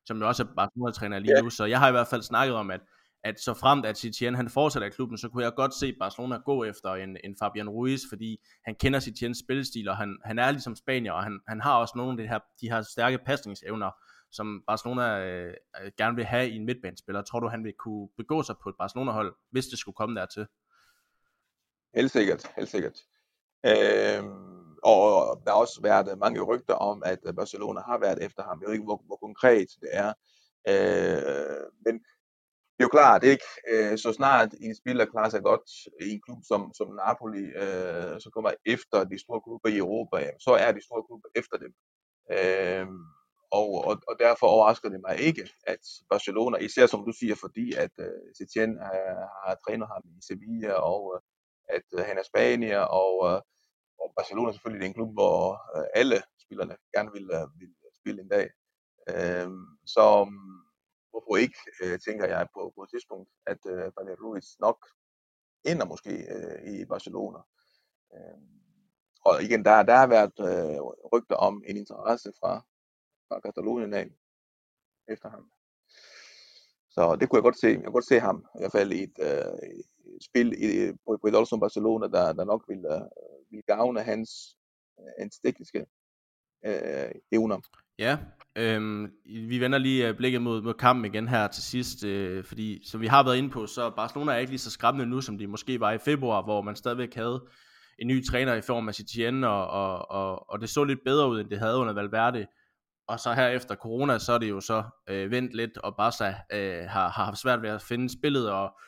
som 0.07 0.19
jo 0.19 0.29
også 0.29 0.43
er 0.43 0.47
Barcelona-træner 0.57 1.19
lige 1.19 1.37
ja. 1.37 1.43
nu, 1.43 1.51
så 1.51 1.65
jeg 1.65 1.79
har 1.79 1.89
i 1.89 1.93
hvert 1.93 2.09
fald 2.09 2.23
snakket 2.23 2.57
om, 2.57 2.71
at, 2.71 2.81
at 3.25 3.41
så 3.41 3.55
fremt 3.55 3.87
at 3.87 3.99
Setien 3.99 4.35
han 4.35 4.49
fortsætter 4.49 4.87
i 4.87 4.91
klubben, 4.91 5.19
så 5.19 5.29
kunne 5.29 5.45
jeg 5.45 5.53
godt 5.57 5.75
se 5.75 5.93
Barcelona 6.01 6.37
gå 6.37 6.65
efter 6.65 6.95
en, 6.95 7.17
en 7.25 7.37
Fabian 7.43 7.69
Ruiz, 7.69 8.01
fordi 8.09 8.37
han 8.67 8.75
kender 8.75 8.99
Setiens 8.99 9.39
spillestil, 9.39 9.89
og 9.89 9.97
han, 9.97 10.19
han 10.25 10.39
er 10.39 10.51
ligesom 10.51 10.77
spanier, 10.77 11.13
og 11.13 11.23
han, 11.23 11.41
han 11.49 11.61
har 11.61 11.75
også 11.77 11.93
nogle 11.97 12.13
af 12.13 12.17
de 12.17 12.29
her, 12.29 12.39
de 12.61 12.71
her 12.71 12.83
stærke 12.83 13.19
pasningsevner, 13.27 13.91
som 14.35 14.63
Barcelona 14.67 15.07
øh, 15.27 15.55
øh, 15.81 15.93
gerne 15.99 16.17
vil 16.17 16.25
have 16.25 16.49
i 16.49 16.57
en 16.57 16.67
midtbanespiller. 16.67 17.23
Tror 17.23 17.41
du, 17.41 17.49
han 17.49 17.65
vil 17.65 17.75
kunne 17.79 18.09
begå 18.17 18.43
sig 18.43 18.57
på 18.63 18.69
et 18.69 18.75
Barcelona-hold, 18.79 19.35
hvis 19.51 19.67
det 19.67 19.79
skulle 19.79 19.95
komme 19.95 20.21
dertil? 20.21 20.47
Helt 21.95 22.11
sikkert, 22.11 22.47
helt 22.57 22.69
sikkert. 22.69 22.99
Øh, 23.67 24.25
og 24.83 25.05
der 25.45 25.51
har 25.51 25.61
også 25.61 25.81
været 25.83 26.19
mange 26.19 26.41
rygter 26.41 26.75
om, 26.75 27.03
at 27.07 27.19
Barcelona 27.37 27.81
har 27.81 27.99
været 27.99 28.25
efter 28.25 28.43
ham. 28.43 28.61
Jeg 28.61 28.67
ved 28.67 28.75
ikke, 28.75 28.85
hvor, 28.85 29.03
hvor 29.07 29.17
konkret 29.17 29.69
det 29.81 29.91
er. 29.93 30.13
Øh, 30.69 31.65
men 31.85 31.95
det 32.75 32.81
er 32.81 32.85
jo 32.85 32.89
klart, 32.89 33.25
ikke? 33.25 33.45
Øh, 33.71 33.99
så 33.99 34.13
snart 34.13 34.55
en 34.61 34.77
spiller 34.77 35.05
klarer 35.05 35.29
sig 35.29 35.43
godt 35.43 35.71
i 36.01 36.11
en 36.15 36.21
klub 36.27 36.39
som, 36.49 36.73
som 36.75 36.89
Napoli, 36.95 37.45
øh, 37.63 38.21
så 38.21 38.31
kommer 38.35 38.51
efter 38.67 39.05
de 39.05 39.19
store 39.19 39.41
klubber 39.41 39.69
i 39.69 39.77
Europa, 39.77 40.17
jamen, 40.17 40.41
så 40.41 40.51
er 40.51 40.73
de 40.73 40.85
store 40.85 41.03
klubber 41.09 41.29
efter 41.35 41.57
dem. 41.57 41.73
Øh, 42.37 42.87
og, 43.59 43.69
og, 43.89 43.95
og 44.09 44.15
derfor 44.19 44.47
overrasker 44.47 44.89
det 44.89 45.01
mig 45.07 45.17
ikke, 45.29 45.45
at 45.67 45.83
Barcelona, 46.11 46.57
især 46.59 46.87
som 46.87 47.05
du 47.05 47.13
siger, 47.21 47.35
fordi 47.45 47.67
at 47.85 47.95
uh, 47.99 48.21
Setien 48.39 48.79
har, 48.79 49.01
har 49.45 49.55
trænet 49.65 49.89
ham 49.89 50.03
i 50.19 50.21
Sevilla, 50.29 50.73
og 50.73 51.03
uh, 51.13 51.21
at 51.77 51.87
uh, 51.97 52.01
han 52.09 52.19
er 52.19 52.23
spanier, 52.23 52.81
og, 52.81 53.13
uh, 53.29 53.41
og 54.01 54.09
Barcelona 54.17 54.53
selvfølgelig 54.53 54.85
er 54.85 54.89
en 54.89 54.99
klub, 54.99 55.13
hvor 55.19 55.39
uh, 55.77 55.87
alle 56.01 56.19
spillerne 56.45 56.77
gerne 56.95 57.11
vil, 57.17 57.27
uh, 57.39 57.61
vil 57.61 57.75
spille 58.01 58.21
en 58.23 58.29
dag. 58.37 58.47
Uh, 59.13 59.51
så 59.95 60.05
um, 60.23 60.37
hvorfor 61.11 61.37
ikke, 61.45 61.59
uh, 61.83 61.97
tænker 62.07 62.27
jeg 62.27 62.47
på, 62.55 62.73
på 62.77 62.83
et 62.83 62.91
tidspunkt, 62.91 63.29
at 63.47 63.61
uh, 63.73 63.87
Daniel 63.97 64.21
Ruiz 64.25 64.49
nok 64.67 64.79
ender 65.71 65.87
måske 65.93 66.13
uh, 66.35 66.59
i 66.73 66.85
Barcelona. 66.93 67.41
Uh, 68.15 68.39
og 69.29 69.43
igen, 69.43 69.65
der, 69.65 69.83
der 69.83 69.97
har 69.97 70.07
været 70.07 70.37
øh, 70.51 70.81
rygter 71.13 71.37
om 71.37 71.63
en 71.67 71.77
interesse 71.77 72.33
fra 72.41 72.53
fra 73.29 73.41
Katalonien 73.41 73.95
af 73.95 74.11
efter 75.09 75.29
ham. 75.31 75.51
Så 76.91 77.17
det 77.21 77.29
kunne 77.29 77.39
jeg 77.39 77.43
godt 77.43 77.59
se. 77.59 77.69
Jeg 77.69 77.85
kunne 77.85 77.93
godt 77.93 78.13
se 78.13 78.21
ham 78.21 78.45
i 78.55 78.59
hvert 78.59 78.73
fald 78.73 78.93
i 78.93 79.03
et, 79.03 79.17
øh, 79.21 79.83
spil 80.21 80.53
i, 80.53 80.93
på, 81.07 81.19
på 81.21 81.27
et 81.27 81.49
som 81.49 81.61
Barcelona, 81.61 82.07
der, 82.07 82.33
der 82.33 82.45
nok 82.45 82.65
ville, 82.69 82.95
øh, 82.95 83.51
ville 83.51 83.63
gavne 83.67 84.01
hans, 84.01 84.57
øh, 85.01 85.13
hans 85.19 85.39
tekniske 85.39 85.87
øh, 86.67 87.11
evner. 87.33 87.61
Ja, 87.99 88.19
øhm, 88.57 89.13
vi 89.25 89.61
vender 89.61 89.79
lige 89.79 90.09
øh, 90.09 90.17
blikket 90.17 90.43
mod, 90.43 90.63
mod 90.63 90.75
kampen 90.75 91.05
igen 91.05 91.29
her 91.29 91.49
til 91.49 91.63
sidst, 91.63 92.05
øh, 92.05 92.45
fordi 92.45 92.89
som 92.91 93.01
vi 93.01 93.07
har 93.07 93.25
været 93.25 93.37
inde 93.37 93.51
på, 93.51 93.67
så 93.67 93.91
Barcelona 93.91 94.33
er 94.33 94.39
ikke 94.39 94.53
lige 94.53 94.59
så 94.59 94.71
skræmmende 94.71 95.11
nu, 95.11 95.21
som 95.21 95.39
de 95.39 95.47
måske 95.47 95.81
var 95.81 95.93
i 95.93 95.99
februar, 95.99 96.43
hvor 96.43 96.63
man 96.63 96.77
stadigvæk 96.77 97.15
havde 97.15 97.49
en 97.99 98.07
ny 98.07 98.27
træner 98.27 98.55
i 98.55 98.61
form 98.61 98.89
af 98.89 98.95
Setien, 98.95 99.45
og, 99.45 99.67
og, 99.67 100.11
og, 100.11 100.51
og 100.51 100.61
det 100.61 100.71
så 100.71 100.85
lidt 100.85 101.05
bedre 101.05 101.29
ud, 101.29 101.41
end 101.41 101.51
det 101.51 101.59
havde 101.59 101.77
under 101.77 101.93
Valverde 101.93 102.47
og 103.09 103.21
så 103.21 103.33
her 103.33 103.49
efter 103.49 103.75
corona, 103.75 104.19
så 104.19 104.33
er 104.33 104.39
det 104.39 104.51
jo 104.51 104.61
så 104.61 104.83
øh, 105.09 105.31
vendt 105.31 105.55
lidt, 105.55 105.79
og 105.79 105.97
Barca 105.97 106.35
øh, 106.53 106.85
har, 106.89 107.09
har 107.09 107.25
haft 107.25 107.39
svært 107.39 107.63
ved 107.63 107.71
at 107.71 107.83
finde 107.83 108.19
spillet, 108.19 108.51
og, 108.51 108.79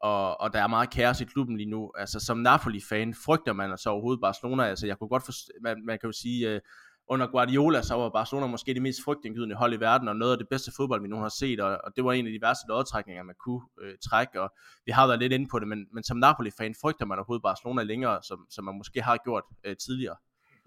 og, 0.00 0.40
og 0.40 0.52
der 0.52 0.62
er 0.62 0.66
meget 0.66 0.90
kaos 0.90 1.20
i 1.20 1.24
klubben 1.24 1.56
lige 1.56 1.70
nu. 1.70 1.92
Altså 1.98 2.20
som 2.20 2.38
Napoli-fan 2.38 3.14
frygter 3.24 3.52
man 3.52 3.70
altså 3.70 3.90
overhovedet 3.90 4.20
Barcelona. 4.20 4.64
Altså 4.64 4.86
jeg 4.86 4.98
kunne 4.98 5.08
godt 5.08 5.24
forstå, 5.24 5.52
man, 5.62 5.84
man 5.86 5.98
kan 5.98 6.08
jo 6.08 6.12
sige, 6.12 6.48
øh, 6.48 6.60
under 7.08 7.26
Guardiola, 7.26 7.82
så 7.82 7.94
var 7.94 8.08
Barcelona 8.08 8.46
måske 8.46 8.74
det 8.74 8.82
mest 8.82 9.04
frygtindgydende 9.04 9.56
hold 9.56 9.74
i 9.74 9.80
verden, 9.80 10.08
og 10.08 10.16
noget 10.16 10.32
af 10.32 10.38
det 10.38 10.48
bedste 10.48 10.72
fodbold, 10.76 11.02
vi 11.02 11.08
nu 11.08 11.16
har 11.16 11.28
set, 11.28 11.60
og, 11.60 11.78
og 11.84 11.92
det 11.96 12.04
var 12.04 12.12
en 12.12 12.26
af 12.26 12.32
de 12.32 12.38
værste 12.42 12.64
lodtrækninger, 12.68 13.22
man 13.22 13.34
kunne 13.44 13.60
øh, 13.82 13.94
trække, 14.10 14.40
og 14.40 14.50
vi 14.86 14.92
har 14.92 15.06
været 15.06 15.18
lidt 15.18 15.32
inde 15.32 15.48
på 15.50 15.58
det, 15.58 15.68
men, 15.68 15.86
men 15.92 16.04
som 16.04 16.16
Napoli-fan 16.16 16.74
frygter 16.82 17.06
man 17.06 17.18
overhovedet 17.18 17.42
Barcelona 17.42 17.82
længere, 17.82 18.22
som, 18.22 18.46
som 18.50 18.64
man 18.64 18.74
måske 18.74 19.02
har 19.02 19.16
gjort 19.24 19.44
øh, 19.64 19.76
tidligere. 19.76 20.16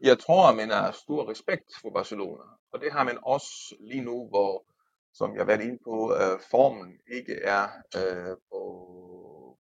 Jeg 0.01 0.19
tror, 0.19 0.49
at 0.49 0.55
man 0.55 0.69
har 0.69 0.91
stor 0.91 1.29
respekt 1.31 1.71
for 1.81 1.89
Barcelona, 1.89 2.43
og 2.73 2.81
det 2.81 2.91
har 2.91 3.03
man 3.03 3.17
også 3.21 3.75
lige 3.79 4.01
nu, 4.01 4.27
hvor, 4.27 4.65
som 5.13 5.33
jeg 5.33 5.39
har 5.39 5.45
været 5.45 5.62
inde 5.62 5.79
på, 5.83 6.13
øh, 6.13 6.39
formen 6.51 6.99
ikke 7.07 7.36
er 7.36 7.67
øh, 7.97 8.38
på, 8.51 8.62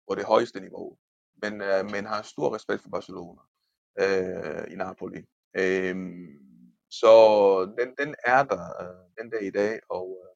på 0.09 0.15
det 0.15 0.25
højeste 0.25 0.61
niveau. 0.61 0.97
Men 1.43 1.61
øh, 1.61 1.91
man 1.91 2.05
har 2.07 2.23
stor 2.23 2.55
respekt 2.55 2.83
for 2.83 2.91
Barcelona 2.91 3.41
øh, 4.01 4.73
i 4.73 4.77
Napoli. 4.77 5.23
Øh, 5.57 5.97
så 6.91 7.13
den, 7.79 7.89
den 7.99 8.15
er 8.25 8.43
der 8.45 8.65
øh, 8.83 9.25
den 9.25 9.31
dag 9.31 9.43
i 9.43 9.51
dag, 9.51 9.81
og 9.89 10.07
øh, 10.25 10.35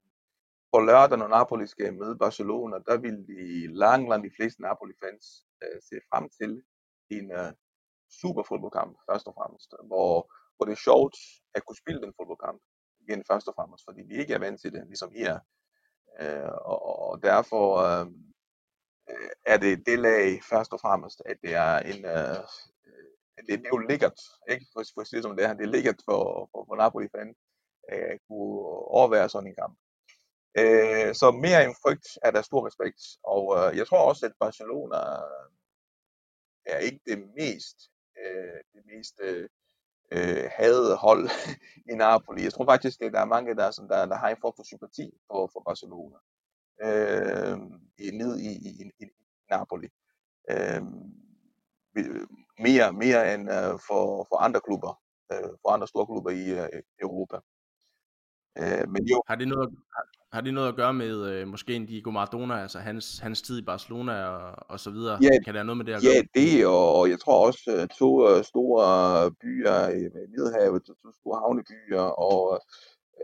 på 0.72 0.78
lørdag, 0.80 1.18
når 1.18 1.28
Napoli 1.28 1.66
skal 1.66 1.94
møde 1.94 2.18
Barcelona, 2.18 2.76
der 2.86 2.96
vil 2.96 3.26
de 3.26 3.66
langt, 3.74 4.08
langt 4.08 4.26
de 4.30 4.36
fleste 4.36 4.62
Napoli-fans 4.62 5.46
øh, 5.62 5.78
se 5.88 5.96
frem 6.10 6.28
til 6.38 6.62
en 7.10 7.32
øh, 7.32 7.52
super 8.20 8.42
fodboldkamp, 8.42 8.98
først 9.10 9.26
og 9.26 9.34
fremmest, 9.34 9.74
hvor, 9.86 10.32
hvor 10.62 10.70
det 10.70 10.78
er 10.78 10.88
sjovt 10.90 11.16
at 11.54 11.64
kunne 11.64 11.82
spille 11.82 12.00
den 12.02 12.14
fodboldkamp 12.16 12.60
igen 13.04 13.24
først 13.30 13.48
og 13.48 13.54
fremmest, 13.54 13.84
fordi 13.88 14.02
vi 14.10 14.14
ikke 14.20 14.34
er 14.34 14.38
vant 14.38 14.60
til 14.60 14.72
det, 14.72 14.86
ligesom 14.86 15.10
I 15.14 15.22
er. 15.34 15.40
Øh, 16.20 16.52
og, 16.72 16.80
og 17.08 17.22
derfor 17.22 17.64
øh, 17.86 18.06
øh, 19.10 19.30
er 19.46 19.56
det 19.64 19.86
det 19.86 19.98
lag 19.98 20.42
først 20.52 20.72
og 20.72 20.80
fremmest, 20.80 21.22
at 21.26 21.36
det 21.42 21.54
er 21.54 21.78
en, 21.78 22.04
øh, 22.04 22.38
det, 23.46 23.54
er 23.66 23.72
jo 23.74 23.78
lækkert, 23.78 24.18
ikke? 24.50 24.66
For, 24.72 24.82
for 24.94 25.00
at 25.00 25.06
sige 25.06 25.16
det 25.16 25.24
som 25.24 25.36
det 25.36 25.44
er, 25.44 25.52
det 25.52 25.64
er 25.64 25.74
lækkert 25.74 26.00
for, 26.08 26.48
for, 26.50 26.64
for 26.68 26.76
Napoli-fan 26.76 27.34
øh, 27.92 28.06
at 28.14 28.18
kunne 28.28 28.58
overvære 28.98 29.28
sådan 29.28 29.48
en 29.48 29.60
kamp. 29.62 29.76
Øh, 30.60 31.14
så 31.20 31.26
mere 31.44 31.64
end 31.64 31.74
frygt 31.82 32.08
er 32.26 32.30
der 32.30 32.42
stor 32.42 32.66
respekt, 32.66 33.02
og 33.34 33.44
øh, 33.58 33.76
jeg 33.78 33.86
tror 33.86 34.08
også, 34.10 34.26
at 34.26 34.38
Barcelona 34.40 35.00
er 36.66 36.78
ikke 36.78 37.00
det 37.06 37.18
mest 37.40 37.78
øh, 38.20 38.60
det 38.72 38.82
mest 38.92 39.14
øh, 39.20 39.48
øh 40.12 40.50
havde 40.56 40.96
hold 40.96 41.30
i 41.92 41.94
Napoli. 41.94 42.44
Jeg 42.44 42.52
tror 42.52 42.64
faktisk, 42.64 43.02
at 43.02 43.12
der 43.12 43.20
er 43.20 43.24
mange, 43.24 43.56
der, 43.56 43.70
som 43.70 43.88
der, 43.88 44.06
der 44.06 44.16
har 44.16 44.28
en 44.28 44.36
form 44.40 44.52
for 44.56 44.64
sympati 44.64 45.10
for, 45.26 45.50
for 45.52 45.62
Barcelona 45.66 46.16
øh, 46.82 47.58
ned 48.12 48.38
i, 48.38 48.50
i, 48.68 48.70
i, 48.82 49.04
i 49.04 49.06
Napoli. 49.50 49.88
Øh, 50.50 50.82
mere, 52.58 52.92
mere 52.92 53.34
end 53.34 53.50
øh, 53.50 53.78
for, 53.88 54.26
for 54.28 54.36
andre 54.36 54.60
klubber, 54.60 55.00
øh, 55.32 55.50
for 55.62 55.68
andre 55.70 55.88
store 55.88 56.06
klubber 56.06 56.30
i 56.30 56.50
øh, 56.50 56.82
Europa. 57.00 57.36
Øh, 58.58 58.88
men 58.88 59.06
jo. 59.06 59.22
Har 59.26 59.34
det 59.34 59.48
noget, 59.48 59.70
har, 60.32 60.40
det 60.40 60.54
noget 60.54 60.68
at 60.68 60.76
gøre 60.76 60.94
med 60.94 61.26
øh, 61.30 61.48
måske 61.48 61.74
en 61.74 61.86
Diego 61.86 62.10
Maradona, 62.10 62.62
altså 62.62 62.78
hans, 62.78 63.18
hans 63.18 63.42
tid 63.42 63.58
i 63.58 63.64
Barcelona 63.64 64.24
og, 64.26 64.54
og 64.68 64.80
så 64.80 64.90
videre? 64.90 65.18
Ja, 65.22 65.28
kan 65.28 65.54
det 65.54 65.60
have 65.60 65.64
noget 65.64 65.76
med 65.76 65.86
det 65.86 65.92
at 65.92 66.02
gøre? 66.02 66.12
Ja, 66.14 66.40
det, 66.40 66.66
og, 66.66 67.10
jeg 67.10 67.20
tror 67.20 67.46
også 67.46 67.62
øh, 67.76 67.88
to 67.88 68.28
øh, 68.28 68.44
store 68.44 69.30
byer 69.30 69.88
i 69.88 70.02
Middelhavet, 70.32 70.84
to 70.84 70.94
store 71.20 71.38
havnebyer, 71.38 72.06
og 72.28 72.62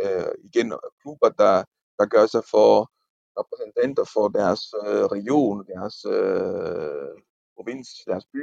øh, 0.02 0.32
igen 0.44 0.72
klubber, 1.02 1.28
der, 1.28 1.64
der 1.98 2.06
gør 2.06 2.26
sig 2.26 2.42
for 2.50 2.92
repræsentanter 3.40 4.04
for 4.14 4.28
deres 4.28 4.62
øh, 4.86 5.04
region, 5.16 5.66
deres 5.66 5.96
øh, 6.04 7.12
provins, 7.54 7.88
deres 8.06 8.26
by. 8.32 8.42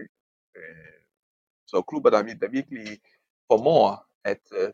Øh, 0.57 0.99
så 1.67 1.81
klubber, 1.89 2.09
der, 2.09 2.21
der 2.41 2.49
virkelig 2.49 2.87
formår 3.51 4.05
at 4.23 4.43
øh, 4.59 4.69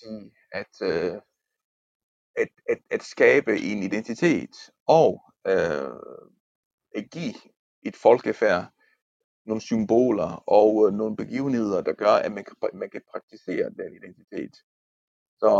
sige, 0.00 0.32
at, 0.52 0.74
øh, 0.82 1.16
at, 2.36 2.48
at, 2.68 2.78
at 2.90 3.02
skabe 3.02 3.52
en 3.58 3.82
identitet 3.82 4.54
og 4.86 5.22
øh, 5.46 5.90
at 6.94 7.10
give 7.10 7.34
et 7.82 7.96
folkefærd 7.96 8.72
nogle 9.46 9.60
symboler 9.60 10.42
og 10.46 10.70
øh, 10.86 10.94
nogle 10.94 11.16
begivenheder, 11.16 11.80
der 11.82 11.92
gør, 11.92 12.14
at 12.26 12.32
man 12.32 12.44
kan, 12.44 12.56
man 12.74 12.90
kan 12.90 13.02
praktisere 13.12 13.70
den 13.70 13.94
identitet. 14.00 14.54
Så, 15.42 15.50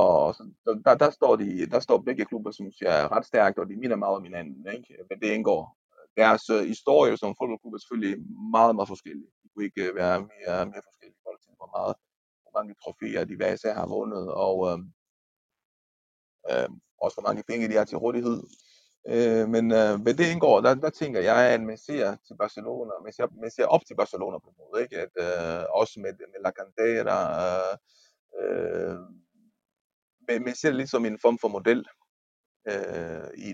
så 0.64 0.82
der, 0.84 0.94
der, 0.94 1.10
står 1.10 1.36
de, 1.36 1.66
der 1.66 1.80
står 1.80 1.98
begge 1.98 2.24
klubber, 2.24 2.50
som 2.50 2.66
jeg 2.80 3.00
er 3.02 3.12
ret 3.12 3.26
stærkt, 3.26 3.58
og 3.58 3.68
de 3.68 3.76
minder 3.76 3.96
meget 3.96 4.16
om 4.16 4.24
hinanden, 4.24 4.66
ikke? 4.76 4.96
men 5.10 5.20
det 5.20 5.28
indgår. 5.36 5.76
Deres 6.16 6.50
øh, 6.50 6.64
historie 6.72 7.16
som 7.16 7.36
fodboldklub 7.38 7.74
er 7.74 7.78
selvfølgelig 7.78 8.16
meget, 8.56 8.74
meget 8.74 8.88
forskellige. 8.88 9.30
De 9.42 9.48
kunne 9.48 9.64
ikke 9.64 9.84
øh, 9.88 9.94
være 9.94 10.16
mere, 10.32 10.66
mere 10.72 10.82
forskellige. 10.88 11.20
Folk 11.26 11.40
hvor 11.60 11.70
meget 11.78 11.94
hvor 12.50 12.60
mange 12.60 12.74
trofæer 12.74 13.24
de 13.24 13.36
hver 13.36 13.52
især 13.52 13.74
har 13.74 13.86
vundet, 13.86 14.34
og 14.34 14.56
øh, 14.70 14.78
øh, 16.50 16.68
også 17.00 17.14
hvor 17.16 17.28
mange 17.28 17.42
penge 17.48 17.68
de 17.68 17.76
har 17.76 17.84
til 17.84 17.98
rådighed. 17.98 18.42
Øh, 19.08 19.48
men 19.48 19.64
øh, 19.72 20.02
hvad 20.02 20.14
det 20.14 20.32
indgår, 20.32 20.60
der, 20.60 20.74
der 20.74 20.90
tænker 20.90 21.20
jeg, 21.20 21.52
at 21.54 21.62
man 21.62 21.78
ser 21.78 22.16
til 22.26 22.36
Barcelona, 22.36 22.92
man 23.04 23.12
ser, 23.12 23.26
man 23.40 23.50
ser 23.50 23.66
op 23.66 23.84
til 23.86 23.96
Barcelona 23.96 24.38
på 24.38 24.48
en 24.50 24.56
måde, 24.58 24.82
ikke? 24.82 24.96
At, 25.04 25.14
øh, 25.26 25.64
også 25.74 26.00
med, 26.00 26.12
med 26.12 26.40
La 26.44 26.50
Cantera, 26.50 27.18
øh, 27.46 27.76
øh, 28.40 28.98
men 30.28 30.44
man 30.44 30.54
ser 30.54 30.68
det 30.68 30.76
lidt 30.76 30.90
som 30.90 31.04
en 31.04 31.18
form 31.18 31.38
for 31.38 31.48
model 31.48 31.86
øh, 32.70 33.28
i, 33.36 33.50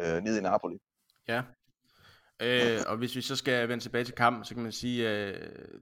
øh, 0.00 0.22
nede 0.22 0.38
i 0.38 0.42
Napoli. 0.42 0.78
Ja, 1.28 1.42
Øh, 2.42 2.78
og 2.86 2.96
hvis 2.96 3.16
vi 3.16 3.20
så 3.20 3.36
skal 3.36 3.68
vende 3.68 3.84
tilbage 3.84 4.04
til 4.04 4.14
kampen, 4.14 4.44
så 4.44 4.54
kan 4.54 4.62
man 4.62 4.72
sige, 4.72 5.10
øh, 5.10 5.34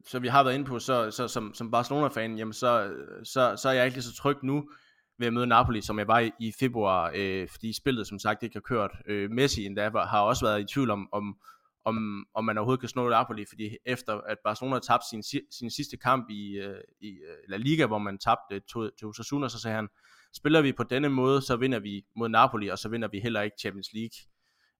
så 0.06 0.18
vi 0.18 0.28
har 0.28 0.42
været 0.42 0.54
inde 0.54 0.64
på, 0.64 0.78
så, 0.78 1.10
så 1.10 1.28
som, 1.28 1.54
som 1.54 1.70
Barcelona-fan, 1.70 2.38
jamen 2.38 2.52
så, 2.52 2.94
så, 3.24 3.56
så 3.56 3.68
er 3.68 3.72
jeg 3.72 3.84
ikke 3.84 3.96
lige 3.96 4.04
så 4.04 4.14
tryg 4.14 4.36
nu 4.42 4.70
ved 5.18 5.26
at 5.26 5.32
møde 5.32 5.46
Napoli, 5.46 5.82
som 5.82 5.98
jeg 5.98 6.08
var 6.08 6.18
i, 6.18 6.30
i 6.40 6.52
februar, 6.60 7.12
øh, 7.14 7.48
fordi 7.48 7.72
spillet 7.72 8.06
som 8.06 8.18
sagt 8.18 8.42
ikke 8.42 8.54
har 8.54 8.60
kørt. 8.60 8.90
Øh, 9.06 9.30
Messi 9.30 9.66
endda 9.66 9.88
var, 9.88 10.06
har 10.06 10.20
også 10.20 10.46
været 10.46 10.60
i 10.60 10.74
tvivl 10.74 10.90
om, 10.90 11.08
om, 11.12 11.36
om, 11.84 12.26
om 12.34 12.44
man 12.44 12.58
overhovedet 12.58 12.80
kan 12.80 12.88
snå 12.88 13.08
Napoli, 13.08 13.44
fordi 13.48 13.76
efter 13.86 14.20
at 14.20 14.38
Barcelona 14.44 14.78
tabte 14.78 15.06
sin, 15.10 15.22
sin 15.50 15.70
sidste 15.70 15.96
kamp 15.96 16.30
i, 16.30 16.52
øh, 16.52 16.80
i 17.00 17.08
øh, 17.08 17.36
La 17.48 17.56
Liga, 17.56 17.86
hvor 17.86 17.98
man 17.98 18.18
tabte 18.18 18.60
til, 18.60 18.90
til 18.98 19.06
Osasuna, 19.06 19.48
så 19.48 19.60
sagde 19.60 19.74
han, 19.76 19.88
spiller 20.36 20.60
vi 20.60 20.72
på 20.72 20.82
denne 20.82 21.08
måde, 21.08 21.42
så 21.42 21.56
vinder 21.56 21.78
vi 21.78 22.04
mod 22.16 22.28
Napoli, 22.28 22.68
og 22.68 22.78
så 22.78 22.88
vinder 22.88 23.08
vi 23.08 23.20
heller 23.20 23.40
ikke 23.42 23.56
Champions 23.60 23.88
League. 23.92 24.18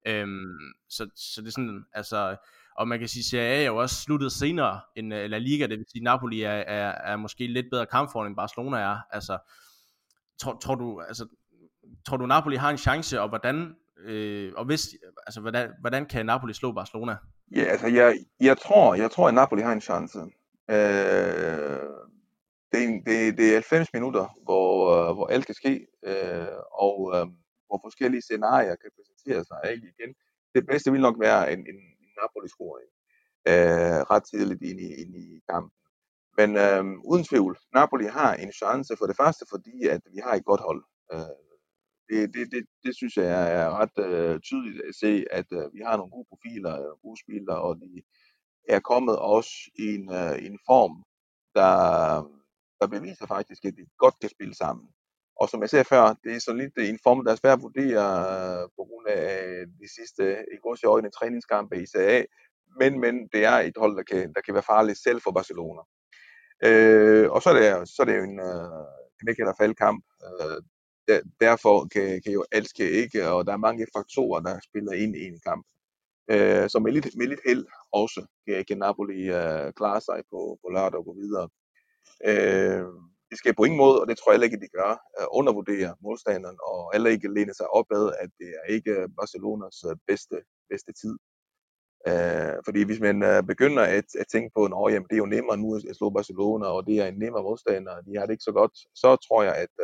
Øhm, 0.09 0.59
så, 0.89 1.09
så 1.17 1.41
det 1.41 1.47
er 1.47 1.53
sådan, 1.53 1.85
altså, 1.93 2.37
og 2.77 2.89
man 2.89 2.99
kan 2.99 3.09
sige, 3.09 3.25
Serie 3.25 3.49
A 3.49 3.63
er 3.63 3.67
jo 3.67 3.77
også 3.77 3.95
sluttet 4.03 4.33
senere 4.33 4.81
end 4.97 5.15
uh, 5.15 5.21
La 5.21 5.39
Liga, 5.39 5.67
det 5.67 5.79
vil 5.79 5.87
sige, 5.93 6.05
Napoli 6.05 6.43
er, 6.43 6.51
er, 6.51 6.91
er 6.91 7.17
måske 7.17 7.47
lidt 7.47 7.67
bedre 7.71 7.87
kampform, 7.87 8.27
end 8.27 8.37
Barcelona 8.37 8.77
er. 8.79 8.99
Altså, 9.11 9.39
tror, 10.41 10.59
tror 10.63 10.75
du, 10.75 11.01
altså, 11.01 11.27
tror 12.07 12.17
du 12.17 12.27
Napoli 12.27 12.57
har 12.57 12.71
en 12.71 12.79
chance, 12.79 13.21
og 13.21 13.29
hvordan, 13.29 13.75
øh, 14.05 14.53
og 14.57 14.65
hvis, 14.65 14.89
altså, 15.27 15.41
hvordan, 15.41 15.71
hvordan 15.81 16.07
kan 16.07 16.27
Napoli 16.27 16.55
slå 16.55 16.73
Barcelona? 16.73 17.17
Ja, 17.57 17.63
altså, 17.63 17.87
jeg, 17.87 18.17
jeg 18.41 18.59
tror, 18.59 18.95
jeg 18.95 19.11
tror, 19.11 19.29
at 19.29 19.35
Napoli 19.35 19.63
har 19.63 19.73
en 19.73 19.81
chance. 19.81 20.19
Øh, 20.71 21.79
det, 22.73 23.03
det, 23.07 23.39
det 23.39 23.49
er 23.49 23.55
90 23.55 23.93
minutter, 23.93 24.37
hvor, 24.45 24.91
øh, 24.91 25.15
hvor 25.15 25.27
alt 25.27 25.47
kan 25.47 25.55
ske, 25.55 25.87
øh, 26.07 26.47
og 26.73 27.13
øh, 27.15 27.27
hvor 27.69 27.81
forskellige 27.87 28.23
scenarier 28.23 28.77
kan 28.83 28.91
præsentere 28.97 29.45
sig. 29.45 29.61
Ikke? 29.73 29.87
Igen, 29.95 30.15
det 30.55 30.67
bedste 30.71 30.93
vil 30.93 31.01
nok 31.01 31.17
være 31.21 31.53
en, 31.53 31.59
en, 31.59 31.81
en 32.03 32.11
Napoli-scoring 32.21 32.91
øh, 33.51 34.01
ret 34.13 34.25
tidligt 34.31 34.63
ind 34.63 34.81
i, 34.81 34.89
ind 35.03 35.13
i 35.17 35.41
kampen. 35.51 35.79
Men 36.39 36.51
øh, 36.57 36.85
uden 37.11 37.25
tvivl, 37.25 37.59
Napoli 37.75 38.07
har 38.07 38.35
en 38.35 38.53
chance 38.53 38.97
for 38.97 39.07
det 39.07 39.17
første, 39.17 39.45
fordi 39.53 39.87
at 39.87 40.03
vi 40.15 40.19
har 40.25 40.35
et 40.35 40.45
godt 40.45 40.61
hold. 40.61 40.85
Øh, 41.13 41.39
det, 42.09 42.35
det, 42.35 42.53
det, 42.53 42.63
det 42.85 42.97
synes 42.97 43.17
jeg 43.17 43.53
er 43.59 43.69
ret 43.81 43.97
øh, 44.07 44.41
tydeligt 44.41 44.83
at 44.89 44.95
se, 44.95 45.25
at 45.31 45.49
øh, 45.53 45.75
vi 45.75 45.81
har 45.87 45.97
nogle 45.97 46.11
gode 46.11 46.29
profiler, 46.29 46.75
øh, 46.83 46.95
gode 47.03 47.21
spillere, 47.25 47.61
og 47.61 47.77
de 47.81 48.03
er 48.69 48.81
kommet 48.81 49.19
også 49.19 49.51
i 49.75 49.87
en, 49.95 50.13
øh, 50.21 50.47
en 50.47 50.59
form, 50.67 50.95
der, 51.55 51.75
der 52.81 52.87
beviser 52.87 53.27
faktisk, 53.27 53.65
at 53.65 53.77
de 53.77 53.87
godt 53.99 54.17
kan 54.21 54.31
spille 54.31 54.55
sammen. 54.55 54.87
Og 55.41 55.49
som 55.49 55.61
jeg 55.63 55.71
sagde 55.71 55.85
før, 55.85 56.15
det 56.25 56.37
er 56.37 56.41
sådan 56.41 56.61
lidt 56.61 56.79
en 56.79 56.99
form, 57.03 57.25
der 57.25 57.33
er 57.33 57.37
svært 57.37 57.59
at 57.59 57.63
vurdere 57.63 58.05
øh, 58.35 58.69
på 58.77 58.83
grund 58.89 59.07
af 59.09 59.45
øh, 59.47 59.67
de 59.81 59.89
sidste 59.97 60.23
i 60.55 60.57
gods 60.63 60.83
i 60.83 60.87
øjne 60.87 61.11
træningskampe 61.11 61.83
i 61.83 61.87
CA. 61.87 62.25
Men, 62.81 63.01
men 63.01 63.29
det 63.33 63.45
er 63.45 63.59
et 63.59 63.77
hold, 63.77 63.97
der 63.97 64.03
kan, 64.03 64.33
der 64.35 64.41
kan 64.41 64.55
være 64.55 64.63
farligt 64.63 64.99
selv 64.99 65.21
for 65.21 65.31
Barcelona. 65.31 65.83
Øh, 66.65 67.31
og 67.31 67.43
så 67.43 67.51
er 67.51 67.55
det, 67.59 67.89
så 67.89 68.03
er 68.03 68.07
det 68.07 68.19
jo 68.19 68.23
en 68.23 68.41
øh, 68.41 68.87
knæk 69.21 69.39
eller 69.39 69.55
faldkamp. 69.61 70.05
Øh, 70.27 70.63
der, 71.09 71.21
derfor 71.41 71.87
kan, 71.93 72.23
kan 72.23 72.33
jo 72.33 72.45
alt 72.53 72.69
ske 72.69 72.91
ikke, 72.91 73.29
og 73.29 73.47
der 73.47 73.53
er 73.53 73.67
mange 73.67 73.87
faktorer, 73.97 74.41
der 74.41 74.61
spiller 74.69 74.93
ind 74.93 75.17
i 75.17 75.25
en 75.27 75.41
kamp. 75.47 75.67
Øh, 76.31 76.69
så 76.71 76.79
med 76.79 76.93
lidt, 76.93 77.17
med 77.17 77.27
lidt 77.27 77.41
held 77.47 77.67
også 77.93 78.27
kan, 78.47 78.65
kan 78.69 78.79
Napoli 78.79 79.21
øh, 79.41 79.73
klare 79.73 80.01
sig 80.01 80.23
på, 80.31 80.59
på 80.63 80.69
lørdag 80.75 80.99
og 80.99 81.05
gå 81.05 81.15
videre. 81.15 81.49
Øh, 82.31 82.87
de 83.31 83.37
skal 83.37 83.55
på 83.55 83.65
ingen 83.65 83.79
måde, 83.85 84.01
og 84.01 84.07
det 84.09 84.19
tror 84.19 84.31
jeg 84.31 84.35
heller 84.35 84.51
ikke, 84.51 84.65
de 84.67 84.77
gør, 84.79 84.93
øh, 85.19 85.27
undervurdere 85.39 85.91
modstanderen, 86.01 86.59
og 86.69 86.93
heller 86.95 87.11
ikke 87.11 87.35
læne 87.35 87.55
sig 87.55 87.69
opad, 87.79 88.05
at 88.23 88.31
det 88.39 88.49
er 88.61 88.65
ikke 88.77 88.95
Barcelonas 89.19 89.79
øh, 89.91 89.97
bedste, 90.07 90.37
bedste 90.71 90.93
tid. 91.03 91.15
Øh, 92.09 92.57
fordi 92.67 92.81
hvis 92.89 93.01
man 93.01 93.17
øh, 93.31 93.43
begynder 93.53 93.83
at, 93.99 94.09
at 94.23 94.27
tænke 94.33 94.51
på, 94.57 94.61
at 94.65 94.93
jamen, 94.93 95.09
det 95.09 95.17
er 95.17 95.25
jo 95.25 95.35
nemmere 95.37 95.57
nu 95.57 95.69
at 95.77 95.97
slå 95.97 96.11
Barcelona, 96.11 96.67
og 96.67 96.87
det 96.87 96.97
er 97.01 97.07
en 97.07 97.19
nemmere 97.25 97.43
modstander, 97.43 98.01
de 98.01 98.17
har 98.17 98.27
det 98.27 98.33
ikke 98.33 98.49
så 98.51 98.55
godt, 98.61 98.75
så 99.03 99.09
tror 99.27 99.43
jeg, 99.43 99.55
at, 99.65 99.75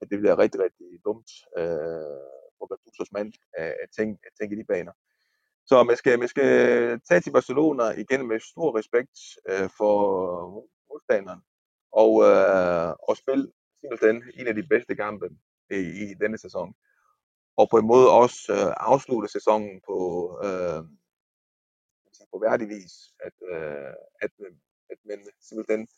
at 0.00 0.06
det 0.10 0.18
bliver 0.18 0.38
rigtig, 0.38 0.60
rigtig 0.66 0.88
dumt 1.06 1.30
øh, 1.58 2.20
for 2.58 2.66
Gattusos 2.70 3.12
mand 3.12 3.32
at, 3.58 3.72
at, 3.82 3.88
tænke, 3.96 4.18
at 4.26 4.32
tænke 4.38 4.56
i 4.56 4.58
de 4.58 4.70
baner. 4.72 4.92
Så 5.66 5.82
man 5.82 5.96
skal, 5.96 6.18
man 6.18 6.28
skal 6.28 6.50
tage 7.08 7.20
til 7.20 7.32
Barcelona 7.32 7.84
igen 8.02 8.28
med 8.28 8.40
stor 8.40 8.78
respekt 8.78 9.16
øh, 9.50 9.68
for 9.78 9.92
modstanderen, 10.90 11.40
og, 12.02 12.12
øh, 12.28 12.90
og 13.08 13.16
spille 13.16 13.52
simpelthen 13.80 14.16
en 14.34 14.46
af 14.46 14.54
de 14.54 14.66
bedste 14.72 14.94
kampe 14.96 15.26
i, 15.70 15.80
i 16.04 16.14
denne 16.22 16.38
sæson. 16.38 16.74
Og 17.56 17.68
på 17.70 17.76
en 17.78 17.86
måde 17.86 18.10
også 18.10 18.38
øh, 18.56 18.72
afslutte 18.76 19.28
sæsonen 19.28 19.80
på, 19.88 19.98
øh, 20.44 20.82
på 22.32 22.38
værdig 22.46 22.68
vis, 22.68 22.92
at, 23.26 23.36
øh, 23.52 23.94
at, 24.24 24.30
at 24.90 24.98
man 25.04 25.18
simpelthen 25.48 25.88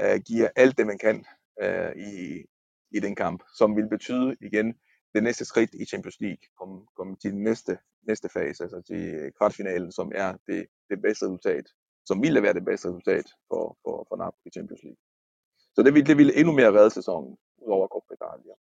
øh, 0.00 0.20
giver 0.26 0.48
alt 0.56 0.78
det, 0.78 0.86
man 0.86 0.98
kan 0.98 1.24
øh, 1.62 1.92
i, 1.96 2.44
i 2.90 3.00
den 3.00 3.14
kamp, 3.14 3.42
som 3.58 3.76
vil 3.76 3.88
betyde 3.88 4.36
igen 4.40 4.74
det 5.14 5.22
næste 5.22 5.44
skridt 5.44 5.74
i 5.74 5.84
Champions 5.84 6.20
League, 6.20 6.44
komme 6.58 6.86
kom 6.96 7.16
til 7.16 7.30
den 7.32 7.42
næste, 7.42 7.78
næste 8.02 8.28
fase, 8.28 8.62
altså 8.62 8.82
til 8.82 9.32
kvartfinalen, 9.38 9.92
som 9.92 10.12
er 10.14 10.36
det, 10.46 10.66
det 10.90 11.02
bedste 11.02 11.24
resultat, 11.26 11.66
som 12.04 12.22
ville 12.22 12.42
være 12.42 12.54
det 12.54 12.64
bedste 12.64 12.88
resultat 12.88 13.26
for, 13.48 13.78
for, 13.82 14.06
for 14.08 14.16
Napoli 14.16 14.46
i 14.46 14.50
Champions 14.50 14.82
League. 14.82 15.09
Så 15.74 15.82
det 15.82 15.94
ville, 15.94 16.06
det 16.06 16.16
ville 16.16 16.36
endnu 16.36 16.52
mere 16.52 16.72
redde 16.78 16.90
sæsonen, 16.90 17.36
udover 17.58 17.88
Coppa 17.88 18.14
Italia. 18.14 18.54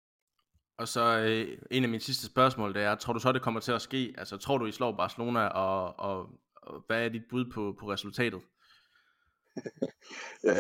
Og 0.79 0.89
så 0.89 1.19
øh, 1.19 1.59
en 1.71 1.83
af 1.83 1.89
mine 1.89 2.01
sidste 2.01 2.27
spørgsmål, 2.27 2.75
det 2.75 2.83
er, 2.83 2.95
tror 2.95 3.13
du 3.13 3.19
så, 3.19 3.33
det 3.33 3.43
kommer 3.43 3.61
til 3.61 3.73
at 3.73 3.83
ske? 3.83 4.15
Altså, 4.19 4.37
tror 4.37 4.59
du, 4.59 4.67
I 4.67 4.73
slår 4.73 4.93
Barcelona, 4.93 5.47
og, 5.47 5.99
og, 5.99 6.31
og 6.57 6.85
hvad 6.87 7.05
er 7.05 7.09
dit 7.09 7.23
bud 7.31 7.45
på, 7.55 7.77
på 7.81 7.91
resultatet? 7.91 8.43
ja, 10.45 10.55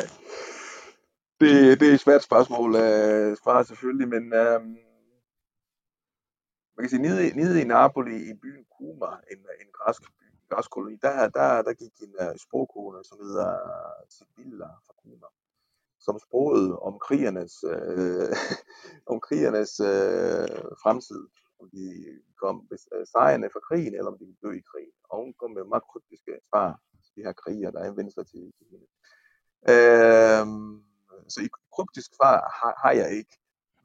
det, 1.41 1.81
det 1.81 1.89
er 1.89 1.95
et 1.95 2.01
svært 2.01 2.23
spørgsmål 2.23 2.77
at 2.77 3.39
svare 3.39 3.65
selvfølgelig, 3.65 4.09
men 4.09 4.33
øh, 4.33 4.61
man 6.75 6.81
kan 6.83 6.89
sige, 6.89 7.03
nede, 7.03 7.37
nede 7.37 7.61
i 7.61 7.65
Napoli, 7.65 8.31
i 8.31 8.35
byen 8.35 8.65
Kuma, 8.77 9.11
en, 9.33 9.39
en 9.39 9.71
græsk 9.73 10.03
by, 10.03 10.25
græsk 10.51 10.71
koloni, 10.71 10.97
der, 11.03 11.29
der, 11.29 11.63
der 11.63 11.73
gik 11.73 11.93
en 12.03 12.15
uh, 12.21 12.37
sprogkone, 12.37 13.05
som 13.05 13.19
hedder 13.21 13.59
Sibilla 14.09 14.67
fra 14.67 14.95
Kuma 15.03 15.27
som 16.01 16.19
sproget 16.27 16.79
om 16.79 16.99
krigernes, 16.99 17.65
øh, 17.65 18.37
om 19.13 19.21
krigernes 19.21 19.81
øh, 19.81 20.49
fremtid. 20.83 21.23
Om 21.61 21.71
de 21.71 21.85
kom 22.43 22.69
øh, 22.73 23.07
sejrende 23.07 23.51
fra 23.53 23.61
krigen, 23.69 23.95
eller 23.95 24.11
om 24.13 24.19
de 24.19 24.25
ville 24.25 24.43
dø 24.45 24.51
i 24.51 24.69
krigen. 24.71 24.97
Og 25.11 25.15
hun 25.23 25.35
kom 25.41 25.51
med 25.51 25.65
meget 25.65 25.89
kryptiske 25.91 26.33
svar 26.49 26.81
til 27.05 27.13
de 27.17 27.27
her 27.27 27.33
kriger, 27.33 27.71
der 27.71 27.81
anvendte 27.89 28.15
sig 28.15 28.27
til, 28.27 28.45
til 28.57 28.67
hende. 28.73 28.87
Øh, 29.73 30.45
så 31.33 31.39
i 31.47 31.49
kryptisk 31.75 32.11
svar 32.19 32.37
har, 32.61 32.75
har 32.85 32.93
jeg 33.03 33.11
ikke. 33.19 33.35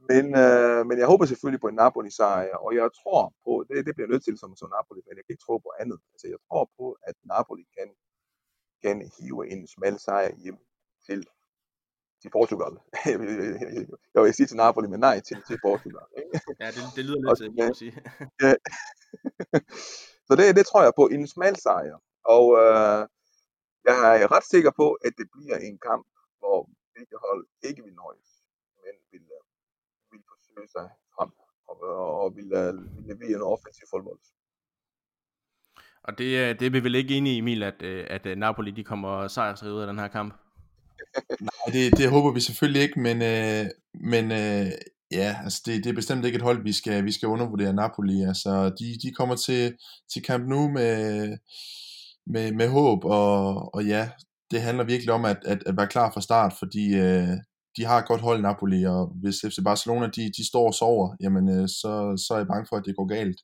Men, 0.09 0.25
øh, 0.43 0.81
men 0.87 0.95
jeg 0.99 1.07
håber 1.07 1.25
selvfølgelig 1.25 1.61
på 1.61 1.67
en 1.67 1.75
Napoli-sejr, 1.75 2.55
og 2.65 2.75
jeg 2.75 2.89
tror 3.01 3.33
på, 3.45 3.65
det, 3.69 3.85
det 3.85 3.95
bliver 3.95 4.09
nødt 4.11 4.23
til 4.23 4.37
som, 4.37 4.55
som 4.55 4.69
Napoli, 4.75 5.01
men 5.05 5.17
jeg 5.17 5.23
kan 5.25 5.33
ikke 5.33 5.45
tro 5.47 5.57
på 5.57 5.71
andet. 5.81 5.99
Altså, 6.13 6.27
jeg 6.33 6.39
tror 6.47 6.63
på, 6.77 6.97
at 7.09 7.15
Napoli 7.33 7.65
kan, 7.77 7.89
kan 8.83 9.11
hive 9.15 9.51
en 9.51 9.67
smal 9.67 9.99
sejr 9.99 10.31
hjem 10.43 10.57
til 11.07 11.27
til 12.23 12.31
Portugal. 12.37 12.73
jeg 14.13 14.19
vil 14.23 14.33
sige 14.33 14.47
til 14.47 14.57
Napoli, 14.63 14.87
men 14.93 14.99
nej 14.99 15.17
til, 15.27 15.37
til 15.47 15.57
Portugal. 15.67 16.07
ja, 16.61 16.67
det, 16.75 16.83
det 16.95 17.03
lyder 17.05 17.21
lidt 17.25 17.37
til, 17.39 17.63
at 17.71 17.77
sige. 17.81 17.93
så 20.27 20.31
det, 20.39 20.45
det 20.57 20.65
tror 20.65 20.81
jeg 20.83 20.93
på 21.01 21.05
en 21.15 21.27
smal 21.33 21.55
sejr. 21.65 21.97
Og 22.35 22.45
øh, 22.63 22.99
jeg 23.87 23.97
er 24.23 24.31
ret 24.35 24.47
sikker 24.53 24.71
på, 24.81 24.87
at 25.05 25.13
det 25.19 25.27
bliver 25.35 25.57
en 25.57 25.77
kamp, 25.87 26.05
hvor 26.39 26.59
begge 26.95 27.17
hold 27.25 27.43
ikke 27.67 27.81
vil 27.85 27.95
nøjes, 28.03 28.29
men 28.83 28.95
vil, 29.11 29.25
øh, 29.37 29.43
vil 30.11 30.21
forsøge 30.31 30.67
sig 30.75 30.87
frem 31.15 31.31
og, 31.69 31.75
og 32.23 32.35
vil, 32.37 32.49
øh, 32.61 32.73
vil 32.95 33.03
levere 33.11 33.35
en 33.39 33.49
offensiv 33.53 33.85
fodbold. 33.93 34.19
Og 36.07 36.17
det, 36.17 36.29
øh, 36.41 36.49
det 36.59 36.65
er 36.65 36.75
vi 36.75 36.83
vel 36.83 36.95
ikke 36.95 37.17
enige 37.17 37.35
i, 37.35 37.37
Emil, 37.37 37.63
at, 37.63 37.83
at 38.15 38.37
Napoli 38.37 38.71
de 38.71 38.83
kommer 38.83 39.27
sejrsrige 39.27 39.73
ud 39.73 39.81
af 39.81 39.87
den 39.87 39.99
her 39.99 40.07
kamp? 40.07 40.42
Nej, 41.41 41.73
det, 41.73 41.97
det 41.97 42.09
håber 42.09 42.31
vi 42.31 42.39
selvfølgelig 42.39 42.81
ikke, 42.81 42.99
men, 42.99 43.21
øh, 43.21 43.65
men 43.93 44.31
øh, 44.31 44.71
ja, 45.11 45.35
altså 45.43 45.61
det, 45.65 45.83
det 45.83 45.89
er 45.89 45.93
bestemt 45.93 46.25
ikke 46.25 46.35
et 46.35 46.41
hold, 46.41 46.63
vi 46.63 46.73
skal, 46.73 47.05
vi 47.05 47.11
skal 47.11 47.27
undervurdere 47.27 47.73
Napoli. 47.73 48.21
Altså, 48.21 48.69
de, 48.79 48.97
de 49.03 49.11
kommer 49.11 49.35
til, 49.35 49.73
til 50.13 50.23
kamp 50.23 50.47
nu 50.47 50.69
med, 50.69 51.37
med, 52.27 52.51
med 52.51 52.69
håb, 52.69 53.05
og, 53.05 53.75
og 53.75 53.85
ja, 53.85 54.09
det 54.51 54.61
handler 54.61 54.83
virkelig 54.83 55.13
om 55.13 55.25
at, 55.25 55.37
at, 55.45 55.63
at 55.65 55.77
være 55.77 55.87
klar 55.87 56.11
fra 56.13 56.21
start, 56.21 56.53
fordi 56.59 56.95
øh, 56.95 57.27
de 57.77 57.85
har 57.85 57.97
et 57.97 58.07
godt 58.07 58.21
hold 58.21 58.41
Napoli, 58.41 58.85
og 58.85 59.07
hvis 59.21 59.35
FC 59.47 59.57
Barcelona 59.63 60.07
de, 60.07 60.31
de 60.37 60.47
står 60.47 60.67
og 60.67 60.73
sover, 60.73 61.15
jamen 61.19 61.49
øh, 61.49 61.67
så, 61.67 62.23
så 62.27 62.33
er 62.33 62.37
jeg 62.37 62.47
bange 62.47 62.65
for, 62.69 62.75
at 62.77 62.85
det 62.85 62.95
går 62.95 63.05
galt. 63.05 63.39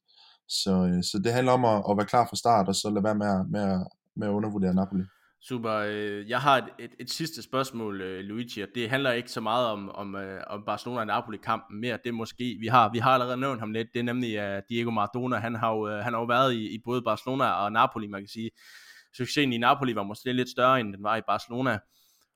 Så, 0.49 0.71
øh, 0.71 1.03
så 1.03 1.21
det 1.23 1.33
handler 1.33 1.53
om 1.53 1.65
at, 1.65 1.83
at 1.89 1.97
være 1.97 2.11
klar 2.13 2.25
fra 2.29 2.35
start, 2.35 2.67
og 2.67 2.75
så 2.75 2.89
lade 2.89 3.03
være 3.03 3.15
med, 3.15 3.33
med, 3.55 3.85
med 4.15 4.27
at 4.27 4.31
undervurdere 4.33 4.73
Napoli. 4.73 5.03
Super. 5.41 5.73
Øh, 5.73 6.29
jeg 6.29 6.39
har 6.39 6.57
et, 6.57 6.69
et, 6.79 6.91
et 6.99 7.09
sidste 7.09 7.41
spørgsmål, 7.41 8.01
øh, 8.01 8.19
Luigi, 8.19 8.61
og 8.61 8.67
det 8.75 8.89
handler 8.89 9.11
ikke 9.11 9.31
så 9.31 9.41
meget 9.41 9.67
om, 9.67 9.89
om, 9.89 10.15
øh, 10.15 10.43
om 10.47 10.63
Barcelona 10.65 10.99
og 10.99 11.07
Napoli-kampen 11.07 11.81
mere. 11.81 11.97
Det 12.03 12.13
måske, 12.13 12.57
vi 12.59 12.67
har, 12.67 12.89
vi 12.91 12.99
har 12.99 13.11
allerede 13.11 13.37
nævnt 13.37 13.59
ham 13.59 13.71
lidt, 13.71 13.87
det 13.93 13.99
er 13.99 14.03
nemlig 14.03 14.57
uh, 14.57 14.61
Diego 14.69 14.91
Maradona. 14.91 15.37
Han 15.37 15.55
har 15.55 15.71
jo, 15.71 16.01
han 16.01 16.13
har 16.13 16.19
jo 16.19 16.25
været 16.25 16.53
i, 16.53 16.75
i 16.75 16.77
både 16.85 17.01
Barcelona 17.01 17.45
og 17.45 17.71
Napoli, 17.71 18.07
man 18.07 18.21
kan 18.21 18.27
sige. 18.27 18.51
Succesen 19.17 19.53
i 19.53 19.57
Napoli 19.57 19.95
var 19.95 20.03
måske 20.03 20.33
lidt 20.33 20.49
større, 20.49 20.79
end 20.79 20.93
den 20.93 21.03
var 21.03 21.15
i 21.15 21.21
Barcelona. 21.27 21.79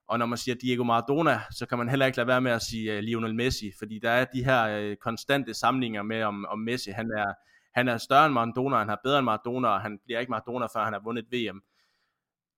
Og 0.08 0.20
når 0.20 0.26
man 0.26 0.38
siger 0.38 0.56
Diego 0.56 0.84
Maradona, 0.84 1.42
så 1.52 1.66
kan 1.66 1.78
man 1.78 1.90
heller 1.90 2.06
ikke 2.06 2.18
lade 2.18 2.28
være 2.28 2.42
med 2.42 2.52
at 2.52 2.62
sige 2.62 2.98
uh, 2.98 3.00
Lionel 3.00 3.36
Messi, 3.36 3.72
fordi 3.80 4.00
der 4.00 4.10
er 4.10 4.26
de 4.26 4.44
her 4.44 4.90
uh, 4.92 4.96
konstante 5.02 5.54
samlinger 5.54 6.04
med, 6.04 6.24
om, 6.24 6.46
om 6.46 6.60
Messi, 6.60 6.92
han 6.92 7.12
er, 7.18 7.34
han 7.76 7.88
er 7.88 7.98
større 7.98 8.26
end 8.26 8.34
Maradona, 8.34 8.78
han 8.78 8.90
er 8.90 8.96
bedre 9.04 9.20
end 9.20 9.26
Maradona, 9.26 9.68
og 9.68 9.82
han 9.82 10.00
bliver 10.06 10.20
ikke 10.20 10.30
Maradona, 10.30 10.66
før 10.66 10.84
han 10.84 10.94
har 10.94 11.02
vundet 11.04 11.26
VM 11.32 11.62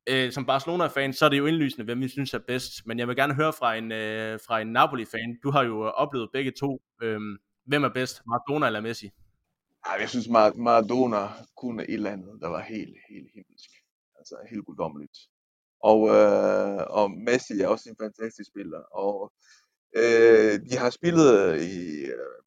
øh, 0.10 0.32
som 0.32 0.46
Barcelona-fan, 0.46 1.14
så 1.14 1.26
er 1.26 1.30
det 1.30 1.38
jo 1.38 1.46
indlysende, 1.46 1.86
hvem 1.86 2.02
vi 2.02 2.08
synes 2.08 2.34
er 2.34 2.40
bedst. 2.48 2.86
Men 2.88 3.00
jeg 3.00 3.08
vil 3.08 3.16
gerne 3.16 3.34
høre 3.36 3.54
fra 3.54 3.76
en, 3.76 3.92
øh, 3.92 4.40
fra 4.48 4.62
en 4.62 4.68
Napoli-fan. 4.68 5.40
Du 5.44 5.52
har 5.52 5.64
jo 5.64 5.86
øh, 5.86 5.92
oplevet 5.92 6.30
begge 6.34 6.52
to. 6.52 6.82
Øh, 7.02 7.22
hvem 7.66 7.84
er 7.84 7.90
bedst, 7.90 8.22
Maradona 8.28 8.66
eller 8.68 8.82
Messi? 8.82 9.10
Ej, 9.86 9.98
jeg 10.00 10.10
synes, 10.10 10.28
Mar- 10.28 10.58
Maradona 10.68 11.28
kunne 11.58 11.84
et 11.84 11.94
eller 11.94 12.12
andet, 12.12 12.42
der 12.42 12.48
var 12.48 12.62
helt, 12.62 12.98
helt 13.10 13.30
himmelsk. 13.34 13.70
altså 14.18 14.36
helt 14.50 14.66
guddommeligt. 14.66 15.18
Og, 15.92 16.00
øh, 16.16 16.82
og 17.00 17.12
Messi 17.12 17.54
er 17.62 17.68
også 17.68 17.90
en 17.90 17.98
fantastisk 18.06 18.50
spiller, 18.50 18.82
og 19.04 19.34
øh, 20.02 20.54
de 20.70 20.76
har 20.84 20.90
spillet 20.90 21.28
øh, 21.46 21.58
i 21.62 22.06
øh, 22.18 22.38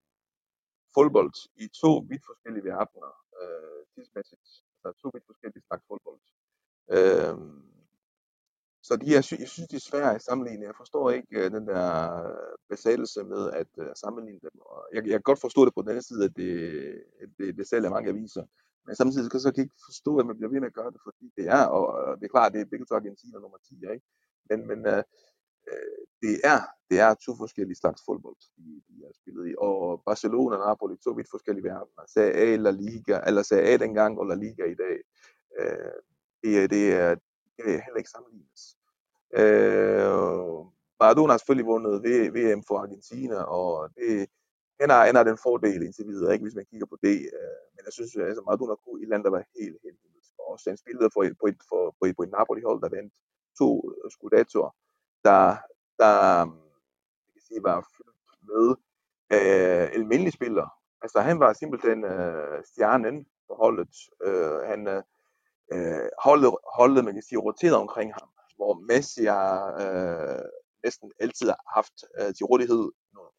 fodbold 0.95 1.35
i 1.57 1.67
to 1.83 1.93
vidt 2.11 2.25
forskellige 2.31 2.65
verdener, 2.73 3.13
øh, 3.41 3.81
tidsmæssigt, 3.95 4.49
altså 4.85 5.01
to 5.03 5.09
vidt 5.15 5.27
forskellige 5.31 5.65
slags 5.69 5.85
fodbold. 5.89 6.21
Øh, 6.97 7.39
så 8.89 8.97
de 8.97 9.07
er, 9.11 9.15
jeg 9.15 9.25
synes, 9.25 9.69
de 9.71 9.77
er 9.77 9.89
svære 9.91 10.15
at 10.15 10.23
sammenligne. 10.23 10.67
Jeg 10.67 10.77
forstår 10.77 11.11
ikke 11.11 11.35
øh, 11.41 11.51
den 11.51 11.67
der 11.67 11.85
øh, 12.25 12.55
besættelse 12.71 13.25
med 13.25 13.51
at 13.51 13.73
øh, 13.79 13.91
sammenligne 14.03 14.41
dem. 14.43 14.55
Og 14.61 14.79
jeg, 14.95 15.03
jeg 15.07 15.17
kan 15.19 15.29
godt 15.31 15.41
forstå 15.41 15.65
det 15.65 15.75
på 15.75 15.83
den 15.83 15.89
anden 15.89 16.09
side, 16.11 16.25
at 16.25 16.37
det, 16.37 16.53
at 17.23 17.29
det, 17.39 17.57
det 17.59 17.69
sælger 17.69 17.91
mange 17.91 18.11
aviser. 18.11 18.45
Men 18.87 18.97
samtidig 18.97 19.33
så, 19.33 19.39
så 19.39 19.51
kan 19.53 19.59
jeg 19.61 19.65
ikke 19.65 19.87
forstå, 19.91 20.13
at 20.19 20.27
man 20.27 20.37
bliver 20.37 20.51
ved 20.51 20.61
med 20.61 20.73
at 20.73 20.79
gøre 20.81 20.91
det, 20.95 21.01
fordi 21.05 21.25
det 21.37 21.47
er, 21.57 21.65
og, 21.77 21.85
og 21.87 22.17
det 22.19 22.25
er 22.25 22.35
klart, 22.37 22.53
det 22.53 22.61
er 22.61 22.73
begge 22.73 22.87
to 22.87 22.95
Argentiner 22.95 23.41
nummer 23.41 23.59
10, 23.59 23.75
ikke? 23.75 24.07
Men, 24.51 24.59
men 24.71 24.79
øh, 24.93 25.03
øh, 25.71 26.01
det 26.23 26.35
er, 26.53 26.61
det 26.91 26.99
er 27.07 27.15
to 27.15 27.33
forskellige 27.43 27.81
slags 27.83 28.01
fodbold, 28.07 28.41
de, 28.57 28.65
de 28.89 28.95
har 29.07 29.13
spillet 29.21 29.45
i. 29.51 29.55
Og 29.59 30.03
Barcelona 30.09 30.57
og 30.57 30.67
Napoli, 30.67 30.97
to 30.97 31.11
vidt 31.11 31.31
forskellige 31.31 31.65
verdener. 31.65 32.05
Serie 32.15 32.35
A, 32.45 32.57
La 32.57 32.71
Liga, 32.71 33.17
eller 33.27 33.43
Serie 33.43 33.69
A 33.73 33.77
dengang, 33.77 34.13
og 34.21 34.27
La 34.27 34.35
Liga 34.35 34.65
i 34.75 34.79
dag. 34.85 34.97
Øh, 35.61 35.99
det, 36.43 36.63
øh, 36.63 36.71
det, 36.71 36.93
er, 36.93 37.15
det 37.57 37.65
kan 37.65 37.67
heller 37.67 38.03
ikke 38.03 38.11
sammenlignes. 38.11 38.63
Øh, 39.41 40.59
Maradona 41.01 41.33
har 41.33 41.39
selvfølgelig 41.39 41.67
vundet 41.67 42.03
VM 42.37 42.63
for 42.69 42.79
Argentina, 42.79 43.43
og 43.43 43.91
det 43.97 44.29
han 44.81 44.91
har, 44.91 45.07
han 45.07 45.15
har 45.15 45.23
den 45.23 45.39
fordel 45.39 45.83
indtil 45.83 46.07
videre, 46.07 46.33
ikke, 46.33 46.45
hvis 46.45 46.55
man 46.55 46.71
kigger 46.71 46.87
på 46.87 46.97
det. 47.03 47.19
Øh, 47.37 47.63
men 47.75 47.83
jeg 47.87 47.93
synes, 47.93 48.17
at 48.17 48.27
altså, 48.27 48.43
Maradona 48.47 48.75
kunne 48.75 49.01
i 49.01 49.03
et 49.03 49.09
land, 49.09 49.25
der 49.25 49.31
var 49.31 49.45
helt, 49.59 49.79
helt 49.85 50.01
vildt. 50.03 50.27
Og 50.39 50.45
også 50.53 50.71
han 50.71 50.77
spillede 50.77 51.11
for 51.15 51.23
på 51.41 51.47
et, 51.47 51.59
for, 51.69 51.97
på 51.99 52.05
et, 52.07 52.17
på 52.17 52.23
et 52.23 52.31
Napoli-hold, 52.31 52.81
der 52.83 52.89
vandt 52.97 53.15
to 53.59 53.69
øh, 53.91 54.11
Scudettoer, 54.11 54.71
der, 55.25 55.57
der 56.03 56.15
øh, 56.43 56.49
jeg 57.25 57.33
kan 57.35 57.43
sige, 57.49 57.63
var 57.63 57.79
fyldt 57.97 58.19
med 58.51 58.67
øh, 59.37 59.85
almindelige 59.97 60.39
spillere. 60.39 60.71
Altså 61.03 61.21
han 61.21 61.41
var 61.41 61.53
simpelthen 61.53 62.05
øh, 62.05 62.65
stjernen 62.65 63.27
på 63.49 63.55
holdet. 63.55 63.95
Øh, 64.27 64.59
han 64.71 64.81
øh, 64.89 65.03
Øh, 65.73 66.09
holdet, 66.25 66.55
holdet, 66.79 67.05
man 67.05 67.15
kan 67.15 67.23
sige, 67.23 67.39
roteret 67.39 67.77
omkring 67.77 68.15
ham 68.15 68.29
hvor 68.59 68.75
Messi 68.91 69.25
har 69.25 69.53
øh, 69.85 70.45
næsten 70.85 71.13
altid 71.21 71.49
haft 71.77 71.97
øh, 72.19 72.31
til 72.37 72.45
rådighed 72.51 72.85
nogle 73.15 73.31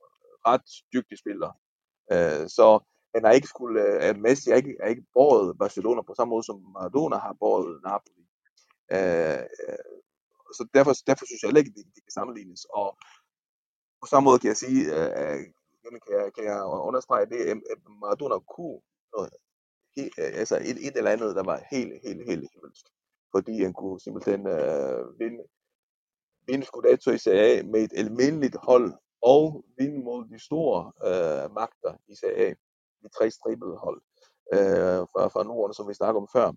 ret 0.49 0.69
dygtige 0.93 1.21
spillere. 1.23 1.53
Øh, 2.13 2.43
så 2.57 2.65
han 3.15 3.23
har 3.25 3.31
ikke 3.31 3.53
skulle, 3.53 3.75
øh, 4.03 4.15
Messi 4.25 4.49
har 4.49 4.57
ikke, 4.57 4.75
har 4.81 4.89
ikke 4.89 5.11
båret 5.13 5.57
Barcelona 5.63 6.01
på 6.01 6.13
samme 6.17 6.31
måde, 6.33 6.43
som 6.43 6.57
Maradona 6.75 7.17
har 7.25 7.33
båret 7.43 7.81
Napoli. 7.87 8.23
Øh, 8.95 9.43
øh 9.65 9.93
så 10.57 10.63
derfor, 10.73 10.91
derfor 11.09 11.25
synes 11.25 11.41
jeg 11.41 11.47
heller 11.47 11.63
ikke, 11.63 11.73
at 11.73 11.77
det, 11.77 11.95
det 11.95 12.03
kan 12.03 12.17
sammenlignes. 12.19 12.61
Og 12.79 12.87
på 14.01 14.05
samme 14.11 14.25
måde 14.27 14.39
kan 14.39 14.51
jeg 14.53 14.61
sige, 14.65 14.81
øh, 14.95 15.11
øh 15.21 15.39
kan, 16.05 16.13
jeg, 16.17 16.33
kan 16.35 16.43
jeg 16.51 16.59
understrege 16.89 17.25
det, 17.33 17.41
at 17.73 17.79
Maradona 18.01 18.37
kunne 18.55 18.79
noget, 19.13 19.29
he, 19.95 20.03
øh, 20.03 20.39
altså 20.41 20.55
et, 20.55 20.87
et 20.87 20.97
eller 20.97 21.11
andet, 21.11 21.35
der 21.35 21.43
var 21.43 21.63
helt, 21.71 21.93
helt, 22.03 22.25
helt 22.29 22.47
himmelsk 22.53 22.85
fordi 23.35 23.63
han 23.63 23.73
kunne 23.73 23.99
simpelthen 23.99 24.47
øh, 24.47 25.19
vinde, 25.19 25.43
vinde 26.47 26.65
Scudetto 26.65 27.11
i 27.11 27.17
Serie 27.17 27.59
A 27.59 27.63
med 27.63 27.81
et 27.81 27.93
almindeligt 27.95 28.55
hold, 28.63 28.93
og 29.21 29.65
vinde 29.77 29.99
mod 30.03 30.25
de 30.25 30.39
store 30.39 30.91
øh, 31.09 31.53
magter 31.53 31.93
i 32.07 32.15
Serie 32.15 32.47
A, 32.47 32.53
de 33.03 33.09
tre 33.17 33.31
stribede 33.31 33.77
hold 33.77 34.01
øh, 34.53 35.01
fra, 35.11 35.27
fra 35.27 35.43
Norden, 35.43 35.73
som 35.73 35.87
vi 35.89 35.93
snakker 35.93 36.21
om 36.21 36.27
før. 36.33 36.51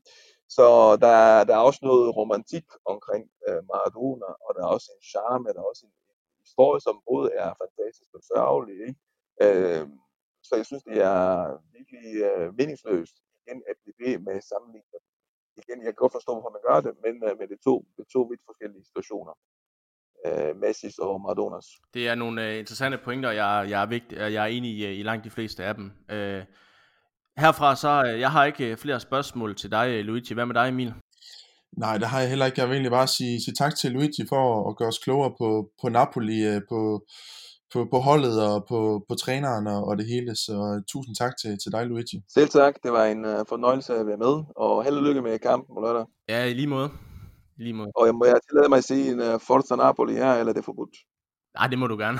Så 0.49 0.97
der, 0.97 1.45
der 1.45 1.55
er 1.55 1.69
også 1.69 1.81
noget 1.83 2.17
romantik 2.17 2.67
omkring 2.85 3.25
øh, 3.49 3.63
Maradona, 3.71 4.31
og 4.47 4.51
der 4.55 4.63
er 4.63 4.71
også 4.77 4.89
en 4.97 5.03
charme, 5.13 5.49
der 5.53 5.61
er 5.61 5.71
også 5.73 5.87
en 5.87 5.93
historie, 6.45 6.81
som 6.81 7.03
både 7.11 7.33
er 7.33 7.51
fantastisk 7.63 8.11
og 8.15 8.23
sørgelig. 8.23 8.77
Ikke? 8.89 9.01
Øh, 9.45 9.89
så 10.47 10.53
jeg 10.61 10.67
synes, 10.67 10.83
det 10.91 10.99
er 11.15 11.23
virkelig 11.77 12.07
øh, 12.29 12.47
meningsløst 12.59 13.17
igen 13.41 13.59
at 13.71 13.77
blive 13.83 13.99
ved 14.05 14.15
med 14.27 14.35
at 14.41 14.45
sammenligne 14.53 14.99
igen, 15.61 15.79
jeg 15.85 15.91
kan 15.93 16.03
godt 16.05 16.17
forstå, 16.19 16.31
hvorfor 16.35 16.55
man 16.57 16.65
gør 16.69 16.79
det, 16.87 16.93
men, 17.05 17.15
øh, 17.27 17.33
men 17.39 17.45
det, 17.49 17.57
er 17.61 17.65
to, 17.71 17.77
det 17.95 18.03
er 18.07 18.11
to 18.17 18.21
vidt 18.31 18.43
forskellige 18.51 18.85
situationer. 18.91 19.35
Øh, 20.27 20.57
Messis 20.57 20.99
og 20.99 21.21
Maradonas. 21.21 21.67
Det 21.95 22.09
er 22.09 22.15
nogle 22.15 22.43
uh, 22.43 22.59
interessante 22.59 22.99
pointer, 23.05 23.31
jeg, 23.31 23.67
jeg, 23.71 23.83
er 23.83 23.87
vigtig, 23.87 24.19
jeg 24.19 24.43
er 24.47 24.53
enig 24.57 24.71
i, 24.71 25.01
i 25.01 25.03
langt 25.03 25.25
de 25.25 25.31
fleste 25.31 25.65
af 25.65 25.75
dem. 25.75 25.87
Uh, 26.13 26.43
herfra 27.43 27.77
så, 27.77 27.93
uh, 28.07 28.21
jeg 28.21 28.31
har 28.31 28.45
ikke 28.45 28.77
flere 28.77 29.01
spørgsmål 29.01 29.57
til 29.57 29.71
dig, 29.71 30.05
Luigi. 30.05 30.35
Hvad 30.35 30.47
med 30.47 30.55
dig, 30.55 30.69
Emil? 30.69 30.95
Nej, 31.77 31.99
det 31.99 32.09
har 32.09 32.21
jeg 32.21 32.29
heller 32.29 32.47
ikke. 32.47 32.61
Jeg 32.61 32.69
vil 32.69 32.75
egentlig 32.75 32.91
bare 32.91 33.07
sige, 33.07 33.45
sige 33.45 33.55
tak 33.55 33.75
til 33.77 33.93
Luigi 33.93 34.23
for 34.29 34.71
at 34.71 34.77
gøre 34.77 34.89
os 34.89 34.99
klogere 34.99 35.35
på, 35.41 35.71
på 35.83 35.89
Napoli, 35.89 36.61
på, 36.69 37.07
på, 37.73 37.85
på 37.85 37.99
holdet 37.99 38.43
og 38.49 38.67
på, 38.69 39.05
på 39.09 39.15
træneren 39.15 39.67
og, 39.67 39.85
og 39.89 39.99
det 39.99 40.07
hele. 40.07 40.37
Så 40.37 40.53
uh, 40.53 40.83
tusind 40.89 41.17
tak 41.17 41.33
til, 41.41 41.59
til 41.63 41.73
dig, 41.73 41.87
Luigi. 41.87 42.23
Selv 42.29 42.49
tak. 42.49 42.75
Det 42.83 42.93
var 42.93 43.05
en 43.05 43.25
uh, 43.25 43.47
fornøjelse 43.49 43.95
at 43.95 44.07
være 44.07 44.17
med, 44.17 44.45
og 44.57 44.85
held 44.85 44.97
og 44.97 45.03
lykke 45.03 45.23
med 45.23 45.39
kampen 45.39 45.75
på 45.75 45.81
lørdag. 45.81 46.07
Ja, 46.29 46.45
i 46.45 46.55
lige 46.55 46.67
måde. 46.67 46.91
I 47.59 47.63
lige 47.63 47.75
måde. 47.75 47.93
Og 47.97 48.07
jeg 48.07 48.15
må 48.15 48.25
jeg 48.25 48.41
tillade 48.49 48.69
mig 48.69 48.79
at 48.79 48.85
sige 48.85 49.13
en 49.13 49.21
uh, 49.21 49.41
Forza 49.41 49.77
Napoli 49.77 50.15
her, 50.15 50.33
eller 50.35 50.51
er 50.53 50.55
det 50.55 50.65
forbudt? 50.65 50.97
Nej, 51.59 51.67
det 51.67 51.79
må 51.79 51.87
du 51.87 51.97
gerne. 51.97 52.19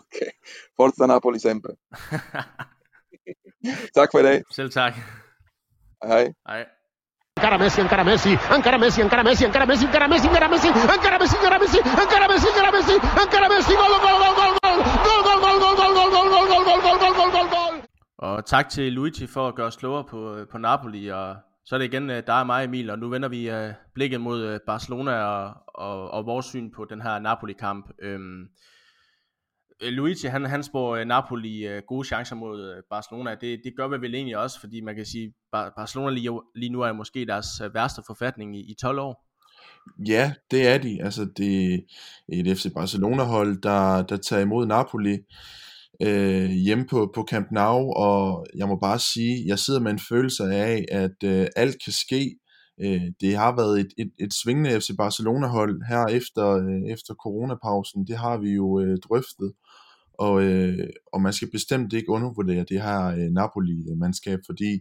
okay. 0.00 0.30
Forza 0.76 1.06
Napoli 1.06 1.38
sempre. 1.38 1.72
tak 3.96 4.08
for 4.12 4.18
i 4.18 4.22
dag. 4.22 4.42
Selv 4.52 4.70
tak. 4.70 4.94
Hej. 6.04 6.32
Hej. 6.48 6.66
encara 7.38 7.56
Messi, 7.56 7.80
encara 7.80 8.04
Messi, 8.04 8.38
encara 8.50 8.78
Messi, 8.78 9.00
encara 9.00 9.22
Messi, 9.22 9.44
encara 9.46 9.66
Messi, 9.68 10.26
encara 10.26 10.48
Messi, 10.48 10.66
encara 10.66 10.88
Messi, 10.88 10.98
encara 10.98 11.18
Messi, 11.18 11.36
encara 11.38 11.58
Messi, 11.58 11.78
encara 11.78 12.28
Messi, 12.28 12.48
encara 12.48 12.70
Messi, 12.72 12.94
encara 13.22 13.48
Messi, 13.48 13.74
gol, 13.74 13.87
gol, 13.87 13.87
tak 18.48 18.68
til 18.68 18.92
Luigi 18.92 19.26
for 19.26 19.48
at 19.48 19.54
gøre 19.54 19.66
os 19.66 19.76
klogere 19.76 20.04
på, 20.04 20.34
øh, 20.34 20.48
på 20.48 20.58
Napoli, 20.58 21.08
og 21.08 21.36
så 21.64 21.74
er 21.74 21.78
det 21.78 21.86
igen 21.86 22.10
øh, 22.10 22.22
dig 22.26 22.40
og 22.40 22.46
mig, 22.46 22.64
Emil, 22.64 22.90
og 22.90 22.98
nu 22.98 23.08
vender 23.08 23.28
vi 23.28 23.52
uh, 23.52 23.74
blikket 23.94 24.20
mod 24.20 24.54
uh, 24.54 24.58
Barcelona 24.66 25.12
og, 25.12 25.54
og, 25.68 26.10
og 26.10 26.26
vores 26.26 26.46
syn 26.46 26.70
på 26.76 26.84
den 26.84 27.02
her 27.02 27.18
Napoli-kamp. 27.18 27.90
Øhm, 28.02 28.46
Luigi, 29.80 30.26
han, 30.26 30.44
han 30.44 30.62
spår 30.62 30.96
øh, 30.96 31.06
Napoli 31.06 31.76
uh, 31.76 31.82
gode 31.88 32.06
chancer 32.06 32.36
mod 32.36 32.70
uh, 32.70 32.82
Barcelona. 32.90 33.30
Det, 33.30 33.60
det 33.64 33.72
gør 33.76 33.88
vi 33.88 34.00
vel 34.00 34.14
egentlig 34.14 34.38
også, 34.38 34.60
fordi 34.60 34.80
man 34.80 34.96
kan 34.96 35.06
sige, 35.06 35.34
Bar- 35.52 35.72
Barcelona 35.76 36.10
lige, 36.10 36.40
lige 36.54 36.72
nu 36.72 36.80
er 36.80 36.92
måske 36.92 37.26
deres 37.26 37.46
uh, 37.64 37.74
værste 37.74 38.02
forfatning 38.06 38.56
i, 38.56 38.60
i 38.60 38.74
12 38.80 38.98
år. 38.98 39.24
Ja, 40.08 40.32
det 40.50 40.68
er 40.68 40.78
de. 40.78 41.02
Altså, 41.02 41.28
det 41.36 41.74
er 41.74 41.78
et 42.32 42.58
FC 42.58 42.66
Barcelona-hold, 42.74 43.62
der, 43.62 44.02
der 44.02 44.16
tager 44.16 44.42
imod 44.42 44.66
Napoli 44.66 45.18
øh, 46.02 46.50
hjemme 46.50 46.84
på, 46.84 47.10
på 47.14 47.26
Camp 47.30 47.50
Nou, 47.50 47.92
og 47.92 48.46
jeg 48.56 48.68
må 48.68 48.76
bare 48.76 48.98
sige, 48.98 49.44
jeg 49.46 49.58
sidder 49.58 49.80
med 49.80 49.90
en 49.90 50.00
følelse 50.08 50.44
af, 50.44 50.84
at 50.90 51.24
øh, 51.24 51.46
alt 51.56 51.76
kan 51.84 51.92
ske. 51.92 52.38
Øh, 52.80 53.02
det 53.20 53.36
har 53.36 53.56
været 53.56 53.80
et, 53.80 53.88
et, 53.98 54.10
et 54.20 54.34
svingende 54.34 54.80
FC 54.80 54.90
Barcelona-hold 54.98 55.88
her 55.88 56.06
efter, 56.06 56.48
øh, 56.48 56.92
efter 56.92 57.14
coronapausen. 57.14 58.06
Det 58.06 58.16
har 58.16 58.38
vi 58.38 58.50
jo 58.50 58.80
øh, 58.80 58.98
drøftet. 59.08 59.52
Og, 60.18 60.42
øh, 60.42 60.88
og 61.12 61.22
man 61.22 61.32
skal 61.32 61.50
bestemt 61.50 61.92
ikke 61.92 62.10
undervurdere 62.10 62.64
det 62.68 62.82
her 62.82 63.06
øh, 63.06 63.30
Napoli-mandskab, 63.30 64.38
fordi 64.46 64.80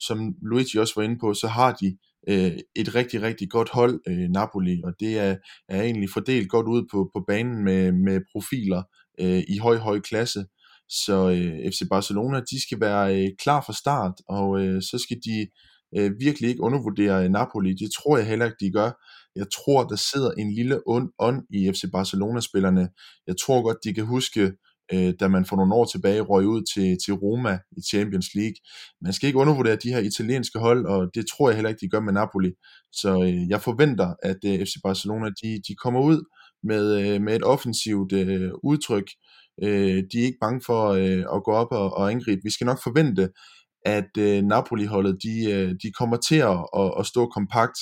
som 0.00 0.34
Luigi 0.42 0.78
også 0.78 0.92
var 0.96 1.02
inde 1.02 1.18
på, 1.20 1.34
så 1.34 1.48
har 1.48 1.72
de 1.72 1.96
øh, 2.28 2.52
et 2.76 2.94
rigtig, 2.94 3.22
rigtig 3.22 3.50
godt 3.50 3.70
hold, 3.70 4.00
øh, 4.08 4.28
Napoli, 4.28 4.82
og 4.84 4.92
det 5.00 5.18
er, 5.18 5.36
er 5.68 5.82
egentlig 5.82 6.10
fordelt 6.10 6.48
godt 6.48 6.66
ud 6.66 6.86
på, 6.92 7.10
på 7.14 7.24
banen 7.26 7.64
med, 7.64 7.92
med 7.92 8.20
profiler 8.32 8.82
øh, 9.20 9.42
i 9.48 9.58
høj, 9.58 9.76
høj 9.76 10.00
klasse. 10.00 10.44
Så 10.88 11.30
øh, 11.30 11.72
FC 11.72 11.80
Barcelona, 11.90 12.40
de 12.50 12.62
skal 12.62 12.80
være 12.80 13.16
øh, 13.16 13.28
klar 13.38 13.60
fra 13.66 13.72
start, 13.72 14.12
og 14.28 14.60
øh, 14.60 14.82
så 14.82 14.98
skal 14.98 15.16
de 15.24 15.46
øh, 15.96 16.10
virkelig 16.20 16.50
ikke 16.50 16.62
undervurdere 16.62 17.24
øh, 17.24 17.30
Napoli. 17.30 17.74
Det 17.74 17.90
tror 17.98 18.16
jeg 18.16 18.26
heller 18.26 18.44
ikke, 18.44 18.64
de 18.64 18.72
gør. 18.72 18.90
Jeg 19.36 19.46
tror, 19.56 19.84
der 19.84 19.96
sidder 19.96 20.30
en 20.30 20.54
lille 20.54 20.80
ond 20.86 21.08
ånd 21.18 21.42
i 21.50 21.72
FC 21.72 21.82
Barcelona-spillerne. 21.92 22.88
Jeg 23.26 23.34
tror 23.42 23.62
godt, 23.62 23.84
de 23.84 23.94
kan 23.94 24.06
huske 24.06 24.52
øh, 24.92 25.14
da 25.20 25.28
man 25.28 25.44
for 25.44 25.56
nogle 25.56 25.74
år 25.74 25.84
tilbage 25.84 26.20
røg 26.20 26.46
ud 26.46 26.62
til, 26.74 26.96
til 27.04 27.14
Roma 27.14 27.58
i 27.76 27.80
Champions 27.90 28.34
League. 28.34 28.58
Man 29.00 29.12
skal 29.12 29.26
ikke 29.26 29.38
undervurdere 29.38 29.76
de 29.76 29.92
her 29.94 29.98
italienske 29.98 30.58
hold, 30.58 30.86
og 30.86 31.10
det 31.14 31.24
tror 31.32 31.48
jeg 31.48 31.56
heller 31.56 31.68
ikke, 31.68 31.80
de 31.80 31.88
gør 31.88 32.00
med 32.00 32.12
Napoli. 32.12 32.52
Så 32.92 33.22
øh, 33.22 33.48
jeg 33.48 33.60
forventer, 33.62 34.14
at 34.22 34.40
øh, 34.46 34.58
FC 34.66 34.74
Barcelona 34.84 35.26
de, 35.42 35.60
de 35.68 35.74
kommer 35.82 36.00
ud 36.00 36.20
med, 36.62 36.84
øh, 37.00 37.22
med 37.22 37.36
et 37.36 37.44
offensivt 37.44 38.12
øh, 38.12 38.50
udtryk. 38.62 39.08
Øh, 39.62 40.02
de 40.12 40.20
er 40.20 40.24
ikke 40.24 40.38
bange 40.40 40.60
for 40.66 40.88
øh, 40.88 41.36
at 41.36 41.44
gå 41.44 41.52
op 41.52 41.72
og, 41.72 41.94
og 41.94 42.10
angribe. 42.10 42.40
Vi 42.44 42.50
skal 42.50 42.64
nok 42.64 42.82
forvente, 42.82 43.28
at 43.84 44.10
øh, 44.18 44.42
Napoli-holdet 44.42 45.18
de, 45.22 45.52
øh, 45.52 45.70
de 45.82 45.92
kommer 45.98 46.16
til 46.16 46.36
at, 46.36 46.58
at, 46.76 46.94
at 46.98 47.06
stå 47.06 47.26
kompakt, 47.26 47.78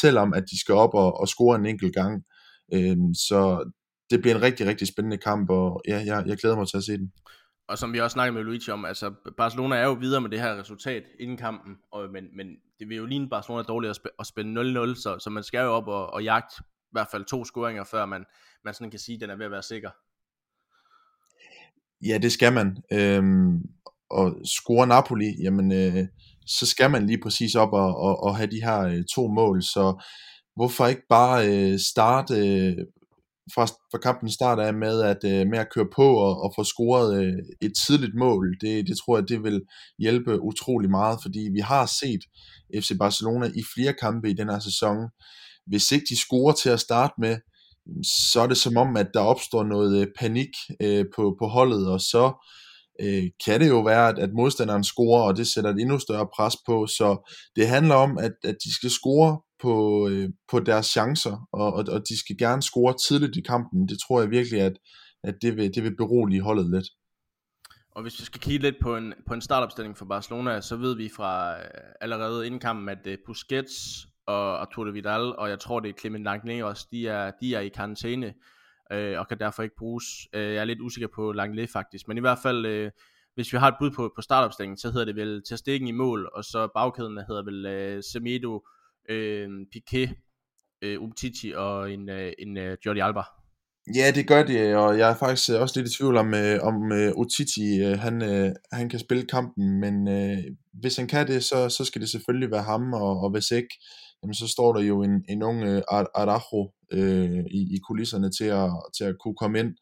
selvom 0.00 0.34
at 0.34 0.44
de 0.50 0.60
skal 0.60 0.74
op 0.74 0.94
og, 0.94 1.20
og 1.20 1.28
score 1.28 1.56
en 1.56 1.66
enkelt 1.66 1.94
gang. 1.94 2.22
Øh, 2.74 2.96
så 3.14 3.70
det 4.10 4.20
bliver 4.20 4.34
en 4.34 4.42
rigtig, 4.42 4.66
rigtig 4.66 4.88
spændende 4.88 5.18
kamp, 5.18 5.50
og 5.50 5.82
ja, 5.88 6.02
jeg, 6.06 6.24
jeg 6.26 6.36
glæder 6.36 6.56
mig 6.56 6.68
til 6.68 6.76
at 6.76 6.84
se 6.84 6.92
den. 6.92 7.12
og 7.68 7.78
som 7.78 7.92
vi 7.92 8.00
også 8.00 8.14
snakkede 8.14 8.34
med 8.34 8.44
Luigi 8.44 8.70
om, 8.70 8.84
altså 8.84 9.14
Barcelona 9.36 9.76
er 9.76 9.86
jo 9.86 9.92
videre 9.92 10.20
med 10.20 10.30
det 10.30 10.40
her 10.40 10.60
resultat 10.60 11.02
inden 11.20 11.36
kampen, 11.36 11.76
og, 11.92 12.10
men, 12.10 12.24
men 12.36 12.46
det 12.78 12.88
vil 12.88 12.96
jo 12.96 13.06
ligne 13.06 13.28
Barcelona 13.28 13.62
dårligt 13.62 13.90
at, 13.90 13.96
spille, 13.96 14.14
at 14.18 14.26
spille 14.26 14.60
0-0, 14.92 14.94
så, 14.94 15.18
så 15.18 15.30
man 15.30 15.42
skal 15.42 15.60
jo 15.60 15.72
op 15.72 15.88
og, 15.88 16.12
og 16.14 16.24
jagte 16.24 16.54
i 16.60 16.92
hvert 16.92 17.08
fald 17.10 17.24
to 17.24 17.44
scoringer, 17.44 17.84
før 17.84 18.06
man, 18.06 18.24
man 18.64 18.74
sådan 18.74 18.90
kan 18.90 19.00
sige, 19.00 19.14
at 19.14 19.20
den 19.20 19.30
er 19.30 19.36
ved 19.36 19.44
at 19.44 19.50
være 19.50 19.62
sikker. 19.62 19.90
Ja, 22.06 22.18
det 22.18 22.32
skal 22.32 22.52
man. 22.52 22.76
Øhm, 22.92 23.62
og 24.10 24.34
score 24.44 24.86
Napoli, 24.86 25.42
jamen, 25.42 25.72
øh, 25.72 26.06
så 26.46 26.66
skal 26.66 26.90
man 26.90 27.06
lige 27.06 27.20
præcis 27.22 27.54
op 27.54 27.72
og, 27.72 27.96
og, 27.96 28.22
og 28.22 28.36
have 28.36 28.50
de 28.50 28.62
her 28.64 28.80
øh, 28.80 29.04
to 29.14 29.28
mål, 29.28 29.62
så 29.62 30.04
hvorfor 30.56 30.86
ikke 30.86 31.06
bare 31.08 31.48
øh, 31.48 31.78
starte 31.78 32.34
øh, 32.34 32.76
fra, 33.54 33.66
fra 33.66 33.98
kampen 33.98 34.30
start 34.30 34.58
af 34.58 34.74
med 34.74 35.02
at, 35.02 35.24
øh, 35.24 35.46
med 35.46 35.58
at 35.58 35.68
køre 35.74 35.88
på 35.96 36.08
og, 36.26 36.42
og 36.42 36.52
få 36.56 36.64
scoret 36.64 37.24
øh, 37.24 37.38
et 37.60 37.72
tidligt 37.86 38.14
mål. 38.14 38.56
Det, 38.60 38.86
det 38.86 38.96
tror 38.98 39.18
jeg, 39.18 39.28
det 39.28 39.42
vil 39.42 39.62
hjælpe 39.98 40.40
utrolig 40.42 40.90
meget, 40.90 41.18
fordi 41.22 41.48
vi 41.52 41.60
har 41.60 41.86
set 41.86 42.22
FC 42.82 42.90
Barcelona 42.98 43.46
i 43.46 43.62
flere 43.74 43.94
kampe 44.00 44.30
i 44.30 44.34
den 44.34 44.48
her 44.48 44.58
sæson. 44.58 44.96
Hvis 45.66 45.92
ikke 45.92 46.06
de 46.08 46.20
scorer 46.20 46.52
til 46.52 46.70
at 46.70 46.80
starte 46.80 47.14
med, 47.18 47.36
så 48.30 48.40
er 48.40 48.46
det 48.46 48.56
som 48.56 48.76
om, 48.76 48.96
at 48.96 49.10
der 49.14 49.20
opstår 49.20 49.64
noget 49.64 50.00
øh, 50.00 50.06
panik 50.18 50.48
øh, 50.82 51.04
på, 51.16 51.36
på 51.38 51.46
holdet, 51.46 51.88
og 51.88 52.00
så 52.00 52.46
øh, 53.00 53.24
kan 53.44 53.60
det 53.60 53.68
jo 53.68 53.80
være, 53.80 54.08
at, 54.08 54.18
at 54.18 54.30
modstanderen 54.32 54.84
scorer, 54.84 55.22
og 55.22 55.36
det 55.36 55.46
sætter 55.46 55.70
et 55.70 55.80
endnu 55.80 55.98
større 55.98 56.28
pres 56.36 56.56
på. 56.66 56.86
Så 56.86 57.30
det 57.56 57.68
handler 57.68 57.94
om, 57.94 58.18
at, 58.18 58.32
at 58.44 58.56
de 58.64 58.74
skal 58.74 58.90
score 58.90 59.40
på, 59.62 60.08
øh, 60.08 60.28
på 60.50 60.60
deres 60.60 60.86
chancer, 60.86 61.48
og, 61.52 61.72
og, 61.72 61.84
og 61.88 62.00
de 62.08 62.18
skal 62.18 62.36
gerne 62.38 62.62
score 62.62 62.94
tidligt 63.08 63.36
i 63.36 63.40
kampen. 63.40 63.88
Det 63.88 63.98
tror 64.06 64.20
jeg 64.20 64.30
virkelig, 64.30 64.60
at, 64.60 64.72
at 65.24 65.34
det, 65.42 65.56
vil, 65.56 65.74
det 65.74 65.82
vil 65.82 65.96
berolige 65.96 66.42
holdet 66.42 66.70
lidt. 66.70 66.86
Og 67.90 68.02
hvis 68.02 68.20
vi 68.20 68.24
skal 68.24 68.40
kigge 68.40 68.62
lidt 68.62 68.76
på 68.82 68.96
en, 68.96 69.14
på 69.26 69.34
en 69.34 69.40
startopstilling 69.40 69.98
for 69.98 70.04
Barcelona, 70.04 70.60
så 70.60 70.76
ved 70.76 70.96
vi 70.96 71.10
fra 71.16 71.58
øh, 71.58 71.64
allerede 72.00 72.46
inden 72.46 72.60
kampen, 72.60 72.88
at 72.88 73.06
øh, 73.06 73.18
Busquets 73.26 74.06
og 74.26 74.60
Arturo 74.60 74.90
Vidal, 74.90 75.36
og 75.36 75.48
jeg 75.48 75.60
tror 75.60 75.80
det 75.80 75.88
er 75.88 76.00
Clement 76.00 76.24
Langley 76.24 76.62
også, 76.62 76.86
de 76.92 77.08
er, 77.08 77.32
de 77.40 77.54
er 77.54 77.60
i 77.60 77.68
karantæne, 77.68 78.34
øh, 78.92 79.18
og 79.18 79.28
kan 79.28 79.38
derfor 79.38 79.62
ikke 79.62 79.76
bruges. 79.78 80.04
Øh, 80.32 80.54
jeg 80.54 80.60
er 80.60 80.64
lidt 80.64 80.80
usikker 80.80 81.08
på 81.14 81.32
Langley 81.32 81.68
faktisk, 81.68 82.08
men 82.08 82.16
i 82.16 82.20
hvert 82.20 82.38
fald, 82.42 82.66
øh, 82.66 82.90
hvis 83.34 83.52
vi 83.52 83.58
har 83.58 83.68
et 83.68 83.76
bud 83.80 83.90
på, 83.90 84.12
på 84.16 84.22
startopstillingen, 84.22 84.78
så 84.78 84.90
hedder 84.90 85.04
det 85.04 85.16
vel 85.16 85.42
til 85.42 85.88
i 85.88 85.92
mål, 85.92 86.30
og 86.34 86.44
så 86.44 86.68
bagkæden 86.74 87.18
hedder 87.28 87.44
vel 87.44 87.66
øh, 87.66 88.02
Semedo, 88.12 88.60
øh, 89.08 89.48
Piquet, 89.72 90.16
øh, 90.82 91.02
Umtiti 91.02 91.52
og 91.56 91.92
en, 91.92 92.08
øh, 92.08 92.32
en 92.38 92.56
øh, 92.56 92.76
Jordi 92.86 93.00
Alba. 93.00 93.22
Ja, 93.94 94.10
det 94.14 94.28
gør 94.28 94.42
det, 94.42 94.76
og 94.76 94.98
jeg 94.98 95.10
er 95.10 95.14
faktisk 95.14 95.50
øh, 95.50 95.60
også 95.60 95.80
lidt 95.80 95.92
i 95.92 95.96
tvivl 95.96 96.16
om, 96.16 96.34
øh, 96.34 96.58
om 96.62 96.92
øh, 96.92 97.12
Otiti, 97.16 97.84
øh, 97.84 97.98
han, 97.98 98.22
øh, 98.22 98.52
han 98.72 98.88
kan 98.88 98.98
spille 98.98 99.26
kampen, 99.26 99.80
men 99.80 100.08
øh, 100.08 100.38
hvis 100.80 100.96
han 100.96 101.06
kan 101.06 101.26
det, 101.26 101.44
så, 101.44 101.68
så 101.68 101.84
skal 101.84 102.00
det 102.00 102.08
selvfølgelig 102.08 102.50
være 102.50 102.62
ham, 102.62 102.92
og, 102.92 103.20
og 103.20 103.30
hvis 103.30 103.50
ikke, 103.50 103.74
jamen, 104.22 104.34
så 104.34 104.48
står 104.48 104.72
der 104.72 104.80
jo 104.80 105.02
en, 105.02 105.24
en 105.28 105.42
ung 105.42 105.62
øh, 105.64 105.82
Arajo 105.90 106.72
øh, 106.92 107.44
i, 107.50 107.74
i 107.74 107.78
kulisserne 107.88 108.30
til 108.30 108.44
at, 108.44 108.70
til 108.96 109.04
at 109.04 109.16
kunne 109.22 109.34
komme 109.34 109.58
ind. 109.58 109.74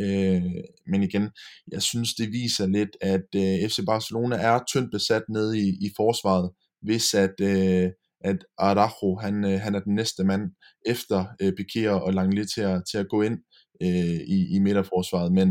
Øh, 0.00 0.42
men 0.86 1.02
igen, 1.02 1.30
jeg 1.72 1.82
synes, 1.82 2.14
det 2.14 2.32
viser 2.32 2.66
lidt, 2.66 2.96
at 3.00 3.26
øh, 3.36 3.68
FC 3.68 3.78
Barcelona 3.86 4.36
er 4.36 4.60
tyndt 4.68 4.90
besat 4.92 5.22
nede 5.28 5.58
i, 5.58 5.68
i 5.68 5.90
forsvaret, 5.96 6.50
hvis 6.82 7.14
at, 7.14 7.40
øh, 7.40 7.90
at 8.24 8.44
Arajo, 8.58 9.16
han, 9.16 9.44
øh, 9.44 9.60
han 9.60 9.74
er 9.74 9.80
den 9.80 9.94
næste 9.94 10.24
mand 10.24 10.42
efter 10.86 11.24
øh, 11.42 11.52
Piquet 11.52 11.90
og 11.90 12.12
Langley 12.12 12.44
til 12.54 12.60
at, 12.60 12.82
til 12.90 12.98
at 12.98 13.08
gå 13.08 13.22
ind 13.22 13.38
øh, 13.82 14.20
i, 14.36 14.56
i 14.56 14.58
midterforsvaret. 14.58 15.32
Men 15.32 15.48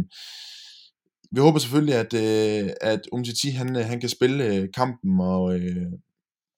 vi 1.31 1.39
håber 1.39 1.59
selvfølgelig, 1.59 1.95
at, 1.95 2.13
øh, 2.13 2.69
at 2.81 3.01
Umtiti 3.11 3.49
han, 3.49 3.75
øh, 3.75 3.85
han 3.85 3.99
kan 3.99 4.09
spille 4.09 4.55
øh, 4.55 4.67
kampen, 4.73 5.19
og, 5.19 5.59
øh, 5.59 5.91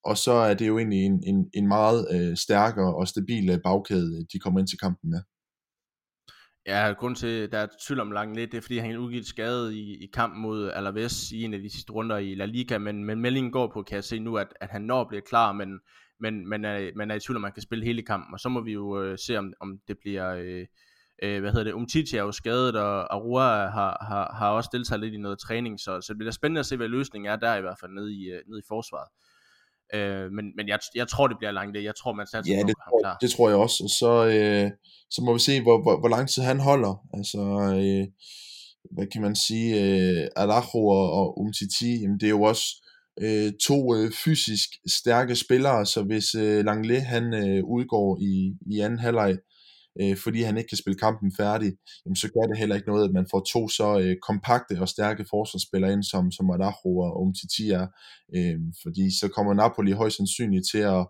og 0.04 0.18
så 0.18 0.32
er 0.32 0.54
det 0.54 0.68
jo 0.68 0.78
egentlig 0.78 1.06
en, 1.06 1.24
en, 1.28 1.50
en 1.54 1.68
meget 1.68 2.08
øh, 2.12 2.38
stærkere 2.38 2.96
og 2.96 3.08
stabil 3.08 3.50
øh, 3.50 3.60
bagkæde, 3.64 4.18
øh, 4.18 4.26
de 4.34 4.40
kommer 4.40 4.60
ind 4.60 4.68
til 4.68 4.80
kampen 4.80 5.10
med. 5.10 5.22
Ja, 6.68 6.94
grund 7.00 7.16
til, 7.16 7.28
at 7.28 7.52
der 7.52 7.58
er 7.58 7.68
tvivl 7.88 8.00
om 8.00 8.12
langt 8.12 8.36
lidt, 8.36 8.52
det 8.52 8.58
er 8.58 8.62
fordi, 8.62 8.78
han 8.78 8.98
udgivet 8.98 9.26
skade 9.26 9.76
i, 9.76 10.04
i 10.04 10.10
kampen 10.14 10.42
mod 10.42 10.72
Alaves 10.74 11.32
i 11.32 11.44
en 11.44 11.54
af 11.54 11.60
de 11.60 11.70
sidste 11.70 11.94
runder 11.94 12.18
i 12.18 12.36
La 12.36 12.46
Liga, 12.46 12.78
men, 12.78 13.06
men 13.06 13.22
meldingen 13.22 13.52
går 13.52 13.72
på, 13.74 13.84
kan 13.84 13.96
jeg 13.96 14.04
se 14.04 14.20
nu, 14.20 14.38
at, 14.38 14.48
at 14.62 14.70
han 14.70 14.82
når 14.82 15.08
blive 15.10 15.22
klar, 15.22 15.52
men, 15.52 15.80
men 16.20 16.50
men 16.50 16.66
er, 16.66 16.92
man 16.96 17.12
er 17.12 17.16
i 17.16 17.20
tvivl 17.20 17.36
om, 17.36 17.42
man 17.42 17.52
kan 17.52 17.64
spille 17.64 17.86
hele 17.86 18.02
kampen, 18.02 18.34
og 18.34 18.40
så 18.40 18.50
må 18.50 18.62
vi 18.62 18.72
jo 18.72 19.04
øh, 19.04 19.18
se, 19.18 19.38
om, 19.38 19.54
om 19.60 19.80
det 19.88 19.98
bliver, 20.02 20.30
øh, 20.30 20.66
øh, 21.24 21.40
hvad 21.40 21.52
hedder 21.52 21.64
det, 21.64 21.74
Umtiti 21.74 22.18
er 22.18 22.24
jo 22.24 22.32
skadet, 22.32 22.76
og 22.76 23.14
Arua 23.14 23.70
har, 23.70 24.06
har, 24.10 24.36
har 24.40 24.50
også 24.50 24.70
deltaget 24.74 25.00
lidt 25.00 25.14
i 25.14 25.18
noget 25.18 25.40
træning, 25.40 25.80
så, 25.80 26.02
så 26.02 26.14
det 26.14 26.18
bliver 26.18 26.32
spændende 26.32 26.60
at 26.60 26.66
se, 26.66 26.78
hvad 26.78 26.88
løsningen 26.88 27.32
er 27.32 27.36
der 27.36 27.56
i 27.56 27.62
hvert 27.62 27.80
fald 27.80 27.92
nede 27.92 28.14
i, 28.14 28.24
øh, 28.32 28.42
nede 28.48 28.60
i 28.60 28.68
forsvaret. 28.68 29.10
Øh, 29.94 30.32
men 30.32 30.46
men 30.58 30.68
jeg, 30.68 30.80
jeg 30.96 31.08
tror, 31.08 31.28
det 31.28 31.38
bliver 31.38 31.52
langt 31.52 31.76
det. 31.76 31.84
Jeg 31.84 31.96
tror, 31.96 32.14
man 32.14 32.28
satser 32.28 32.56
ja, 32.56 32.64
på 32.64 32.68
det, 32.68 32.76
ham 32.86 32.94
klar. 33.04 33.18
det 33.22 33.32
tror 33.32 33.50
jeg 33.50 33.58
også. 33.58 33.84
Og 33.84 33.90
så, 33.90 34.12
øh, 34.34 34.72
så 35.12 35.22
må 35.26 35.34
vi 35.34 35.40
se, 35.40 35.62
hvor, 35.62 35.82
hvor, 35.82 36.00
hvor 36.00 36.10
lang 36.10 36.30
tid 36.30 36.44
han 36.44 36.60
holder. 36.60 36.94
Altså, 37.14 37.42
øh, 37.82 38.08
hvad 38.96 39.08
kan 39.08 39.22
man 39.22 39.36
sige, 39.36 39.68
øh, 39.82 40.28
Alajo 40.36 40.82
og, 41.00 41.12
og 41.20 41.40
Umtiti, 41.40 42.02
jamen 42.02 42.20
det 42.20 42.26
er 42.26 42.36
jo 42.40 42.42
også 42.42 42.66
øh, 43.22 43.52
to 43.68 43.96
øh, 43.96 44.12
fysisk 44.24 44.70
stærke 45.00 45.36
spillere, 45.36 45.86
så 45.86 46.04
hvis 46.04 46.36
øh, 46.36 46.66
Langley 46.66 47.00
han 47.00 47.34
øh, 47.34 47.64
udgår 47.64 48.20
i, 48.22 48.54
i 48.72 48.80
anden 48.80 49.00
halvleg, 49.00 49.38
øh, 50.02 50.18
fordi 50.18 50.42
han 50.42 50.58
ikke 50.58 50.68
kan 50.68 50.78
spille 50.78 51.00
kampen 51.00 51.32
færdig, 51.38 51.74
jamen, 52.06 52.16
så 52.16 52.28
gør 52.28 52.48
det 52.48 52.58
heller 52.58 52.76
ikke 52.76 52.88
noget, 52.88 53.08
at 53.08 53.14
man 53.14 53.28
får 53.32 53.40
to 53.40 53.68
så 53.68 54.00
øh, 54.00 54.16
kompakte 54.28 54.82
og 54.82 54.90
stærke 54.90 55.26
forsvarsspillere 55.30 55.94
ind, 55.94 56.04
som, 56.04 56.32
som 56.32 56.50
Arajo 56.50 56.98
og 56.98 57.22
Umtiti 57.22 57.70
er, 57.70 57.88
øh, 58.36 58.60
fordi 58.84 59.20
så 59.20 59.28
kommer 59.28 59.54
Napoli 59.54 59.92
højst 59.92 60.18
sandsynligt 60.18 60.66
til 60.72 60.84
at, 60.96 61.08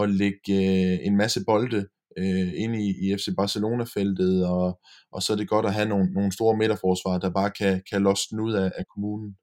at 0.00 0.10
lægge 0.10 0.48
øh, 0.50 0.98
en 1.06 1.16
masse 1.16 1.40
bolde 1.46 1.86
øh, 2.18 2.52
ind 2.56 2.76
i, 2.76 2.88
i 3.04 3.16
FC 3.16 3.28
Barcelona-feltet, 3.36 4.46
og, 4.46 4.80
og 5.12 5.22
så 5.22 5.32
er 5.32 5.36
det 5.36 5.48
godt 5.48 5.66
at 5.66 5.74
have 5.74 5.88
nogle, 5.88 6.12
nogle 6.12 6.32
store 6.32 6.56
midterforsvar, 6.56 7.18
der 7.18 7.30
bare 7.30 7.50
kan, 7.50 7.82
kan 7.90 8.02
losne 8.02 8.42
ud 8.42 8.52
af, 8.52 8.72
af 8.76 8.84
kommunen. 8.94 9.36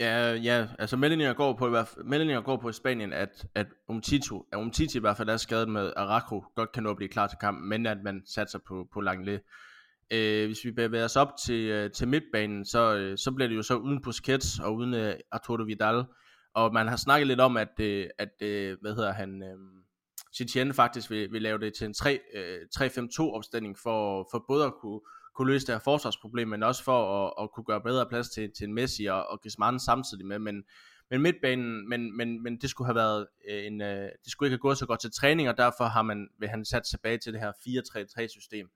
Ja, 0.00 0.34
ja, 0.34 0.68
altså 0.78 0.96
meldinger 0.96 1.32
går 1.32 1.52
på, 1.52 1.66
i 1.66 1.70
hvert 1.70 1.88
fald, 1.88 2.04
meldinger 2.04 2.40
går 2.40 2.56
på 2.56 2.68
i 2.68 2.72
Spanien, 2.72 3.12
at, 3.12 3.46
at 3.54 3.66
Umtito, 3.88 4.46
at 4.52 4.56
Umtiti 4.56 4.98
i 4.98 5.00
hvert 5.00 5.16
fald 5.16 5.28
er 5.28 5.36
skadet 5.36 5.68
med 5.68 5.92
Araco, 5.96 6.44
godt 6.56 6.72
kan 6.72 6.82
nå 6.82 6.90
at 6.90 6.96
blive 6.96 7.08
klar 7.08 7.26
til 7.26 7.38
kampen, 7.38 7.68
men 7.68 7.86
at 7.86 7.98
man 8.04 8.22
satser 8.26 8.58
på, 8.68 8.88
på 8.92 9.00
Langley. 9.00 9.38
Øh, 10.10 10.46
hvis 10.46 10.64
vi 10.64 10.70
bevæger 10.70 11.04
os 11.04 11.16
op 11.16 11.28
til, 11.44 11.68
øh, 11.68 11.90
til 11.90 12.08
midtbanen, 12.08 12.64
så, 12.64 12.94
øh, 12.96 13.18
så 13.18 13.32
bliver 13.32 13.48
det 13.48 13.56
jo 13.56 13.62
så 13.62 13.76
uden 13.76 14.02
Busquets 14.02 14.58
og 14.58 14.74
uden 14.74 14.94
uh, 14.94 15.12
Arturo 15.32 15.62
Vidal, 15.62 16.04
og 16.54 16.72
man 16.74 16.88
har 16.88 16.96
snakket 16.96 17.26
lidt 17.26 17.40
om, 17.40 17.56
at, 17.56 17.80
at 18.18 18.34
hvad 18.80 18.94
hedder 18.94 19.12
han, 19.12 19.42
øh, 19.42 19.58
Chichen 20.34 20.74
faktisk 20.74 21.10
vil, 21.10 21.32
vil 21.32 21.42
lave 21.42 21.58
det 21.58 21.74
til 21.74 21.86
en 21.86 21.94
3, 21.94 22.20
3-5-2 22.76 23.22
opstilling 23.22 23.78
for, 23.78 24.28
for 24.30 24.44
både 24.48 24.64
at 24.64 24.74
kunne 24.80 25.00
kunne 25.40 25.52
løse 25.52 25.66
det 25.66 25.74
her 25.74 25.80
forsvarsproblem, 25.80 26.48
men 26.48 26.62
også 26.62 26.84
for 26.84 27.26
at, 27.26 27.32
at 27.42 27.50
kunne 27.52 27.64
gøre 27.64 27.80
bedre 27.80 28.06
plads 28.06 28.28
til, 28.28 28.50
til 28.52 28.64
en 28.64 28.74
Messi 28.74 29.04
og, 29.04 29.26
og 29.26 29.40
Griezmann 29.40 29.80
samtidig 29.80 30.26
med, 30.26 30.38
men, 30.38 30.64
men 31.10 31.22
midtbanen, 31.22 31.88
men, 31.88 32.16
men, 32.16 32.42
men 32.42 32.56
det 32.56 32.70
skulle 32.70 32.86
have 32.86 32.94
været 32.94 33.26
øh, 33.48 33.66
en, 33.66 33.80
øh, 33.80 34.08
det 34.24 34.32
skulle 34.32 34.46
ikke 34.46 34.54
have 34.54 34.60
gået 34.60 34.78
så 34.78 34.86
godt 34.86 35.00
til 35.00 35.10
træning, 35.12 35.48
og 35.48 35.56
derfor 35.56 35.84
har 35.84 36.02
man, 36.02 36.28
vil 36.38 36.48
han 36.48 36.64
sat 36.64 36.82
tilbage 36.82 37.18
til 37.18 37.32
det 37.32 37.40
her 37.40 37.52
4-3-3 38.22 38.28
system. 38.28 38.70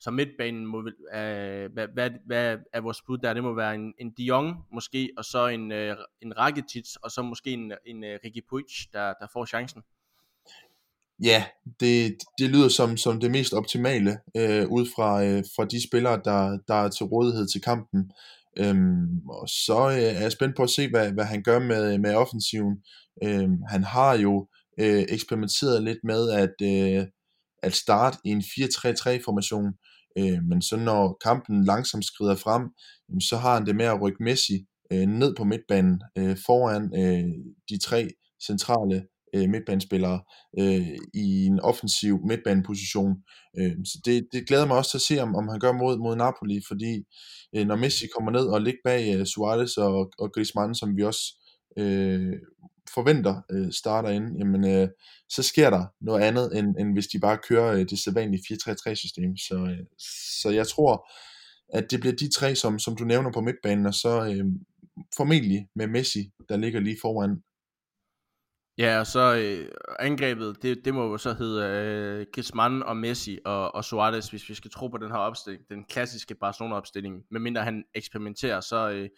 Så 0.00 0.10
midtbanen 0.10 0.66
må, 0.66 0.78
øh, 1.14 1.72
hvad, 1.72 1.88
hvad, 1.94 2.10
hvad 2.26 2.58
er 2.72 2.80
vores 2.80 3.02
bud 3.02 3.18
der? 3.18 3.34
Det 3.34 3.42
må 3.42 3.54
være 3.54 3.74
en, 3.74 3.94
en 3.98 4.10
Dion 4.10 4.56
måske, 4.72 5.10
og 5.16 5.24
så 5.24 5.46
en, 5.46 5.72
øh, 5.72 5.96
en 6.20 6.38
Rakitic, 6.38 6.94
og 7.02 7.10
så 7.10 7.22
måske 7.22 7.50
en, 7.50 7.72
en 7.86 8.04
øh, 8.04 8.18
Ricky 8.24 8.46
Puig, 8.48 8.64
der, 8.92 9.14
der 9.20 9.26
får 9.32 9.46
chancen. 9.46 9.82
Ja, 11.20 11.44
det, 11.80 12.16
det 12.38 12.50
lyder 12.50 12.68
som, 12.68 12.96
som 12.96 13.20
det 13.20 13.30
mest 13.30 13.52
optimale 13.52 14.18
øh, 14.36 14.68
ud 14.68 14.86
fra, 14.96 15.24
øh, 15.24 15.44
fra 15.56 15.64
de 15.64 15.88
spillere, 15.88 16.20
der, 16.24 16.58
der 16.68 16.74
er 16.74 16.88
til 16.88 17.06
rådighed 17.06 17.48
til 17.48 17.60
kampen. 17.60 18.10
Øhm, 18.58 19.28
og 19.28 19.48
så 19.48 19.88
øh, 19.90 20.16
er 20.16 20.20
jeg 20.20 20.32
spændt 20.32 20.56
på 20.56 20.62
at 20.62 20.70
se, 20.70 20.88
hvad, 20.90 21.12
hvad 21.12 21.24
han 21.24 21.42
gør 21.42 21.58
med, 21.58 21.98
med 21.98 22.14
offensiven. 22.14 22.76
Øhm, 23.24 23.62
han 23.68 23.84
har 23.84 24.14
jo 24.16 24.48
øh, 24.80 25.04
eksperimenteret 25.08 25.82
lidt 25.82 25.98
med 26.04 26.30
at, 26.30 26.54
øh, 26.62 27.06
at 27.62 27.74
starte 27.74 28.18
i 28.24 28.28
en 28.28 28.40
4-3-3 28.40 29.24
formation, 29.24 29.72
øh, 30.18 30.42
men 30.48 30.62
så 30.62 30.76
når 30.76 31.18
kampen 31.24 31.64
langsomt 31.64 32.04
skrider 32.04 32.36
frem, 32.36 32.62
så 33.20 33.36
har 33.36 33.54
han 33.54 33.66
det 33.66 33.76
med 33.76 33.86
at 33.86 34.02
rykke 34.02 34.22
Messi 34.22 34.66
øh, 34.92 35.06
ned 35.06 35.34
på 35.36 35.44
midtbanen 35.44 36.02
øh, 36.18 36.36
foran 36.46 36.84
øh, 37.02 37.30
de 37.70 37.78
tre 37.78 38.08
centrale 38.46 39.06
øh, 39.34 39.48
midtbanespillere 39.48 40.20
øh, 40.58 40.88
i 41.14 41.46
en 41.46 41.60
offensiv 41.60 42.20
midtbaneposition. 42.28 43.16
Øh, 43.58 43.72
så 43.84 43.98
det, 44.04 44.28
det 44.32 44.48
glæder 44.48 44.66
mig 44.66 44.76
også 44.76 44.90
til 44.90 44.98
at 44.98 45.02
se, 45.02 45.22
om, 45.22 45.34
om 45.34 45.48
han 45.48 45.60
gør 45.60 45.72
mod, 45.72 45.98
mod 45.98 46.16
Napoli, 46.16 46.60
fordi 46.68 47.04
øh, 47.56 47.66
når 47.66 47.76
Messi 47.76 48.06
kommer 48.16 48.30
ned 48.30 48.46
og 48.46 48.60
ligger 48.62 48.80
bag 48.84 49.16
øh, 49.16 49.26
Suarez 49.26 49.76
og, 49.76 50.12
og 50.18 50.32
Griezmann, 50.32 50.74
som 50.74 50.96
vi 50.96 51.02
også 51.02 51.22
øh, 51.78 52.32
forventer 52.94 53.42
øh, 53.50 53.72
starter 53.72 54.08
ind, 54.08 54.38
jamen, 54.38 54.64
øh, 54.66 54.88
så 55.28 55.42
sker 55.42 55.70
der 55.70 55.84
noget 56.00 56.22
andet, 56.22 56.58
end, 56.58 56.76
end 56.78 56.92
hvis 56.92 57.06
de 57.06 57.20
bare 57.20 57.38
kører 57.48 57.72
øh, 57.72 57.86
det 57.90 57.98
sædvanlige 57.98 58.44
4-3-3 58.52 58.94
system. 58.94 59.36
Så, 59.36 59.54
øh, 59.54 59.86
så 60.40 60.50
jeg 60.50 60.68
tror, 60.68 61.10
at 61.72 61.90
det 61.90 62.00
bliver 62.00 62.16
de 62.16 62.30
tre, 62.30 62.54
som, 62.54 62.78
som 62.78 62.96
du 62.96 63.04
nævner 63.04 63.32
på 63.32 63.40
midtbanen, 63.40 63.86
og 63.86 63.94
så 63.94 64.24
øh, 64.24 64.44
formentlig 65.16 65.68
med 65.74 65.86
Messi, 65.86 66.30
der 66.48 66.56
ligger 66.56 66.80
lige 66.80 66.98
foran. 67.02 67.42
Ja, 68.78 68.98
og 68.98 69.06
så 69.06 69.34
øh, 69.34 69.68
angrebet, 69.98 70.62
det, 70.62 70.84
det 70.84 70.94
må 70.94 71.10
jo 71.10 71.18
så 71.18 71.32
hedde 71.32 71.66
øh, 71.66 72.26
Griezmann 72.34 72.82
og 72.82 72.96
Messi 72.96 73.38
og, 73.44 73.74
og 73.74 73.84
Suarez, 73.84 74.28
hvis 74.28 74.48
vi 74.48 74.54
skal 74.54 74.70
tro 74.70 74.88
på 74.88 74.98
den 74.98 75.10
her 75.10 75.18
opstilling, 75.18 75.68
den 75.68 75.84
klassiske 75.84 76.34
Barcelona-opstilling. 76.34 77.22
Medmindre 77.30 77.64
han 77.64 77.84
eksperimenterer, 77.94 78.60
så... 78.60 78.90
Øh, 78.90 79.08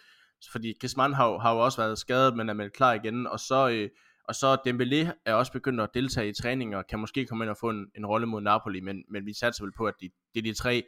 fordi 0.52 0.74
Griezmann 0.80 1.14
har, 1.14 1.38
har 1.38 1.52
jo 1.52 1.58
også 1.58 1.82
været 1.82 1.98
skadet, 1.98 2.36
men 2.36 2.48
er 2.48 2.52
meldt 2.52 2.72
klar 2.72 2.92
igen, 2.92 3.26
og 3.26 3.40
så, 3.40 3.68
øh, 3.68 3.88
og 4.28 4.34
så 4.34 4.54
Dembélé 4.68 5.20
er 5.26 5.34
også 5.34 5.52
begyndt 5.52 5.80
at 5.80 5.90
deltage 5.94 6.28
i 6.28 6.34
træning, 6.42 6.76
og 6.76 6.86
kan 6.86 6.98
måske 6.98 7.26
komme 7.26 7.44
ind 7.44 7.50
og 7.50 7.56
få 7.60 7.70
en, 7.70 7.86
en 7.96 8.06
rolle 8.06 8.26
mod 8.26 8.40
Napoli, 8.40 8.80
men, 8.80 9.04
men 9.10 9.26
vi 9.26 9.34
satser 9.34 9.64
vel 9.64 9.72
på, 9.76 9.86
at 9.86 9.94
det 10.00 10.10
er 10.36 10.42
de 10.42 10.54
tre 10.54 10.82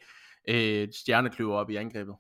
øh, 0.49 0.89
stjernekløver 0.93 1.57
op 1.57 1.71
i 1.71 1.77
angrebet. 1.77 2.14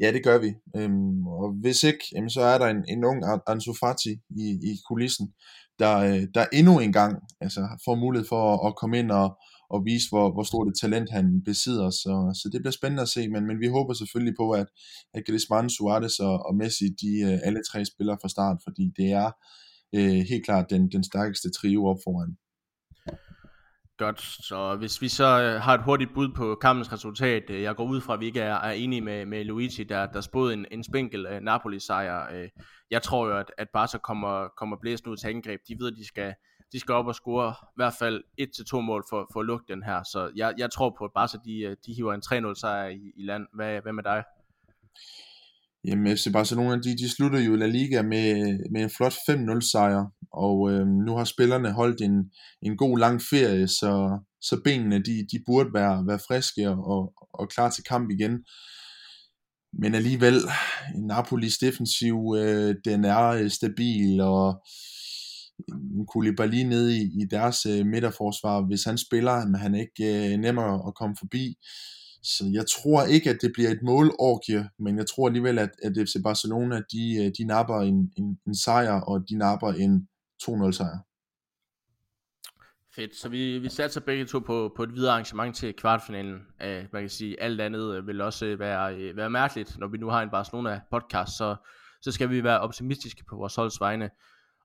Ja, 0.00 0.12
det 0.12 0.24
gør 0.24 0.38
vi. 0.38 0.54
Øhm, 0.76 1.26
og 1.26 1.52
hvis 1.60 1.82
ikke, 1.82 2.04
jamen, 2.14 2.30
så 2.30 2.40
er 2.40 2.58
der 2.58 2.66
en, 2.66 2.84
en 2.88 3.04
ung 3.04 3.22
Ansu 3.46 3.74
Fati 3.80 4.12
i, 4.30 4.46
i 4.70 4.72
kulissen, 4.88 5.32
der, 5.78 5.96
øh, 5.96 6.22
der 6.34 6.46
endnu 6.52 6.78
en 6.78 6.92
gang 6.92 7.22
altså, 7.40 7.68
får 7.84 7.94
mulighed 7.94 8.28
for 8.28 8.54
at, 8.54 8.68
at 8.68 8.76
komme 8.76 8.98
ind 8.98 9.10
og, 9.10 9.38
og 9.70 9.84
vise, 9.84 10.08
hvor, 10.08 10.32
hvor 10.32 10.42
stort 10.42 10.68
et 10.68 10.80
talent 10.80 11.10
han 11.10 11.42
besidder. 11.44 11.90
Så, 11.90 12.40
så 12.42 12.48
det 12.52 12.60
bliver 12.62 12.72
spændende 12.72 13.02
at 13.02 13.08
se, 13.08 13.28
men, 13.28 13.46
men 13.46 13.60
vi 13.60 13.66
håber 13.66 13.94
selvfølgelig 13.94 14.34
på, 14.40 14.50
at, 14.50 14.66
at 15.14 15.24
Griezmann, 15.26 15.70
Suarez 15.70 16.18
og, 16.18 16.46
og 16.46 16.56
Messi, 16.56 16.88
de 17.02 17.12
øh, 17.28 17.38
alle 17.44 17.60
tre 17.70 17.84
spiller 17.84 18.16
fra 18.22 18.28
start, 18.28 18.56
fordi 18.66 18.92
det 18.96 19.12
er 19.12 19.30
øh, 19.94 20.20
helt 20.30 20.44
klart 20.44 20.70
den, 20.70 20.90
den 20.92 21.04
stærkeste 21.04 21.50
trio 21.50 21.86
op 21.86 22.00
foran. 22.04 22.36
Godt, 23.98 24.20
så 24.20 24.76
hvis 24.76 25.02
vi 25.02 25.08
så 25.08 25.42
øh, 25.42 25.60
har 25.60 25.74
et 25.74 25.82
hurtigt 25.82 26.14
bud 26.14 26.28
på 26.28 26.54
kampens 26.54 26.92
resultat, 26.92 27.50
øh, 27.50 27.62
jeg 27.62 27.76
går 27.76 27.84
ud 27.84 28.00
fra, 28.00 28.14
at 28.14 28.20
vi 28.20 28.26
ikke 28.26 28.40
er, 28.40 28.54
er 28.54 28.70
enige 28.70 29.00
med, 29.00 29.26
med 29.26 29.44
Luigi, 29.44 29.84
der, 29.84 30.06
der 30.06 30.20
spåede 30.20 30.54
en, 30.54 30.66
en 30.70 30.84
spinkel 30.84 31.26
øh, 31.26 31.40
Napoli-sejr. 31.40 32.48
Jeg 32.90 33.02
tror 33.02 33.26
jo, 33.26 33.36
at, 33.38 33.52
at 33.58 33.68
Barca 33.72 33.98
kommer, 33.98 34.48
kommer 34.48 34.76
blæsende 34.80 35.10
ud 35.10 35.16
til 35.16 35.28
angreb. 35.28 35.60
De 35.68 35.76
ved, 35.78 35.92
at 35.92 35.96
de 35.96 36.06
skal, 36.06 36.34
de 36.72 36.80
skal 36.80 36.94
op 36.94 37.06
og 37.06 37.14
score 37.14 37.54
i 37.62 37.76
hvert 37.76 37.94
fald 37.98 38.24
et 38.38 38.50
til 38.56 38.64
to 38.64 38.80
mål 38.80 39.04
for, 39.10 39.28
for 39.32 39.40
at 39.40 39.46
lukke 39.46 39.64
den 39.68 39.82
her. 39.82 40.02
Så 40.02 40.30
jeg, 40.36 40.54
jeg 40.58 40.70
tror 40.70 40.94
på, 40.98 41.04
at 41.04 41.10
Barca 41.14 41.38
de, 41.44 41.76
de 41.86 41.94
hiver 41.94 42.14
en 42.14 42.50
3-0 42.50 42.60
sejr 42.60 42.88
i, 42.88 43.12
i 43.16 43.22
land. 43.22 43.46
Hvad, 43.54 43.80
hvad 43.80 43.92
med 43.92 44.02
dig? 44.02 44.24
Jamen 45.88 46.16
FC 46.16 46.32
Barcelona, 46.32 46.74
de, 46.74 46.96
de 46.96 47.08
slutter 47.08 47.40
jo 47.40 47.56
La 47.56 47.66
Liga 47.66 48.02
med, 48.02 48.58
med 48.72 48.82
en 48.82 48.90
flot 48.96 49.12
5-0 49.12 49.70
sejr, 49.72 50.04
og 50.32 50.70
øh, 50.72 50.86
nu 50.86 51.16
har 51.16 51.24
spillerne 51.24 51.72
holdt 51.72 52.00
en, 52.00 52.30
en 52.62 52.76
god 52.76 52.98
lang 52.98 53.22
ferie, 53.30 53.68
så, 53.68 54.18
så 54.40 54.60
benene 54.64 54.98
de, 54.98 55.26
de 55.32 55.42
burde 55.46 55.70
være, 55.74 56.06
være 56.06 56.18
friske 56.28 56.68
og, 56.70 57.12
og 57.32 57.48
klar 57.48 57.70
til 57.70 57.84
kamp 57.84 58.10
igen. 58.10 58.44
Men 59.72 59.94
alligevel, 59.94 60.34
Napolis 61.08 61.58
defensiv, 61.58 62.16
øh, 62.38 62.74
den 62.84 63.04
er 63.04 63.26
øh, 63.26 63.50
stabil, 63.50 64.20
og 64.20 64.62
Koulibaly 66.12 66.62
nede 66.62 66.96
i, 66.96 67.02
i 67.22 67.24
deres 67.30 67.66
øh, 67.66 67.86
midterforsvar, 67.86 68.66
hvis 68.66 68.84
han 68.84 68.98
spiller, 68.98 69.46
men 69.46 69.54
han 69.54 69.74
er 69.74 69.80
ikke 69.80 70.32
øh, 70.32 70.38
nemmere 70.38 70.74
at 70.88 70.94
komme 70.94 71.16
forbi. 71.18 71.54
Så 72.22 72.44
jeg 72.52 72.64
tror 72.66 73.04
ikke, 73.04 73.30
at 73.30 73.38
det 73.42 73.50
bliver 73.54 73.70
et 73.70 73.82
målorgie, 73.82 74.70
men 74.78 74.98
jeg 74.98 75.06
tror 75.06 75.26
alligevel, 75.26 75.58
at, 75.58 75.70
at 75.82 75.92
FC 76.08 76.14
Barcelona, 76.24 76.76
de, 76.92 77.24
øh, 77.24 77.32
de 77.38 77.44
napper 77.44 77.80
en, 77.80 78.12
en, 78.16 78.38
en 78.46 78.54
sejr, 78.54 79.00
og 79.00 79.28
de 79.28 79.38
napper 79.38 79.72
en 79.72 80.08
2-0 80.42 80.72
sejr. 80.72 80.98
Fedt, 82.94 83.16
så 83.16 83.28
vi, 83.28 83.58
vi 83.58 83.68
satser 83.68 84.00
begge 84.00 84.24
to 84.24 84.38
på, 84.38 84.72
på 84.76 84.82
et 84.82 84.94
videre 84.94 85.12
arrangement 85.12 85.56
til 85.56 85.74
kvartfinalen. 85.74 86.34
Uh, 86.34 86.84
man 86.92 87.02
kan 87.02 87.08
sige, 87.08 87.42
alt 87.42 87.60
andet 87.60 87.96
øh, 87.96 88.06
vil 88.06 88.20
også 88.20 88.56
være, 88.56 89.16
være 89.16 89.30
mærkeligt, 89.30 89.78
når 89.78 89.88
vi 89.88 89.98
nu 89.98 90.08
har 90.08 90.22
en 90.22 90.30
Barcelona 90.30 90.80
podcast, 90.90 91.36
så, 91.36 91.56
så 92.02 92.12
skal 92.12 92.30
vi 92.30 92.44
være 92.44 92.60
optimistiske 92.60 93.24
på 93.30 93.36
vores 93.36 93.54
holds 93.54 93.80
vegne. 93.80 94.10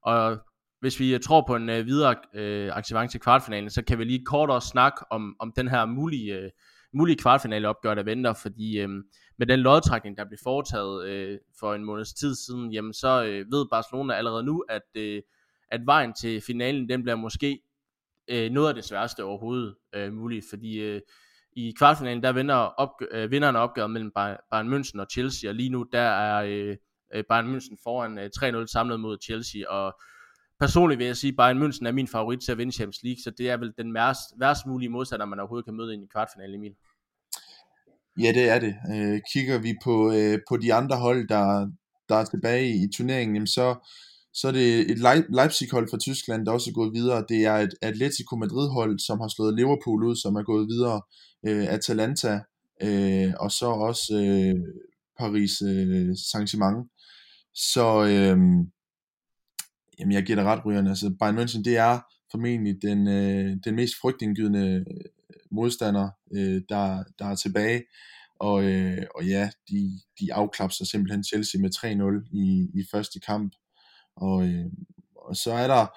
Og 0.04 0.38
hvis 0.80 0.99
vi 0.99 1.20
tror 1.20 1.43
på 1.47 1.56
en 1.56 1.70
uh, 1.70 1.86
videre 1.86 2.16
uh, 2.16 2.72
arrangement 2.72 3.12
til 3.12 3.20
kvartfinalen, 3.20 3.70
så 3.70 3.82
kan 3.82 3.99
vi 3.99 4.04
lige 4.04 4.26
kort 4.26 4.49
også 4.49 4.68
snakke 4.68 4.97
om, 5.12 5.36
om 5.39 5.54
den 5.56 5.68
her 5.68 5.86
mulige 5.86 6.45
uh, 6.45 6.49
mulige 6.94 7.18
kvartfinale 7.18 7.70
opgør, 7.70 7.96
der 7.96 8.04
venter, 8.04 8.34
fordi 8.34 8.80
øh, 8.80 8.89
med 9.38 9.48
den 9.48 9.60
lodtrækning, 9.60 10.18
der 10.18 10.26
blev 10.26 10.38
foretaget 10.44 11.08
øh, 11.08 11.39
for 11.60 11.74
en 11.74 11.84
måneds 11.84 12.14
tid 12.14 12.36
siden, 12.36 12.72
jamen 12.74 12.94
så 12.94 13.24
øh, 13.24 13.52
ved 13.52 13.66
Barcelona 13.72 14.14
allerede 14.14 14.44
nu, 14.44 14.64
at, 14.70 14.82
øh, 14.96 15.22
at 15.72 15.82
vejen 15.86 16.14
til 16.14 16.41
finalen, 16.41 16.89
den 16.89 17.04
bliver 17.04 17.16
måske 17.16 17.60
øh, 18.28 18.52
noget 18.52 18.70
af 18.70 18.76
det 18.76 18.84
sværeste 18.84 19.24
overhovedet 19.24 19.76
øh, 19.96 20.14
muligt, 20.14 20.46
fordi 20.50 20.80
øh, 20.80 21.02
i 21.56 21.74
kvartfinalen, 21.78 22.24
der 22.24 22.32
vinder 22.32 22.56
opgør, 22.56 23.06
øh, 23.12 23.32
vinderne 23.32 23.60
opgøret 23.60 23.91
mellem 23.91 24.12
Bayern 24.52 24.74
München 24.74 25.00
og 25.00 25.08
Chelsea, 25.12 25.50
og 25.50 25.56
lige 25.56 25.70
nu, 25.70 25.86
der 25.91 26.00
er 26.00 26.44
øh, 26.44 26.78
øh 27.14 27.24
Bayern 27.30 27.56
München 27.56 27.76
foran 27.84 28.18
øh, 28.18 28.30
3-0 28.38 28.66
samlet 28.66 29.00
mod 29.00 29.18
Chelsea, 29.24 29.70
og 29.70 30.00
personligt 30.60 30.99
vil 30.99 31.08
jeg 31.08 31.18
sige, 31.18 31.34
Bayern 31.36 31.64
München 31.64 31.88
er 31.88 31.91
min 31.91 32.08
favorit 32.08 32.39
til 32.41 32.51
at 32.51 32.58
vinde 32.58 32.72
Champions 32.72 33.04
League, 33.04 33.22
så 33.24 33.32
det 33.38 33.49
er 33.49 33.58
vel 33.58 33.74
den 33.78 33.93
værst, 33.93 34.22
værst 34.39 34.66
mulige 34.66 34.89
modstander, 34.89 35.26
man 35.26 35.39
overhovedet 35.39 35.66
kan 35.66 35.74
møde 35.74 35.93
i 35.93 35.97
en 35.97 36.08
kvartfinale, 36.14 36.56
Emil. 36.56 36.76
Ja, 38.20 38.32
det 38.32 38.49
er 38.49 38.60
det. 38.60 38.76
Øh, 38.93 39.22
kigger 39.34 39.58
vi 39.58 39.76
på, 39.84 40.12
øh, 40.12 40.39
på 40.49 40.58
de 40.58 40.74
andre 40.74 40.97
hold, 40.97 41.28
der, 41.28 41.72
der 42.10 42.16
er 42.16 42.26
tilbage 42.26 42.70
i 42.84 42.88
turneringen, 42.95 43.36
jamen 43.36 43.47
så, 43.47 43.89
så 44.34 44.47
er 44.47 44.51
det 44.51 44.91
et 44.91 44.99
Leipzig-hold 45.30 45.88
fra 45.89 45.97
Tyskland, 45.97 46.45
der 46.45 46.51
også 46.51 46.70
er 46.70 46.74
gået 46.74 46.93
videre. 46.93 47.26
Det 47.30 47.45
er 47.45 47.56
et 47.56 47.74
Atletico 47.82 48.36
Madrid-hold, 48.36 48.99
som 48.99 49.20
har 49.20 49.28
slået 49.28 49.56
Liverpool 49.56 50.04
ud, 50.04 50.16
som 50.16 50.36
er 50.36 50.43
gået 50.43 50.68
videre. 50.68 51.01
Øh, 51.47 51.74
Atalanta, 51.74 52.39
øh, 52.84 53.34
og 53.39 53.51
så 53.51 53.66
også 53.66 54.14
øh, 54.26 54.56
Paris 55.20 55.62
øh, 55.62 56.10
Saint-Germain. 56.30 56.80
Så 57.54 57.86
øh, 58.12 58.38
jamen 60.04 60.14
jeg 60.14 60.24
giver 60.24 60.36
dig 60.36 60.45
ret, 60.45 60.66
Ryan. 60.66 60.88
Altså 60.88 61.16
Bayern 61.20 61.38
München, 61.38 61.64
det 61.64 61.78
er 61.78 61.99
formentlig 62.32 62.82
den, 62.82 63.08
øh, 63.08 63.58
den 63.66 63.76
mest 63.76 63.93
frygtindgydende 64.01 64.86
øh, 64.89 65.06
modstander, 65.51 66.10
øh, 66.34 66.62
der, 66.70 67.04
der 67.20 67.26
er 67.26 67.36
tilbage. 67.36 67.84
Og, 68.39 68.64
øh, 68.64 69.04
og 69.16 69.26
ja, 69.26 69.49
de, 69.70 69.99
de 70.20 70.34
afklapser 70.34 70.86
simpelthen 70.86 71.24
Chelsea 71.24 71.62
med 71.62 71.70
3-0 72.26 72.30
i, 72.38 72.70
i 72.80 72.86
første 72.91 73.20
kamp. 73.20 73.54
Og, 74.16 74.47
øh, 74.47 74.66
og 75.16 75.36
så 75.36 75.51
er 75.51 75.68
der 75.68 75.88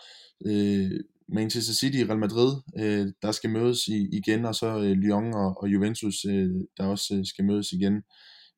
øh, 0.46 1.00
Manchester 1.28 1.74
City 1.74 1.98
i 1.98 2.04
Real 2.04 2.18
Madrid, 2.18 2.56
øh, 2.78 3.12
der 3.22 3.32
skal 3.32 3.50
mødes 3.50 3.88
i, 3.88 4.08
igen, 4.12 4.44
og 4.44 4.54
så 4.54 4.66
øh, 4.66 4.92
Lyon 4.92 5.34
og, 5.34 5.62
og 5.62 5.68
Juventus, 5.68 6.24
øh, 6.24 6.50
der 6.76 6.86
også 6.86 7.14
øh, 7.14 7.26
skal 7.26 7.44
mødes 7.44 7.72
igen. 7.72 8.02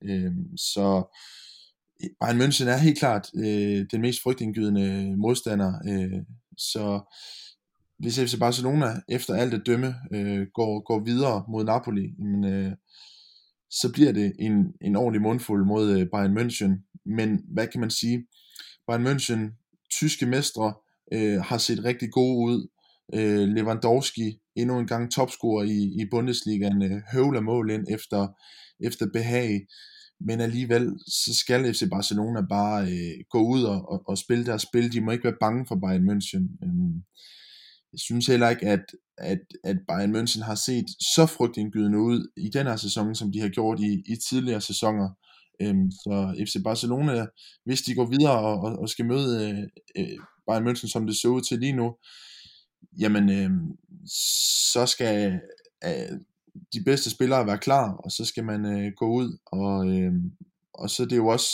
Øh, 0.05 0.33
så 0.57 1.15
Bayern 2.21 2.41
München 2.41 2.69
er 2.69 2.77
helt 2.77 2.99
klart 2.99 3.31
øh, 3.35 3.87
den 3.91 4.01
mest 4.01 4.23
frygtindgydende 4.23 5.17
modstander. 5.17 5.73
Øh, 5.89 6.23
så 6.57 7.01
hvis 7.99 8.21
FC 8.21 8.39
Barcelona 8.39 8.87
efter 9.09 9.35
alt 9.35 9.55
at 9.55 9.63
dømme 9.67 9.95
øh, 10.13 10.47
går, 10.55 10.81
går 10.81 11.05
videre 11.05 11.45
mod 11.49 11.65
Napoli, 11.65 12.15
jamen, 12.19 12.45
øh, 12.45 12.73
så 13.71 13.93
bliver 13.93 14.13
det 14.13 14.33
en, 14.39 14.53
en 14.81 14.97
ordentlig 14.97 15.23
mundfuld 15.23 15.67
mod 15.67 15.99
øh, 15.99 16.07
Bayern 16.13 16.39
München. 16.39 17.01
Men 17.07 17.45
hvad 17.53 17.67
kan 17.67 17.81
man 17.81 17.91
sige? 17.91 18.27
Bayern 18.87 19.07
München, 19.07 19.41
tyske 19.91 20.27
mestre, 20.27 20.75
øh, 21.13 21.41
har 21.41 21.59
set 21.59 21.85
rigtig 21.85 22.11
gode 22.13 22.45
ud. 22.47 22.69
Øh, 23.15 23.49
Lewandowski, 23.49 24.39
endnu 24.57 24.79
en 24.79 24.87
gang 24.87 25.13
topscorer 25.13 25.65
i, 25.65 26.03
i 26.03 26.05
Bundesligaen, 26.11 26.83
øh, 26.83 27.03
høvler 27.13 27.41
mål 27.41 27.71
ind 27.71 27.87
efter, 27.91 28.29
efter 28.81 29.07
behag. 29.13 29.67
Men 30.21 30.41
alligevel, 30.41 30.99
så 31.07 31.35
skal 31.35 31.75
FC 31.75 31.83
Barcelona 31.91 32.41
bare 32.41 32.83
øh, 32.83 33.25
gå 33.31 33.39
ud 33.39 33.63
og, 33.63 33.89
og, 33.93 34.03
og 34.07 34.19
spille 34.19 34.47
deres 34.47 34.63
spil. 34.63 34.93
De 34.93 35.01
må 35.01 35.11
ikke 35.11 35.25
være 35.25 35.37
bange 35.41 35.67
for 35.67 35.77
Bayern 35.77 36.11
München. 36.11 36.65
Øhm, 36.65 36.95
jeg 37.93 38.01
synes 38.01 38.27
heller 38.27 38.49
ikke, 38.49 38.67
at, 38.67 38.85
at, 39.19 39.41
at 39.65 39.77
Bayern 39.89 40.17
München 40.17 40.45
har 40.45 40.55
set 40.55 40.87
så 41.01 41.27
frygtindgydende 41.27 41.99
ud 41.99 42.31
i 42.37 42.49
den 42.49 42.67
her 42.67 42.77
sæson, 42.77 43.15
som 43.15 43.33
de 43.33 43.41
har 43.41 43.49
gjort 43.49 43.81
i, 43.81 44.03
i 44.07 44.17
tidligere 44.29 44.61
sæsoner. 44.61 45.09
Øhm, 45.63 45.91
så 45.91 46.45
FC 46.47 46.63
Barcelona, 46.65 47.27
hvis 47.65 47.83
de 47.83 47.95
går 47.95 48.07
videre 48.07 48.39
og, 48.39 48.61
og, 48.61 48.79
og 48.79 48.89
skal 48.89 49.07
møde 49.07 49.51
øh, 49.51 49.63
øh 49.97 50.19
Bayern 50.47 50.69
München, 50.69 50.89
som 50.89 51.07
det 51.07 51.17
ser 51.17 51.29
ud 51.29 51.41
til 51.41 51.59
lige 51.59 51.73
nu, 51.73 51.97
jamen 53.01 53.31
øh, 53.31 53.51
så 54.73 54.87
skal 54.87 55.41
øh, 55.85 56.19
de 56.73 56.85
bedste 56.85 57.11
spillere 57.11 57.47
være 57.47 57.59
klar, 57.59 57.93
og 57.93 58.11
så 58.11 58.25
skal 58.25 58.45
man 58.45 58.67
øh, 58.67 58.93
gå 58.97 59.07
ud, 59.07 59.39
og, 59.47 59.99
øh, 59.99 60.13
og 60.75 60.91
så 60.91 61.03
er 61.03 61.07
det 61.07 61.17
jo 61.17 61.27
også 61.27 61.51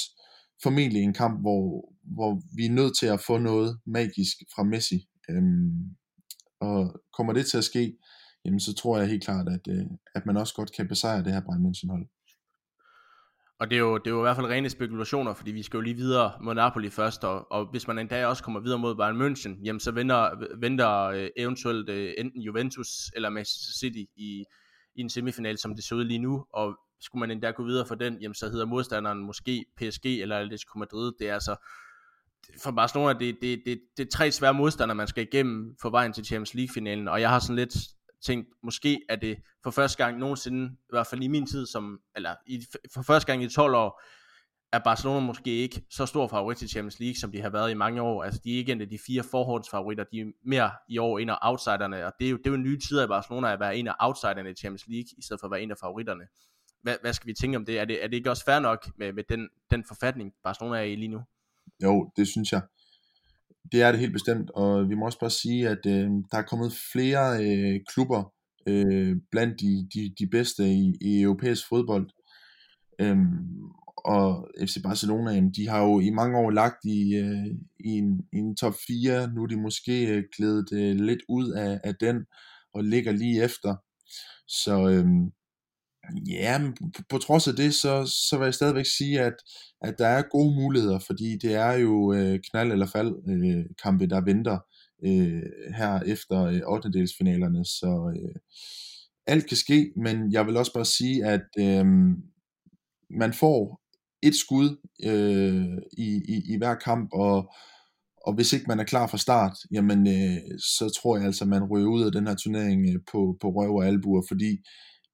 formentlig 0.63 1.03
en 1.03 1.15
kamp, 1.15 1.41
hvor, 1.41 1.95
hvor 2.15 2.41
vi 2.57 2.67
er 2.67 2.71
nødt 2.71 2.99
til 2.99 3.07
at 3.07 3.21
få 3.27 3.39
noget 3.39 3.79
magisk 3.87 4.37
fra 4.55 4.63
Messi. 4.63 5.09
Øhm, 5.31 5.97
og 6.61 7.01
kommer 7.17 7.33
det 7.33 7.47
til 7.47 7.59
at 7.59 7.65
ske, 7.65 7.97
jamen 8.45 8.61
så 8.61 8.75
tror 8.75 8.99
jeg 8.99 9.09
helt 9.09 9.25
klart, 9.25 9.49
at, 9.49 9.65
øh, 9.69 9.87
at 10.15 10.27
man 10.27 10.37
også 10.37 10.55
godt 10.55 10.73
kan 10.77 10.89
besejre 10.89 11.25
det 11.25 11.33
her 11.33 11.41
Bayern 11.41 11.67
München 11.67 11.91
hold. 11.91 12.07
Og 13.61 13.71
det 13.71 13.77
er, 13.77 13.81
jo, 13.81 13.99
det 13.99 14.07
er 14.07 14.11
jo 14.11 14.21
i 14.21 14.27
hvert 14.27 14.37
fald 14.37 14.47
rene 14.47 14.71
spekulationer, 14.71 15.35
fordi 15.35 15.51
vi 15.53 15.63
skal 15.63 15.77
jo 15.77 15.81
lige 15.81 15.97
videre 15.97 16.33
mod 16.43 16.55
Napoli 16.55 16.91
først, 16.91 17.25
og, 17.25 17.53
og 17.53 17.71
hvis 17.71 17.87
man 17.87 17.99
en 17.99 18.09
dag 18.09 18.27
også 18.27 18.43
kommer 18.43 18.61
videre 18.61 18.79
mod 18.79 18.97
Bayern 18.97 19.23
München, 19.23 19.65
jamen 19.65 19.81
så 19.81 19.91
venter, 19.93 20.31
venter 20.61 21.03
øh, 21.03 21.29
eventuelt 21.37 21.89
øh, 21.89 22.15
enten 22.19 22.41
Juventus 22.41 22.89
eller 23.17 23.31
Manchester 23.31 23.79
City 23.81 24.11
i, 24.17 24.45
i 24.95 25.01
en 25.01 25.11
semifinal, 25.11 25.59
som 25.59 25.75
det 25.75 25.85
ser 25.85 25.97
ud 25.97 26.05
lige 26.05 26.19
nu, 26.19 26.47
og 26.53 26.79
skulle 27.01 27.21
man 27.21 27.31
endda 27.31 27.51
gå 27.51 27.65
videre 27.65 27.87
for 27.87 27.95
den, 27.95 28.19
jamen 28.21 28.35
så 28.35 28.49
hedder 28.49 28.67
modstanderen 28.67 29.19
måske 29.19 29.65
PSG 29.77 30.07
eller 30.07 30.39
Atletico 30.39 30.79
Madrid. 30.79 31.13
Det 31.19 31.29
er 31.29 31.35
altså, 31.35 31.57
for 32.63 32.71
Barcelona, 32.71 33.19
det, 33.19 33.37
det, 33.43 33.63
det, 33.67 33.81
det 33.97 34.07
er 34.07 34.11
tre 34.11 34.33
svære 34.33 34.55
modstandere, 34.55 34.95
man 34.95 35.07
skal 35.07 35.23
igennem 35.23 35.77
for 35.83 35.91
vejen 35.91 36.13
til 36.13 36.25
Champions 36.25 36.55
League-finalen, 36.55 37.09
og 37.09 37.21
jeg 37.21 37.31
har 37.31 37.39
sådan 37.39 37.57
lidt 37.57 37.77
tænkt, 38.25 38.49
måske 38.63 39.01
er 39.09 39.17
det 39.17 39.37
for 39.63 39.71
første 39.71 40.05
gang 40.05 40.19
nogensinde, 40.19 40.73
i 40.73 40.91
hvert 40.91 41.07
fald 41.07 41.23
i 41.23 41.29
min 41.29 41.47
tid, 41.47 41.67
som, 41.67 42.01
eller 42.17 42.35
i, 42.47 42.67
for 42.95 43.03
første 43.03 43.27
gang 43.27 43.43
i 43.43 43.49
12 43.49 43.75
år, 43.75 44.03
er 44.75 44.79
Barcelona 44.85 45.27
måske 45.27 45.51
ikke 45.51 45.83
så 45.91 46.07
stor 46.07 46.27
favorit 46.29 46.59
til 46.59 46.69
Champions 46.69 47.01
League, 47.01 47.17
som 47.17 47.33
de 47.33 47.41
har 47.41 47.51
været 47.51 47.71
i 47.71 47.75
mange 47.75 48.03
år. 48.03 48.25
Altså, 48.25 48.41
de 48.45 48.55
er 48.55 48.57
ikke 48.57 48.73
en 48.73 48.81
af 48.81 48.89
de 48.89 48.99
fire 49.07 49.23
forhåndsfavoritter, 49.23 50.05
de 50.13 50.21
er 50.21 50.25
mere 50.45 50.71
i 50.89 50.99
år 50.99 51.19
en 51.19 51.31
af 51.31 51.39
outsiderne, 51.43 52.07
og 52.07 52.13
det 52.19 52.27
er 52.27 52.31
jo, 52.31 52.37
det 52.37 52.47
er 52.47 52.51
jo 52.51 52.55
en 52.55 52.63
ny 52.63 52.79
tid 52.89 52.99
af 52.99 53.09
Barcelona 53.09 53.53
at 53.53 53.61
være 53.61 53.77
en 53.77 53.89
af 53.89 53.95
outsiderne 54.01 54.51
i 54.51 54.55
Champions 54.55 54.87
League, 54.89 55.09
i 55.19 55.23
stedet 55.23 55.41
for 55.41 55.47
at 55.47 55.51
være 55.51 55.63
en 55.63 55.71
af 55.71 55.77
favoritterne. 55.81 56.25
Hvad, 56.83 56.97
hvad 57.01 57.13
skal 57.13 57.27
vi 57.27 57.35
tænke 57.35 57.57
om 57.57 57.65
det? 57.65 57.81
Er 57.81 57.85
det, 57.85 58.05
er 58.05 58.09
det 58.09 58.17
ikke 58.17 58.31
også 58.31 58.45
fair 58.45 58.59
nok 58.59 58.91
med, 58.99 59.13
med 59.13 59.25
den, 59.29 59.49
den 59.71 59.85
forfatning, 59.89 60.33
Barcelona 60.45 60.79
er 60.79 60.83
i 60.83 60.97
lige 60.97 61.09
nu? 61.09 61.21
Jo, 61.83 62.11
det 62.17 62.29
synes 62.29 62.53
jeg. 62.53 62.63
Det 63.73 63.83
er 63.83 63.91
det 63.91 64.01
helt 64.01 64.13
bestemt, 64.13 64.51
og 64.51 64.89
vi 64.89 64.95
må 64.95 65.07
også 65.07 65.19
bare 65.19 65.31
sige, 65.31 65.69
at 65.69 65.87
øh, 65.87 66.09
der 66.31 66.39
er 66.39 66.43
kommet 66.43 66.73
flere 66.93 67.45
øh, 67.45 67.81
klubber 67.89 68.33
øh, 68.69 69.17
blandt 69.31 69.61
de, 69.61 69.89
de, 69.95 70.15
de 70.19 70.27
bedste 70.31 70.65
i, 70.69 70.95
i 71.01 71.23
europæisk 71.23 71.69
fodbold. 71.69 72.11
Øhm, 72.99 73.73
og 74.05 74.49
FC 74.61 74.83
Barcelona, 74.83 75.31
jamen, 75.31 75.53
de 75.53 75.69
har 75.69 75.83
jo 75.83 76.01
i 76.01 76.11
mange 76.11 76.39
år 76.39 76.51
lagt 76.51 76.85
i, 76.85 77.15
øh, 77.15 77.47
i, 77.81 77.89
en, 77.89 78.21
i 78.33 78.37
en 78.37 78.57
top 78.57 78.75
4. 78.87 79.33
Nu 79.35 79.43
er 79.43 79.47
de 79.47 79.57
måske 79.57 80.07
øh, 80.07 80.25
glædet 80.37 80.73
øh, 80.73 80.97
lidt 80.97 81.21
ud 81.29 81.51
af, 81.51 81.81
af 81.85 81.95
den 82.01 82.17
og 82.75 82.85
ligger 82.85 83.13
lige 83.13 83.45
efter. 83.45 83.77
Så 84.49 84.89
øhm, 84.89 85.33
ja, 86.29 86.59
men 86.59 86.75
på, 86.97 87.03
på 87.09 87.19
trods 87.19 87.49
af 87.49 87.55
det, 87.57 87.75
så, 87.75 88.07
så 88.29 88.39
vil 88.39 88.45
jeg 88.45 88.55
stadigvæk 88.55 88.87
sige, 88.99 89.21
at, 89.21 89.35
at 89.83 89.95
der 89.99 90.07
er 90.07 90.23
gode 90.31 90.55
muligheder, 90.55 90.99
fordi 90.99 91.39
det 91.43 91.55
er 91.55 91.73
jo 91.73 92.13
øh, 92.13 92.39
knald 92.51 92.73
eller 92.73 92.87
fald 92.87 93.15
øh, 93.29 93.65
kampe, 93.83 94.07
der 94.07 94.21
venter 94.21 94.59
øh, 95.05 95.43
her 95.77 96.01
efter 96.01 96.43
øh, 96.43 96.61
8. 96.67 96.93
delsfinalerne. 96.93 97.65
Så 97.65 98.13
øh, 98.17 98.35
alt 99.27 99.47
kan 99.47 99.57
ske, 99.57 99.93
men 99.97 100.33
jeg 100.33 100.47
vil 100.47 100.57
også 100.57 100.73
bare 100.73 100.85
sige, 100.85 101.25
at 101.25 101.47
øh, 101.59 101.87
man 103.11 103.33
får 103.33 103.84
et 104.29 104.35
skud 104.35 104.77
øh, 105.05 105.79
i, 105.99 106.09
i, 106.35 106.55
i 106.55 106.57
hver 106.59 106.75
kamp, 106.75 107.09
og, 107.13 107.53
og 108.27 108.35
hvis 108.35 108.53
ikke 108.53 108.67
man 108.69 108.81
er 108.81 108.85
klar 108.85 109.07
fra 109.07 109.19
start, 109.19 109.57
jamen 109.73 110.07
øh, 110.07 110.39
så 110.59 110.93
tror 110.99 111.17
jeg 111.17 111.27
altså, 111.27 111.45
man 111.45 111.65
ryger 111.65 111.89
ud 111.89 112.05
af 112.05 112.13
den 112.13 112.27
her 112.27 112.35
turnering 112.35 112.81
øh, 112.91 113.01
på, 113.13 113.37
på 113.41 113.49
røv 113.49 113.75
og 113.75 113.87
albuer, 113.87 114.23
fordi 114.29 114.59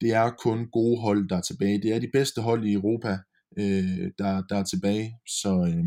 det 0.00 0.11
er 0.12 0.30
kun 0.30 0.66
gode 0.72 1.00
hold, 1.00 1.28
der 1.28 1.36
er 1.36 1.40
tilbage. 1.40 1.82
Det 1.82 1.92
er 1.94 1.98
de 1.98 2.11
bedste 2.12 2.40
hold 2.42 2.64
i 2.64 2.72
Europa, 2.72 3.18
øh, 3.58 4.11
der, 4.18 4.42
der 4.48 4.56
er 4.56 4.64
tilbage. 4.64 5.14
Så 5.40 5.52
øh, 5.68 5.84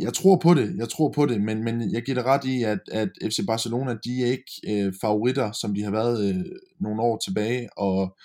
jeg 0.00 0.14
tror 0.14 0.36
på 0.36 0.54
det, 0.54 0.76
jeg 0.76 0.88
tror 0.88 1.12
på 1.12 1.26
det, 1.26 1.42
men, 1.42 1.64
men 1.64 1.92
jeg 1.92 2.02
giver 2.02 2.14
det 2.14 2.24
ret 2.24 2.44
i, 2.44 2.62
at, 2.62 2.80
at 2.92 3.08
FC 3.22 3.38
Barcelona, 3.46 3.96
de 4.04 4.22
er 4.22 4.26
ikke 4.26 4.52
øh, 4.68 4.92
favoritter, 5.00 5.52
som 5.52 5.74
de 5.74 5.82
har 5.82 5.90
været 5.90 6.28
øh, 6.28 6.44
nogle 6.80 7.02
år 7.02 7.18
tilbage, 7.26 7.78
og 7.78 8.16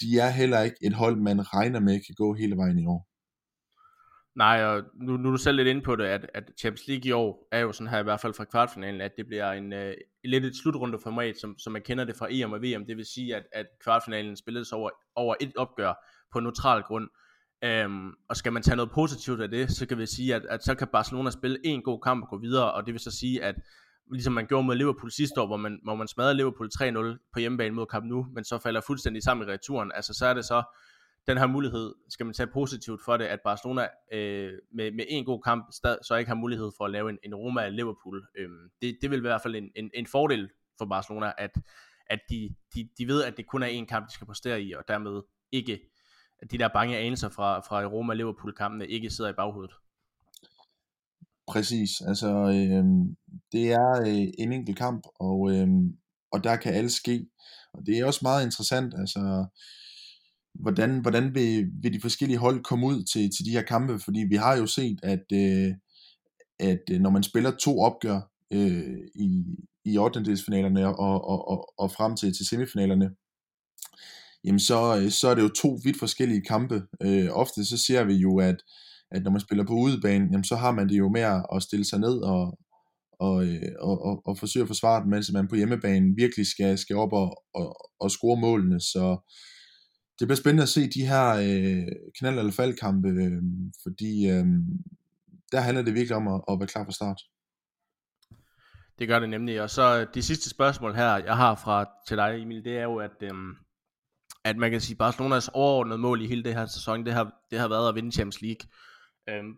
de 0.00 0.18
er 0.18 0.30
heller 0.30 0.60
ikke 0.60 0.76
et 0.82 0.94
hold, 0.94 1.16
man 1.16 1.54
regner 1.54 1.80
med 1.80 2.00
kan 2.06 2.14
gå 2.14 2.34
hele 2.34 2.56
vejen 2.56 2.78
i 2.78 2.86
år. 2.86 3.08
Nej, 4.38 4.64
og 4.64 4.82
nu, 4.94 5.16
nu 5.16 5.28
er 5.28 5.32
du 5.32 5.38
selv 5.38 5.56
lidt 5.56 5.68
inde 5.68 5.82
på 5.82 5.96
det, 5.96 6.04
at, 6.04 6.30
at 6.34 6.44
Champions 6.60 6.88
League 6.88 7.08
i 7.08 7.12
år 7.12 7.48
er 7.52 7.60
jo 7.60 7.72
sådan 7.72 7.90
her, 7.90 8.00
i 8.00 8.02
hvert 8.02 8.20
fald 8.20 8.34
fra 8.34 8.44
kvartfinalen, 8.44 9.00
at 9.00 9.12
det 9.16 9.26
bliver 9.26 9.52
en, 9.52 9.72
uh, 9.72 9.92
lidt 10.24 10.44
et 10.44 10.56
slutrundeformat, 10.56 11.36
som, 11.40 11.58
som 11.58 11.72
man 11.72 11.82
kender 11.82 12.04
det 12.04 12.16
fra 12.16 12.26
EM 12.30 12.52
og 12.52 12.62
VM. 12.62 12.86
Det 12.86 12.96
vil 12.96 13.06
sige, 13.06 13.36
at, 13.36 13.42
at 13.52 13.66
kvartfinalen 13.84 14.36
spilles 14.36 14.72
over, 14.72 14.90
over 15.14 15.34
et 15.40 15.52
opgør 15.56 15.92
på 16.32 16.40
neutral 16.40 16.82
grund. 16.82 17.08
Um, 17.84 18.14
og 18.28 18.36
skal 18.36 18.52
man 18.52 18.62
tage 18.62 18.76
noget 18.76 18.90
positivt 18.90 19.40
af 19.40 19.50
det, 19.50 19.70
så 19.70 19.86
kan 19.86 19.98
vi 19.98 20.06
sige, 20.06 20.34
at, 20.34 20.42
at 20.50 20.64
så 20.64 20.74
kan 20.74 20.88
Barcelona 20.92 21.30
spille 21.30 21.58
en 21.64 21.82
god 21.82 22.00
kamp 22.00 22.22
og 22.22 22.28
gå 22.28 22.38
videre, 22.38 22.72
og 22.72 22.86
det 22.86 22.92
vil 22.92 23.00
så 23.00 23.10
sige, 23.10 23.44
at 23.44 23.54
ligesom 24.12 24.32
man 24.32 24.46
gjorde 24.46 24.66
mod 24.66 24.76
Liverpool 24.76 25.10
sidste 25.10 25.40
år, 25.40 25.46
hvor 25.46 25.56
man, 25.56 25.80
hvor 25.84 25.94
man 25.94 26.08
smadrede 26.08 26.36
Liverpool 26.36 26.70
3-0 26.74 27.30
på 27.32 27.40
hjemmebane 27.40 27.74
mod 27.74 27.86
Camp 27.90 28.06
Nou, 28.06 28.26
men 28.34 28.44
så 28.44 28.58
falder 28.58 28.80
fuldstændig 28.80 29.22
sammen 29.22 29.48
i 29.48 29.52
returen. 29.52 29.92
Altså 29.94 30.14
så 30.14 30.26
er 30.26 30.34
det 30.34 30.44
så 30.44 30.62
den 31.26 31.38
her 31.38 31.46
mulighed, 31.46 31.94
skal 32.08 32.26
man 32.26 32.34
tage 32.34 32.46
positivt 32.46 33.04
for 33.04 33.16
det, 33.16 33.24
at 33.24 33.40
Barcelona 33.44 33.88
øh, 34.12 34.52
med, 34.72 34.90
med 34.92 35.04
en 35.08 35.24
god 35.24 35.42
kamp 35.42 35.66
stad, 35.72 35.98
så 36.02 36.16
ikke 36.16 36.28
har 36.28 36.34
mulighed 36.34 36.70
for 36.76 36.84
at 36.84 36.90
lave 36.90 37.10
en, 37.10 37.18
en 37.24 37.34
Roma 37.34 37.60
af 37.62 37.76
Liverpool. 37.76 38.26
Øhm, 38.38 38.70
det, 38.82 38.98
det 39.02 39.10
vil 39.10 39.18
i 39.18 39.20
hvert 39.20 39.42
fald 39.42 39.56
en, 39.56 39.70
en, 39.76 39.90
en 39.94 40.06
fordel 40.06 40.50
for 40.78 40.84
Barcelona, 40.84 41.32
at, 41.38 41.50
at 42.06 42.20
de, 42.30 42.54
de, 42.74 42.88
de 42.98 43.06
ved, 43.08 43.24
at 43.24 43.36
det 43.36 43.46
kun 43.46 43.62
er 43.62 43.66
en 43.66 43.86
kamp, 43.86 44.08
de 44.08 44.12
skal 44.12 44.26
præstere 44.26 44.62
i, 44.62 44.72
og 44.72 44.84
dermed 44.88 45.22
ikke, 45.52 45.80
at 46.38 46.50
de 46.50 46.58
der 46.58 46.68
bange 46.68 46.96
anelser 46.96 47.28
fra, 47.28 47.60
fra 47.60 47.82
Roma-Liverpool-kampene 47.84 48.86
ikke 48.86 49.10
sidder 49.10 49.30
i 49.30 49.34
baghovedet. 49.34 49.74
Præcis, 51.48 52.00
altså 52.00 52.28
øh, 52.28 52.84
det 53.52 53.72
er 53.72 54.00
øh, 54.00 54.28
en 54.38 54.52
enkelt 54.52 54.78
kamp, 54.78 55.06
og, 55.20 55.52
øh, 55.52 55.68
og 56.32 56.44
der 56.44 56.56
kan 56.56 56.74
alt 56.74 56.92
ske. 56.92 57.26
Og 57.72 57.86
det 57.86 57.98
er 57.98 58.04
også 58.04 58.20
meget 58.22 58.44
interessant, 58.44 58.94
altså 58.98 59.46
hvordan, 60.54 61.00
hvordan 61.00 61.34
vil, 61.34 61.66
vil 61.82 61.92
de 61.92 62.00
forskellige 62.00 62.38
hold 62.38 62.64
komme 62.64 62.86
ud 62.86 63.02
til, 63.02 63.30
til 63.36 63.44
de 63.44 63.50
her 63.50 63.62
kampe, 63.62 63.98
fordi 63.98 64.20
vi 64.20 64.36
har 64.36 64.56
jo 64.56 64.66
set, 64.66 64.98
at, 65.02 65.24
øh, 65.32 65.74
at 66.58 66.82
øh, 66.90 67.00
når 67.00 67.10
man 67.10 67.22
spiller 67.22 67.50
to 67.50 67.80
opgør 67.80 68.20
øh, 68.50 68.98
i, 69.14 69.44
i 69.84 69.98
8. 69.98 70.18
og, 70.84 71.28
og, 71.28 71.48
og, 71.48 71.74
og 71.78 71.92
frem 71.92 72.16
til, 72.16 72.32
til 72.36 72.46
semifinalerne, 72.46 73.10
jamen 74.44 74.60
så, 74.60 75.00
øh, 75.02 75.10
så 75.10 75.28
er 75.28 75.34
det 75.34 75.42
jo 75.42 75.48
to 75.48 75.78
vidt 75.84 75.98
forskellige 75.98 76.42
kampe. 76.42 76.82
Øh, 77.02 77.28
ofte 77.30 77.64
så 77.64 77.78
ser 77.78 78.04
vi 78.04 78.14
jo, 78.14 78.38
at, 78.38 78.56
at 79.10 79.22
når 79.22 79.30
man 79.30 79.40
spiller 79.40 79.64
på 79.64 79.72
udebane, 79.72 80.28
jamen 80.32 80.44
så 80.44 80.56
har 80.56 80.72
man 80.72 80.88
det 80.88 80.98
jo 80.98 81.08
mere 81.08 81.54
at 81.56 81.62
stille 81.62 81.84
sig 81.84 81.98
ned 81.98 82.16
og, 82.18 82.58
og, 83.20 83.46
øh, 83.46 83.72
og, 83.80 84.04
og, 84.04 84.22
og 84.26 84.38
forsøge 84.38 84.62
at 84.62 84.68
forsvare 84.68 85.02
den, 85.02 85.10
mens 85.10 85.32
man 85.32 85.48
på 85.48 85.56
hjemmebane 85.56 86.14
virkelig 86.16 86.46
skal, 86.46 86.78
skal 86.78 86.96
op 86.96 87.12
og, 87.12 87.42
og, 87.54 87.76
og 88.00 88.10
score 88.10 88.40
målene. 88.40 88.80
Så 88.80 89.30
det 90.18 90.28
bliver 90.28 90.36
spændende 90.36 90.62
at 90.62 90.68
se 90.68 90.90
de 90.90 91.06
her 91.06 91.26
øh, 91.28 91.86
knald- 92.18 92.38
eller 92.38 92.52
faldkampe, 92.52 93.08
øh, 93.08 93.42
fordi 93.82 94.30
øh, 94.30 94.46
der 95.52 95.60
handler 95.60 95.82
det 95.82 95.94
virkelig 95.94 96.16
om 96.16 96.28
at, 96.28 96.40
at 96.50 96.58
være 96.60 96.68
klar 96.68 96.84
fra 96.84 96.92
start. 96.92 97.20
Det 98.98 99.08
gør 99.08 99.18
det 99.18 99.30
nemlig, 99.30 99.62
og 99.62 99.70
så 99.70 100.00
øh, 100.00 100.06
det 100.14 100.24
sidste 100.24 100.50
spørgsmål 100.50 100.94
her, 100.94 101.16
jeg 101.16 101.36
har 101.36 101.54
fra 101.54 101.86
til 102.08 102.16
dig 102.16 102.42
Emil, 102.42 102.64
det 102.64 102.78
er 102.78 102.82
jo, 102.82 102.96
at, 102.96 103.22
øhm, 103.22 103.52
at 104.44 104.56
man 104.56 104.70
kan 104.70 104.80
sige, 104.80 104.96
Barcelonas 104.96 105.50
overordnede 105.54 105.98
mål 105.98 106.22
i 106.22 106.26
hele 106.26 106.44
det 106.44 106.54
her 106.54 106.66
sæson, 106.66 107.04
det 107.06 107.14
har, 107.14 107.32
det 107.50 107.58
har 107.58 107.68
været 107.68 107.88
at 107.88 107.94
vinde 107.94 108.12
Champions 108.12 108.42
League. 108.42 108.68
Øhm, 109.28 109.56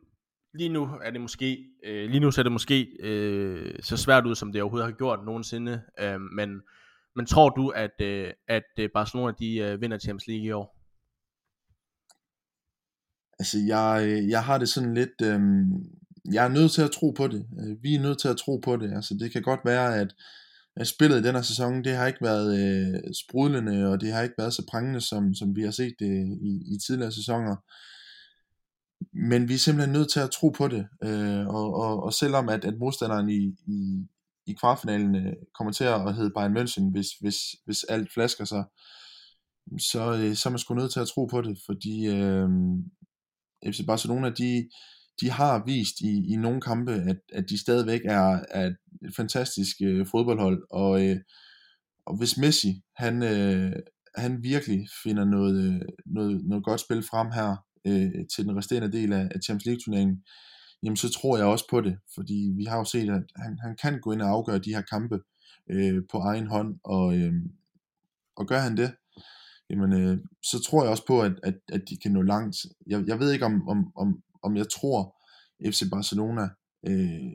lige 0.54 0.68
nu 0.68 0.82
er 1.04 1.10
det 1.10 1.20
måske, 1.20 1.66
øh, 1.84 2.10
lige 2.10 2.20
nu 2.20 2.30
ser 2.30 2.42
det 2.42 2.52
måske 2.52 2.96
øh, 3.00 3.74
så 3.82 3.96
svært 3.96 4.26
ud, 4.26 4.34
som 4.34 4.52
det 4.52 4.62
overhovedet 4.62 4.88
har 4.88 4.96
gjort 4.96 5.24
nogensinde, 5.24 5.82
øh, 6.00 6.20
men, 6.20 6.60
men 7.16 7.26
tror 7.26 7.48
du, 7.48 7.68
at, 7.68 8.00
øh, 8.00 8.32
at 8.48 8.70
øh, 8.78 8.88
Barcelona 8.94 9.32
de 9.38 9.56
øh, 9.56 9.80
vinder 9.80 9.98
Champions 9.98 10.26
League 10.26 10.46
i 10.46 10.50
år? 10.50 10.76
Altså, 13.38 13.58
jeg, 13.66 14.02
øh, 14.06 14.28
jeg 14.28 14.44
har 14.44 14.58
det 14.58 14.68
sådan 14.68 14.94
lidt, 14.94 15.16
øh, 15.22 15.40
jeg 16.32 16.44
er 16.44 16.48
nødt 16.48 16.72
til 16.72 16.82
at 16.82 16.90
tro 16.90 17.10
på 17.10 17.28
det. 17.28 17.46
Øh, 17.60 17.82
vi 17.82 17.94
er 17.94 18.00
nødt 18.00 18.18
til 18.20 18.28
at 18.28 18.36
tro 18.36 18.56
på 18.56 18.76
det. 18.76 18.92
Altså, 18.94 19.14
det 19.20 19.32
kan 19.32 19.42
godt 19.42 19.60
være, 19.64 20.00
at, 20.00 20.14
at 20.76 20.86
spillet 20.86 21.20
i 21.20 21.22
den 21.22 21.34
her 21.34 21.42
sæson, 21.42 21.84
det 21.84 21.96
har 21.96 22.06
ikke 22.06 22.22
været 22.22 22.50
øh, 22.60 23.00
sprudlende, 23.22 23.88
og 23.88 24.00
det 24.00 24.12
har 24.12 24.22
ikke 24.22 24.38
været 24.38 24.54
så 24.54 24.66
prangende, 24.70 25.00
som, 25.00 25.34
som 25.34 25.56
vi 25.56 25.62
har 25.62 25.70
set 25.70 25.94
det 25.98 26.38
i, 26.42 26.74
i 26.74 26.78
tidligere 26.86 27.12
sæsoner 27.12 27.56
men 29.12 29.48
vi 29.48 29.54
er 29.54 29.58
simpelthen 29.58 29.92
nødt 29.92 30.12
til 30.12 30.20
at 30.20 30.30
tro 30.30 30.48
på 30.48 30.68
det, 30.68 30.88
øh, 31.04 31.46
og, 31.46 31.74
og, 31.74 32.02
og 32.02 32.12
selvom 32.12 32.48
at, 32.48 32.64
at 32.64 32.78
modstanderen 32.78 33.28
i, 33.28 33.56
i, 33.66 34.06
i 34.46 34.52
kvartfinalen 34.60 35.14
øh, 35.16 35.32
kommer 35.54 35.72
til 35.72 35.84
at 35.84 36.14
hedde 36.14 36.32
Bayern 36.36 36.56
München, 36.56 36.90
hvis, 36.90 37.06
hvis, 37.20 37.36
hvis 37.64 37.84
alt 37.84 38.12
flasker 38.12 38.44
sig, 38.44 38.64
så, 39.78 40.12
øh, 40.12 40.34
så 40.36 40.48
er 40.48 40.50
man 40.50 40.58
sgu 40.58 40.74
nødt 40.74 40.92
til 40.92 41.00
at 41.00 41.08
tro 41.08 41.26
på 41.26 41.40
det, 41.40 41.58
fordi 41.66 42.06
øh, 42.06 42.48
FC 43.66 43.86
Barcelona, 43.86 44.30
de, 44.30 44.68
de 45.20 45.30
har 45.30 45.62
vist 45.66 46.00
i, 46.00 46.32
i 46.32 46.36
nogle 46.36 46.60
kampe, 46.60 46.92
at, 46.92 47.20
at 47.32 47.44
de 47.50 47.60
stadigvæk 47.60 48.00
er, 48.04 48.40
er 48.50 48.66
et 48.66 49.16
fantastisk 49.16 49.76
øh, 49.82 50.06
fodboldhold, 50.06 50.62
og, 50.70 51.06
øh, 51.08 51.16
og 52.06 52.16
hvis 52.18 52.38
Messi, 52.38 52.82
han, 52.96 53.22
øh, 53.22 53.72
han 54.16 54.42
virkelig 54.42 54.86
finder 55.02 55.24
noget, 55.24 55.64
øh, 55.64 55.80
noget, 56.06 56.44
noget 56.44 56.64
godt 56.64 56.80
spil 56.80 57.02
frem 57.02 57.30
her, 57.30 57.56
øh, 57.86 58.26
til 58.34 58.44
den 58.44 58.56
resterende 58.56 58.92
del 58.92 59.12
af, 59.12 59.28
af 59.34 59.40
Champions 59.44 59.66
League-turneringen, 59.66 60.24
jamen 60.82 60.96
så 60.96 61.12
tror 61.12 61.36
jeg 61.36 61.46
også 61.46 61.64
på 61.70 61.80
det, 61.80 61.98
fordi 62.14 62.52
vi 62.56 62.64
har 62.64 62.78
jo 62.78 62.84
set, 62.84 63.10
at 63.10 63.22
han, 63.36 63.58
han 63.62 63.76
kan 63.82 64.00
gå 64.00 64.12
ind 64.12 64.22
og 64.22 64.28
afgøre 64.28 64.58
de 64.58 64.74
her 64.74 64.82
kampe 64.82 65.20
øh, 65.70 66.02
på 66.10 66.18
egen 66.18 66.46
hånd, 66.46 66.78
og, 66.84 67.16
øh, 67.18 67.32
og 68.36 68.46
gør 68.46 68.58
han 68.58 68.76
det, 68.76 68.92
jamen 69.70 69.92
øh, 69.92 70.18
så 70.42 70.62
tror 70.62 70.82
jeg 70.82 70.90
også 70.90 71.06
på, 71.06 71.22
at, 71.22 71.32
at, 71.42 71.54
at 71.72 71.82
de 71.88 71.96
kan 71.96 72.12
nå 72.12 72.22
langt. 72.22 72.56
Jeg, 72.86 73.04
jeg 73.06 73.18
ved 73.18 73.32
ikke, 73.32 73.44
om, 73.44 73.68
om, 73.68 73.92
om, 73.96 74.22
om 74.42 74.56
jeg 74.56 74.68
tror, 74.68 75.16
FC 75.66 75.82
Barcelona 75.90 76.48
øh, 76.86 77.32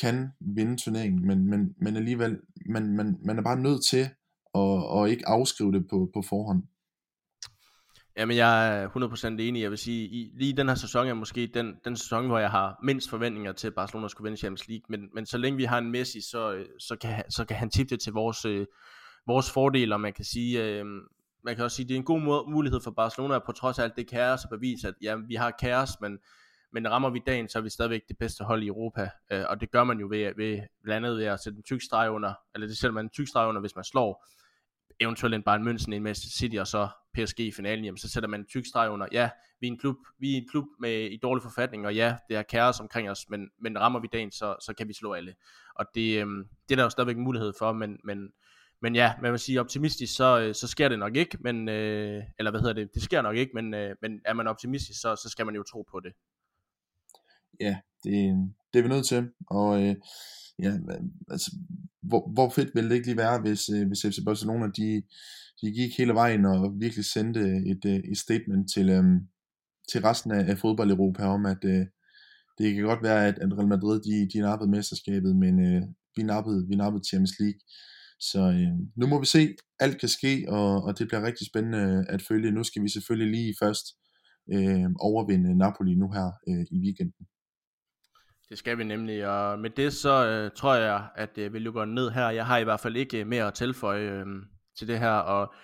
kan 0.00 0.28
vinde 0.40 0.76
turneringen, 0.76 1.26
men, 1.26 1.50
men, 1.50 1.74
men 1.80 1.96
alligevel, 1.96 2.38
man, 2.66 2.96
man, 2.96 3.16
man 3.24 3.38
er 3.38 3.42
bare 3.42 3.60
nødt 3.60 3.84
til 3.90 4.08
at, 4.54 5.02
at 5.04 5.10
ikke 5.10 5.28
afskrive 5.28 5.72
det 5.72 5.86
på, 5.90 6.10
på 6.14 6.22
forhånd. 6.22 6.62
Jamen, 8.18 8.36
jeg 8.36 8.82
er 8.82 8.88
100% 8.88 9.26
enig. 9.26 9.62
Jeg 9.62 9.70
vil 9.70 9.78
sige, 9.78 10.08
i, 10.08 10.30
lige 10.34 10.52
den 10.52 10.68
her 10.68 10.74
sæson 10.74 11.06
er 11.06 11.14
måske 11.14 11.50
den, 11.54 11.76
den 11.84 11.96
sæson, 11.96 12.26
hvor 12.26 12.38
jeg 12.38 12.50
har 12.50 12.78
mindst 12.82 13.10
forventninger 13.10 13.52
til, 13.52 13.66
at 13.66 13.74
Barcelona 13.74 14.08
skulle 14.08 14.24
vinde 14.24 14.38
Champions 14.38 14.68
League. 14.68 14.84
Men, 14.88 15.08
men 15.14 15.26
så 15.26 15.38
længe 15.38 15.56
vi 15.56 15.64
har 15.64 15.78
en 15.78 15.90
Messi, 15.90 16.20
så, 16.20 16.52
øh, 16.52 16.66
så, 16.78 16.96
kan, 16.96 17.30
så 17.30 17.44
kan 17.44 17.56
han 17.56 17.70
tippe 17.70 17.90
det 17.90 18.00
til 18.00 18.12
vores, 18.12 18.44
øh, 18.44 18.66
vores 19.26 19.50
fordel, 19.50 19.92
og 19.92 20.00
man 20.00 20.12
kan 20.12 20.24
sige, 20.24 20.64
øh, 20.64 20.84
man 21.44 21.56
kan 21.56 21.64
også 21.64 21.76
sige, 21.76 21.88
det 21.88 21.94
er 21.94 21.98
en 21.98 22.04
god 22.04 22.50
mulighed 22.50 22.80
for 22.80 22.90
Barcelona, 22.90 23.38
på 23.38 23.52
trods 23.52 23.78
af 23.78 23.84
alt 23.84 23.96
det 23.96 24.10
kaos, 24.10 24.44
at 24.44 24.50
bevise, 24.50 24.88
at 24.88 24.94
ja, 25.02 25.16
vi 25.28 25.34
har 25.34 25.50
kaos, 25.50 25.90
men, 26.00 26.18
men 26.72 26.90
rammer 26.90 27.10
vi 27.10 27.20
dagen, 27.26 27.48
så 27.48 27.58
er 27.58 27.62
vi 27.62 27.70
stadigvæk 27.70 28.02
det 28.08 28.18
bedste 28.18 28.44
hold 28.44 28.62
i 28.62 28.66
Europa, 28.66 29.10
øh, 29.32 29.44
og 29.48 29.60
det 29.60 29.70
gør 29.70 29.84
man 29.84 29.98
jo 29.98 30.06
ved, 30.10 30.32
ved 30.36 30.60
blandt 30.82 31.06
andet 31.06 31.18
ved 31.18 31.24
at 31.24 31.40
sætte 31.40 31.56
en 31.56 31.62
tyk 31.62 31.82
streg 31.82 32.10
under, 32.10 32.34
eller 32.54 32.66
det 32.66 32.78
sætter 32.78 32.94
man 32.94 33.04
en 33.04 33.10
tyk 33.10 33.28
streg 33.28 33.48
under, 33.48 33.60
hvis 33.60 33.76
man 33.76 33.84
slår 33.84 34.24
eventuelt 35.00 35.34
en 35.34 35.42
Bayern 35.42 35.68
München, 35.68 35.92
en 35.92 36.02
Manchester 36.02 36.38
City 36.38 36.56
og 36.56 36.66
så 36.66 36.88
PSG 37.18 37.40
i 37.40 37.52
finalen, 37.52 37.84
jamen, 37.84 37.98
så 37.98 38.08
sætter 38.08 38.28
man 38.28 38.40
en 38.40 38.46
tyk 38.46 38.66
streg 38.66 38.90
under, 38.90 39.06
ja, 39.12 39.30
vi 39.60 39.66
er 39.66 39.72
en 39.72 39.78
klub, 39.78 39.96
vi 40.18 40.32
er 40.32 40.36
en 40.36 40.48
klub 40.50 40.64
med 40.80 41.10
i 41.10 41.16
dårlig 41.16 41.42
forfatning, 41.42 41.86
og 41.86 41.94
ja, 41.94 42.16
det 42.28 42.36
er 42.36 42.42
kaos 42.42 42.80
omkring 42.80 43.10
os, 43.10 43.28
men, 43.28 43.50
men 43.60 43.78
rammer 43.78 44.00
vi 44.00 44.08
dagen, 44.12 44.30
så, 44.30 44.56
så 44.60 44.74
kan 44.78 44.88
vi 44.88 44.92
slå 44.92 45.12
alle. 45.12 45.34
Og 45.74 45.86
det, 45.94 46.20
øhm, 46.20 46.44
det 46.68 46.74
er 46.74 46.76
der 46.76 46.82
jo 46.82 46.90
stadigvæk 46.90 47.16
en 47.16 47.22
mulighed 47.22 47.52
for, 47.58 47.72
men, 47.72 47.98
men, 48.04 48.32
men 48.82 48.94
ja, 48.94 49.12
man 49.22 49.32
vil 49.32 49.38
sige 49.38 49.60
optimistisk, 49.60 50.16
så, 50.16 50.40
øh, 50.40 50.54
så 50.54 50.68
sker 50.68 50.88
det 50.88 50.98
nok 50.98 51.16
ikke, 51.16 51.38
men, 51.40 51.68
øh, 51.68 52.22
eller 52.38 52.50
hvad 52.50 52.60
hedder 52.60 52.74
det, 52.74 52.94
det 52.94 53.02
sker 53.02 53.22
nok 53.22 53.36
ikke, 53.36 53.52
men, 53.54 53.74
øh, 53.74 53.96
men 54.02 54.20
er 54.24 54.32
man 54.32 54.46
optimistisk, 54.46 55.00
så, 55.00 55.16
så 55.16 55.28
skal 55.28 55.46
man 55.46 55.54
jo 55.54 55.62
tro 55.62 55.86
på 55.90 56.00
det. 56.00 56.12
Ja, 57.60 57.76
det, 58.04 58.14
det 58.72 58.78
er 58.78 58.82
vi 58.82 58.88
nødt 58.88 59.06
til, 59.06 59.28
og 59.46 59.82
øh, 59.82 59.96
ja, 60.62 60.72
altså, 61.30 61.50
hvor, 62.02 62.32
hvor 62.32 62.48
fedt 62.48 62.74
ville 62.74 62.90
det 62.90 62.96
ikke 62.96 63.06
lige 63.06 63.16
være, 63.16 63.40
hvis, 63.40 63.68
øh, 63.68 63.86
hvis 63.86 64.02
FC 64.02 64.24
Barcelona, 64.24 64.66
de, 64.66 65.02
de 65.60 65.72
gik 65.72 65.98
hele 65.98 66.14
vejen 66.14 66.44
og 66.44 66.80
virkelig 66.80 67.04
sendte 67.04 67.40
et, 67.40 67.84
øh, 67.86 68.00
et 68.10 68.18
statement 68.18 68.70
til, 68.74 68.90
øh, 68.90 69.04
til 69.90 70.00
resten 70.02 70.30
af, 70.30 70.50
af 70.50 70.58
fodbold-Europa 70.58 71.24
om, 71.24 71.46
at 71.46 71.64
øh, 71.64 71.86
det 72.58 72.74
kan 72.74 72.84
godt 72.84 73.02
være, 73.02 73.26
at, 73.26 73.38
at 73.38 73.58
Real 73.58 73.68
Madrid, 73.68 74.00
de, 74.00 74.28
de 74.32 74.40
nappede 74.40 74.70
mesterskabet, 74.70 75.36
men 75.36 75.54
øh, 75.66 75.82
vi, 76.16 76.22
nappede, 76.22 76.66
vi 76.68 76.76
nappede 76.76 77.04
Champions 77.08 77.38
League. 77.40 77.60
Så 78.20 78.40
øh, 78.40 78.74
nu 78.96 79.06
må 79.06 79.20
vi 79.20 79.26
se, 79.26 79.54
alt 79.80 80.00
kan 80.00 80.08
ske, 80.08 80.44
og, 80.48 80.82
og 80.84 80.98
det 80.98 81.08
bliver 81.08 81.22
rigtig 81.22 81.46
spændende 81.46 81.78
øh, 81.78 82.04
at 82.08 82.22
følge. 82.28 82.50
Nu 82.50 82.62
skal 82.64 82.82
vi 82.82 82.88
selvfølgelig 82.88 83.30
lige 83.30 83.54
først 83.62 83.86
øh, 84.52 84.88
overvinde 85.00 85.58
Napoli 85.58 85.94
nu 85.94 86.12
her 86.12 86.28
øh, 86.48 86.66
i 86.70 86.78
weekenden. 86.84 87.26
Det 88.48 88.58
skal 88.58 88.78
vi 88.78 88.84
nemlig, 88.84 89.26
og 89.26 89.58
med 89.58 89.70
det 89.70 89.92
så 89.92 90.26
øh, 90.26 90.50
tror 90.56 90.74
jeg, 90.74 91.08
at 91.14 91.38
øh, 91.38 91.52
vi 91.52 91.58
lukker 91.58 91.84
ned 91.84 92.10
her. 92.10 92.30
Jeg 92.30 92.46
har 92.46 92.58
i 92.58 92.64
hvert 92.64 92.80
fald 92.80 92.96
ikke 92.96 93.20
øh, 93.20 93.26
mere 93.26 93.46
at 93.46 93.54
tilføje 93.54 94.10
øh, 94.10 94.26
til 94.78 94.88
det 94.88 94.98
her, 94.98 95.10
og, 95.10 95.54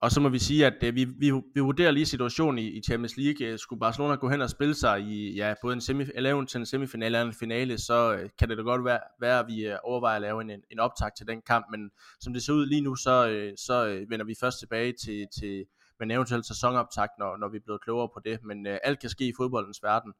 og 0.00 0.10
så 0.10 0.20
må 0.20 0.28
vi 0.28 0.38
sige, 0.38 0.66
at 0.66 0.74
øh, 0.82 0.94
vi, 0.94 1.04
vi, 1.04 1.32
vi 1.54 1.60
vurderer 1.60 1.90
lige 1.90 2.06
situationen 2.06 2.58
i, 2.58 2.68
i 2.68 2.82
Champions 2.82 3.16
League. 3.16 3.46
Øh, 3.46 3.58
skulle 3.58 3.80
Barcelona 3.80 4.14
gå 4.14 4.28
hen 4.28 4.40
og 4.40 4.50
spille 4.50 4.74
sig 4.74 5.00
i 5.00 5.34
ja, 5.36 5.54
både 5.62 5.74
en, 5.74 5.80
semi, 5.80 6.04
eller 6.14 6.44
til 6.44 6.58
en 6.58 6.66
semifinale 6.66 7.18
eller 7.18 7.28
en 7.28 7.34
finale, 7.34 7.78
så 7.78 8.14
øh, 8.14 8.30
kan 8.38 8.48
det 8.48 8.58
da 8.58 8.62
godt 8.62 8.84
være, 8.84 9.00
være 9.20 9.38
at 9.38 9.46
vi 9.48 9.66
øh, 9.66 9.76
overvejer 9.84 10.16
at 10.16 10.22
lave 10.22 10.40
en, 10.40 10.50
en 10.70 10.78
optag 10.78 11.10
til 11.16 11.26
den 11.26 11.42
kamp, 11.42 11.66
men 11.70 11.90
som 12.20 12.32
det 12.32 12.42
ser 12.42 12.52
ud 12.52 12.66
lige 12.66 12.80
nu, 12.80 12.94
så, 12.94 13.28
øh, 13.28 13.52
så 13.56 13.86
øh, 13.86 14.10
vender 14.10 14.26
vi 14.26 14.34
først 14.40 14.58
tilbage 14.58 14.94
til, 15.04 15.26
til 15.40 15.64
med 15.98 16.06
en 16.06 16.10
eventuel 16.10 16.44
sæsonoptag, 16.44 17.08
når, 17.18 17.36
når 17.36 17.48
vi 17.48 17.56
er 17.56 17.64
blevet 17.64 17.82
klogere 17.82 18.08
på 18.14 18.20
det, 18.24 18.44
men 18.44 18.66
øh, 18.66 18.78
alt 18.82 19.00
kan 19.00 19.10
ske 19.10 19.28
i 19.28 19.32
fodboldens 19.36 19.82
verden. 19.82 20.12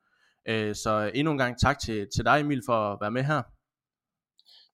Øh, 0.49 0.74
så 0.74 1.11
endnu 1.14 1.32
en 1.32 1.38
gang 1.38 1.61
tak 1.61 1.78
til, 1.78 2.07
til 2.16 2.24
dig 2.24 2.41
Emil 2.41 2.62
for 2.66 2.93
at 2.93 2.99
være 3.01 3.11
med 3.11 3.22
her. 3.22 3.43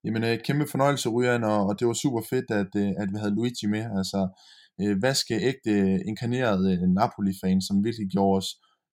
Jamen 0.03 0.23
øh, 0.23 0.39
kæmpe 0.45 0.65
fornøjelse 0.71 1.09
Ryan, 1.09 1.43
og, 1.43 1.65
og 1.67 1.79
det 1.79 1.87
var 1.87 1.93
super 1.93 2.21
fedt 2.29 2.51
at, 2.51 2.71
øh, 2.77 2.91
at 3.01 3.07
vi 3.13 3.17
havde 3.17 3.35
Luigi 3.35 3.65
med, 3.65 3.83
altså 3.99 4.21
vaske 5.01 5.33
ægte 5.33 5.73
inkarneret 6.05 6.89
Napoli-fan, 6.99 7.61
som 7.61 7.83
virkelig 7.83 8.07
gjorde 8.09 8.37
os 8.37 8.49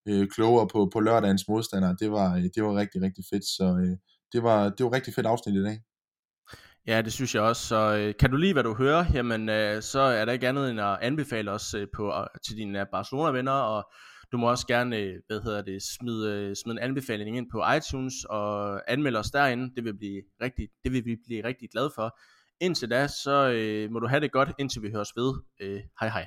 øh, 0.08 0.28
klogere 0.28 0.68
på, 0.72 0.90
på 0.92 1.00
lørdagens 1.00 1.48
modstandere. 1.48 1.96
Det 2.00 2.10
var, 2.10 2.28
det 2.54 2.62
var 2.64 2.74
rigtig, 2.76 3.02
rigtig 3.02 3.24
fedt, 3.32 3.44
så 3.44 3.66
øh, 3.82 3.96
det, 4.32 4.42
var, 4.42 4.68
det 4.68 4.84
var 4.84 4.92
rigtig 4.92 5.14
fedt 5.14 5.26
afsnit 5.26 5.56
i 5.56 5.64
dag. 5.64 5.78
Ja, 6.86 7.02
det 7.02 7.12
synes 7.12 7.34
jeg 7.34 7.42
også. 7.42 7.66
Så 7.66 7.96
øh, 7.96 8.14
kan 8.20 8.30
du 8.30 8.36
lide, 8.36 8.52
hvad 8.52 8.62
du 8.62 8.74
hører, 8.74 9.04
jamen 9.14 9.48
øh, 9.48 9.82
så 9.82 10.00
er 10.00 10.24
der 10.24 10.32
ikke 10.32 10.48
andet 10.48 10.70
end 10.70 10.80
at 10.80 10.98
anbefale 11.02 11.50
os 11.50 11.74
øh, 11.74 11.86
på, 11.96 12.12
til 12.46 12.56
dine 12.56 12.86
Barcelona-venner, 12.92 13.52
og 13.52 13.92
du 14.34 14.38
må 14.38 14.50
også 14.50 14.66
gerne, 14.66 14.96
øh, 14.96 15.14
hvad 15.26 15.40
hedder 15.40 15.62
det, 15.62 15.82
smide, 15.82 16.32
øh, 16.32 16.56
smide 16.56 16.76
en 16.76 16.78
anbefaling 16.78 17.36
ind 17.36 17.46
på 17.52 17.62
iTunes 17.76 18.14
og 18.24 18.80
anmelde 18.92 19.18
os 19.18 19.30
derinde. 19.30 19.74
Det 19.76 19.84
vil, 19.84 19.96
blive 19.96 20.22
rigtig, 20.42 20.68
det 20.84 20.92
vil 20.92 21.04
vi 21.04 21.16
blive 21.26 21.44
rigtig 21.44 21.68
glade 21.70 21.90
for. 21.94 22.18
Indtil 22.60 22.90
da, 22.90 23.06
så 23.06 23.50
øh, 23.50 23.90
må 23.90 23.98
du 23.98 24.06
have 24.06 24.20
det 24.20 24.32
godt, 24.32 24.52
indtil 24.58 24.82
vi 24.82 24.90
høres 24.90 25.12
ved. 25.16 25.34
Øh, 25.60 25.80
hej 26.00 26.08
hej. 26.08 26.26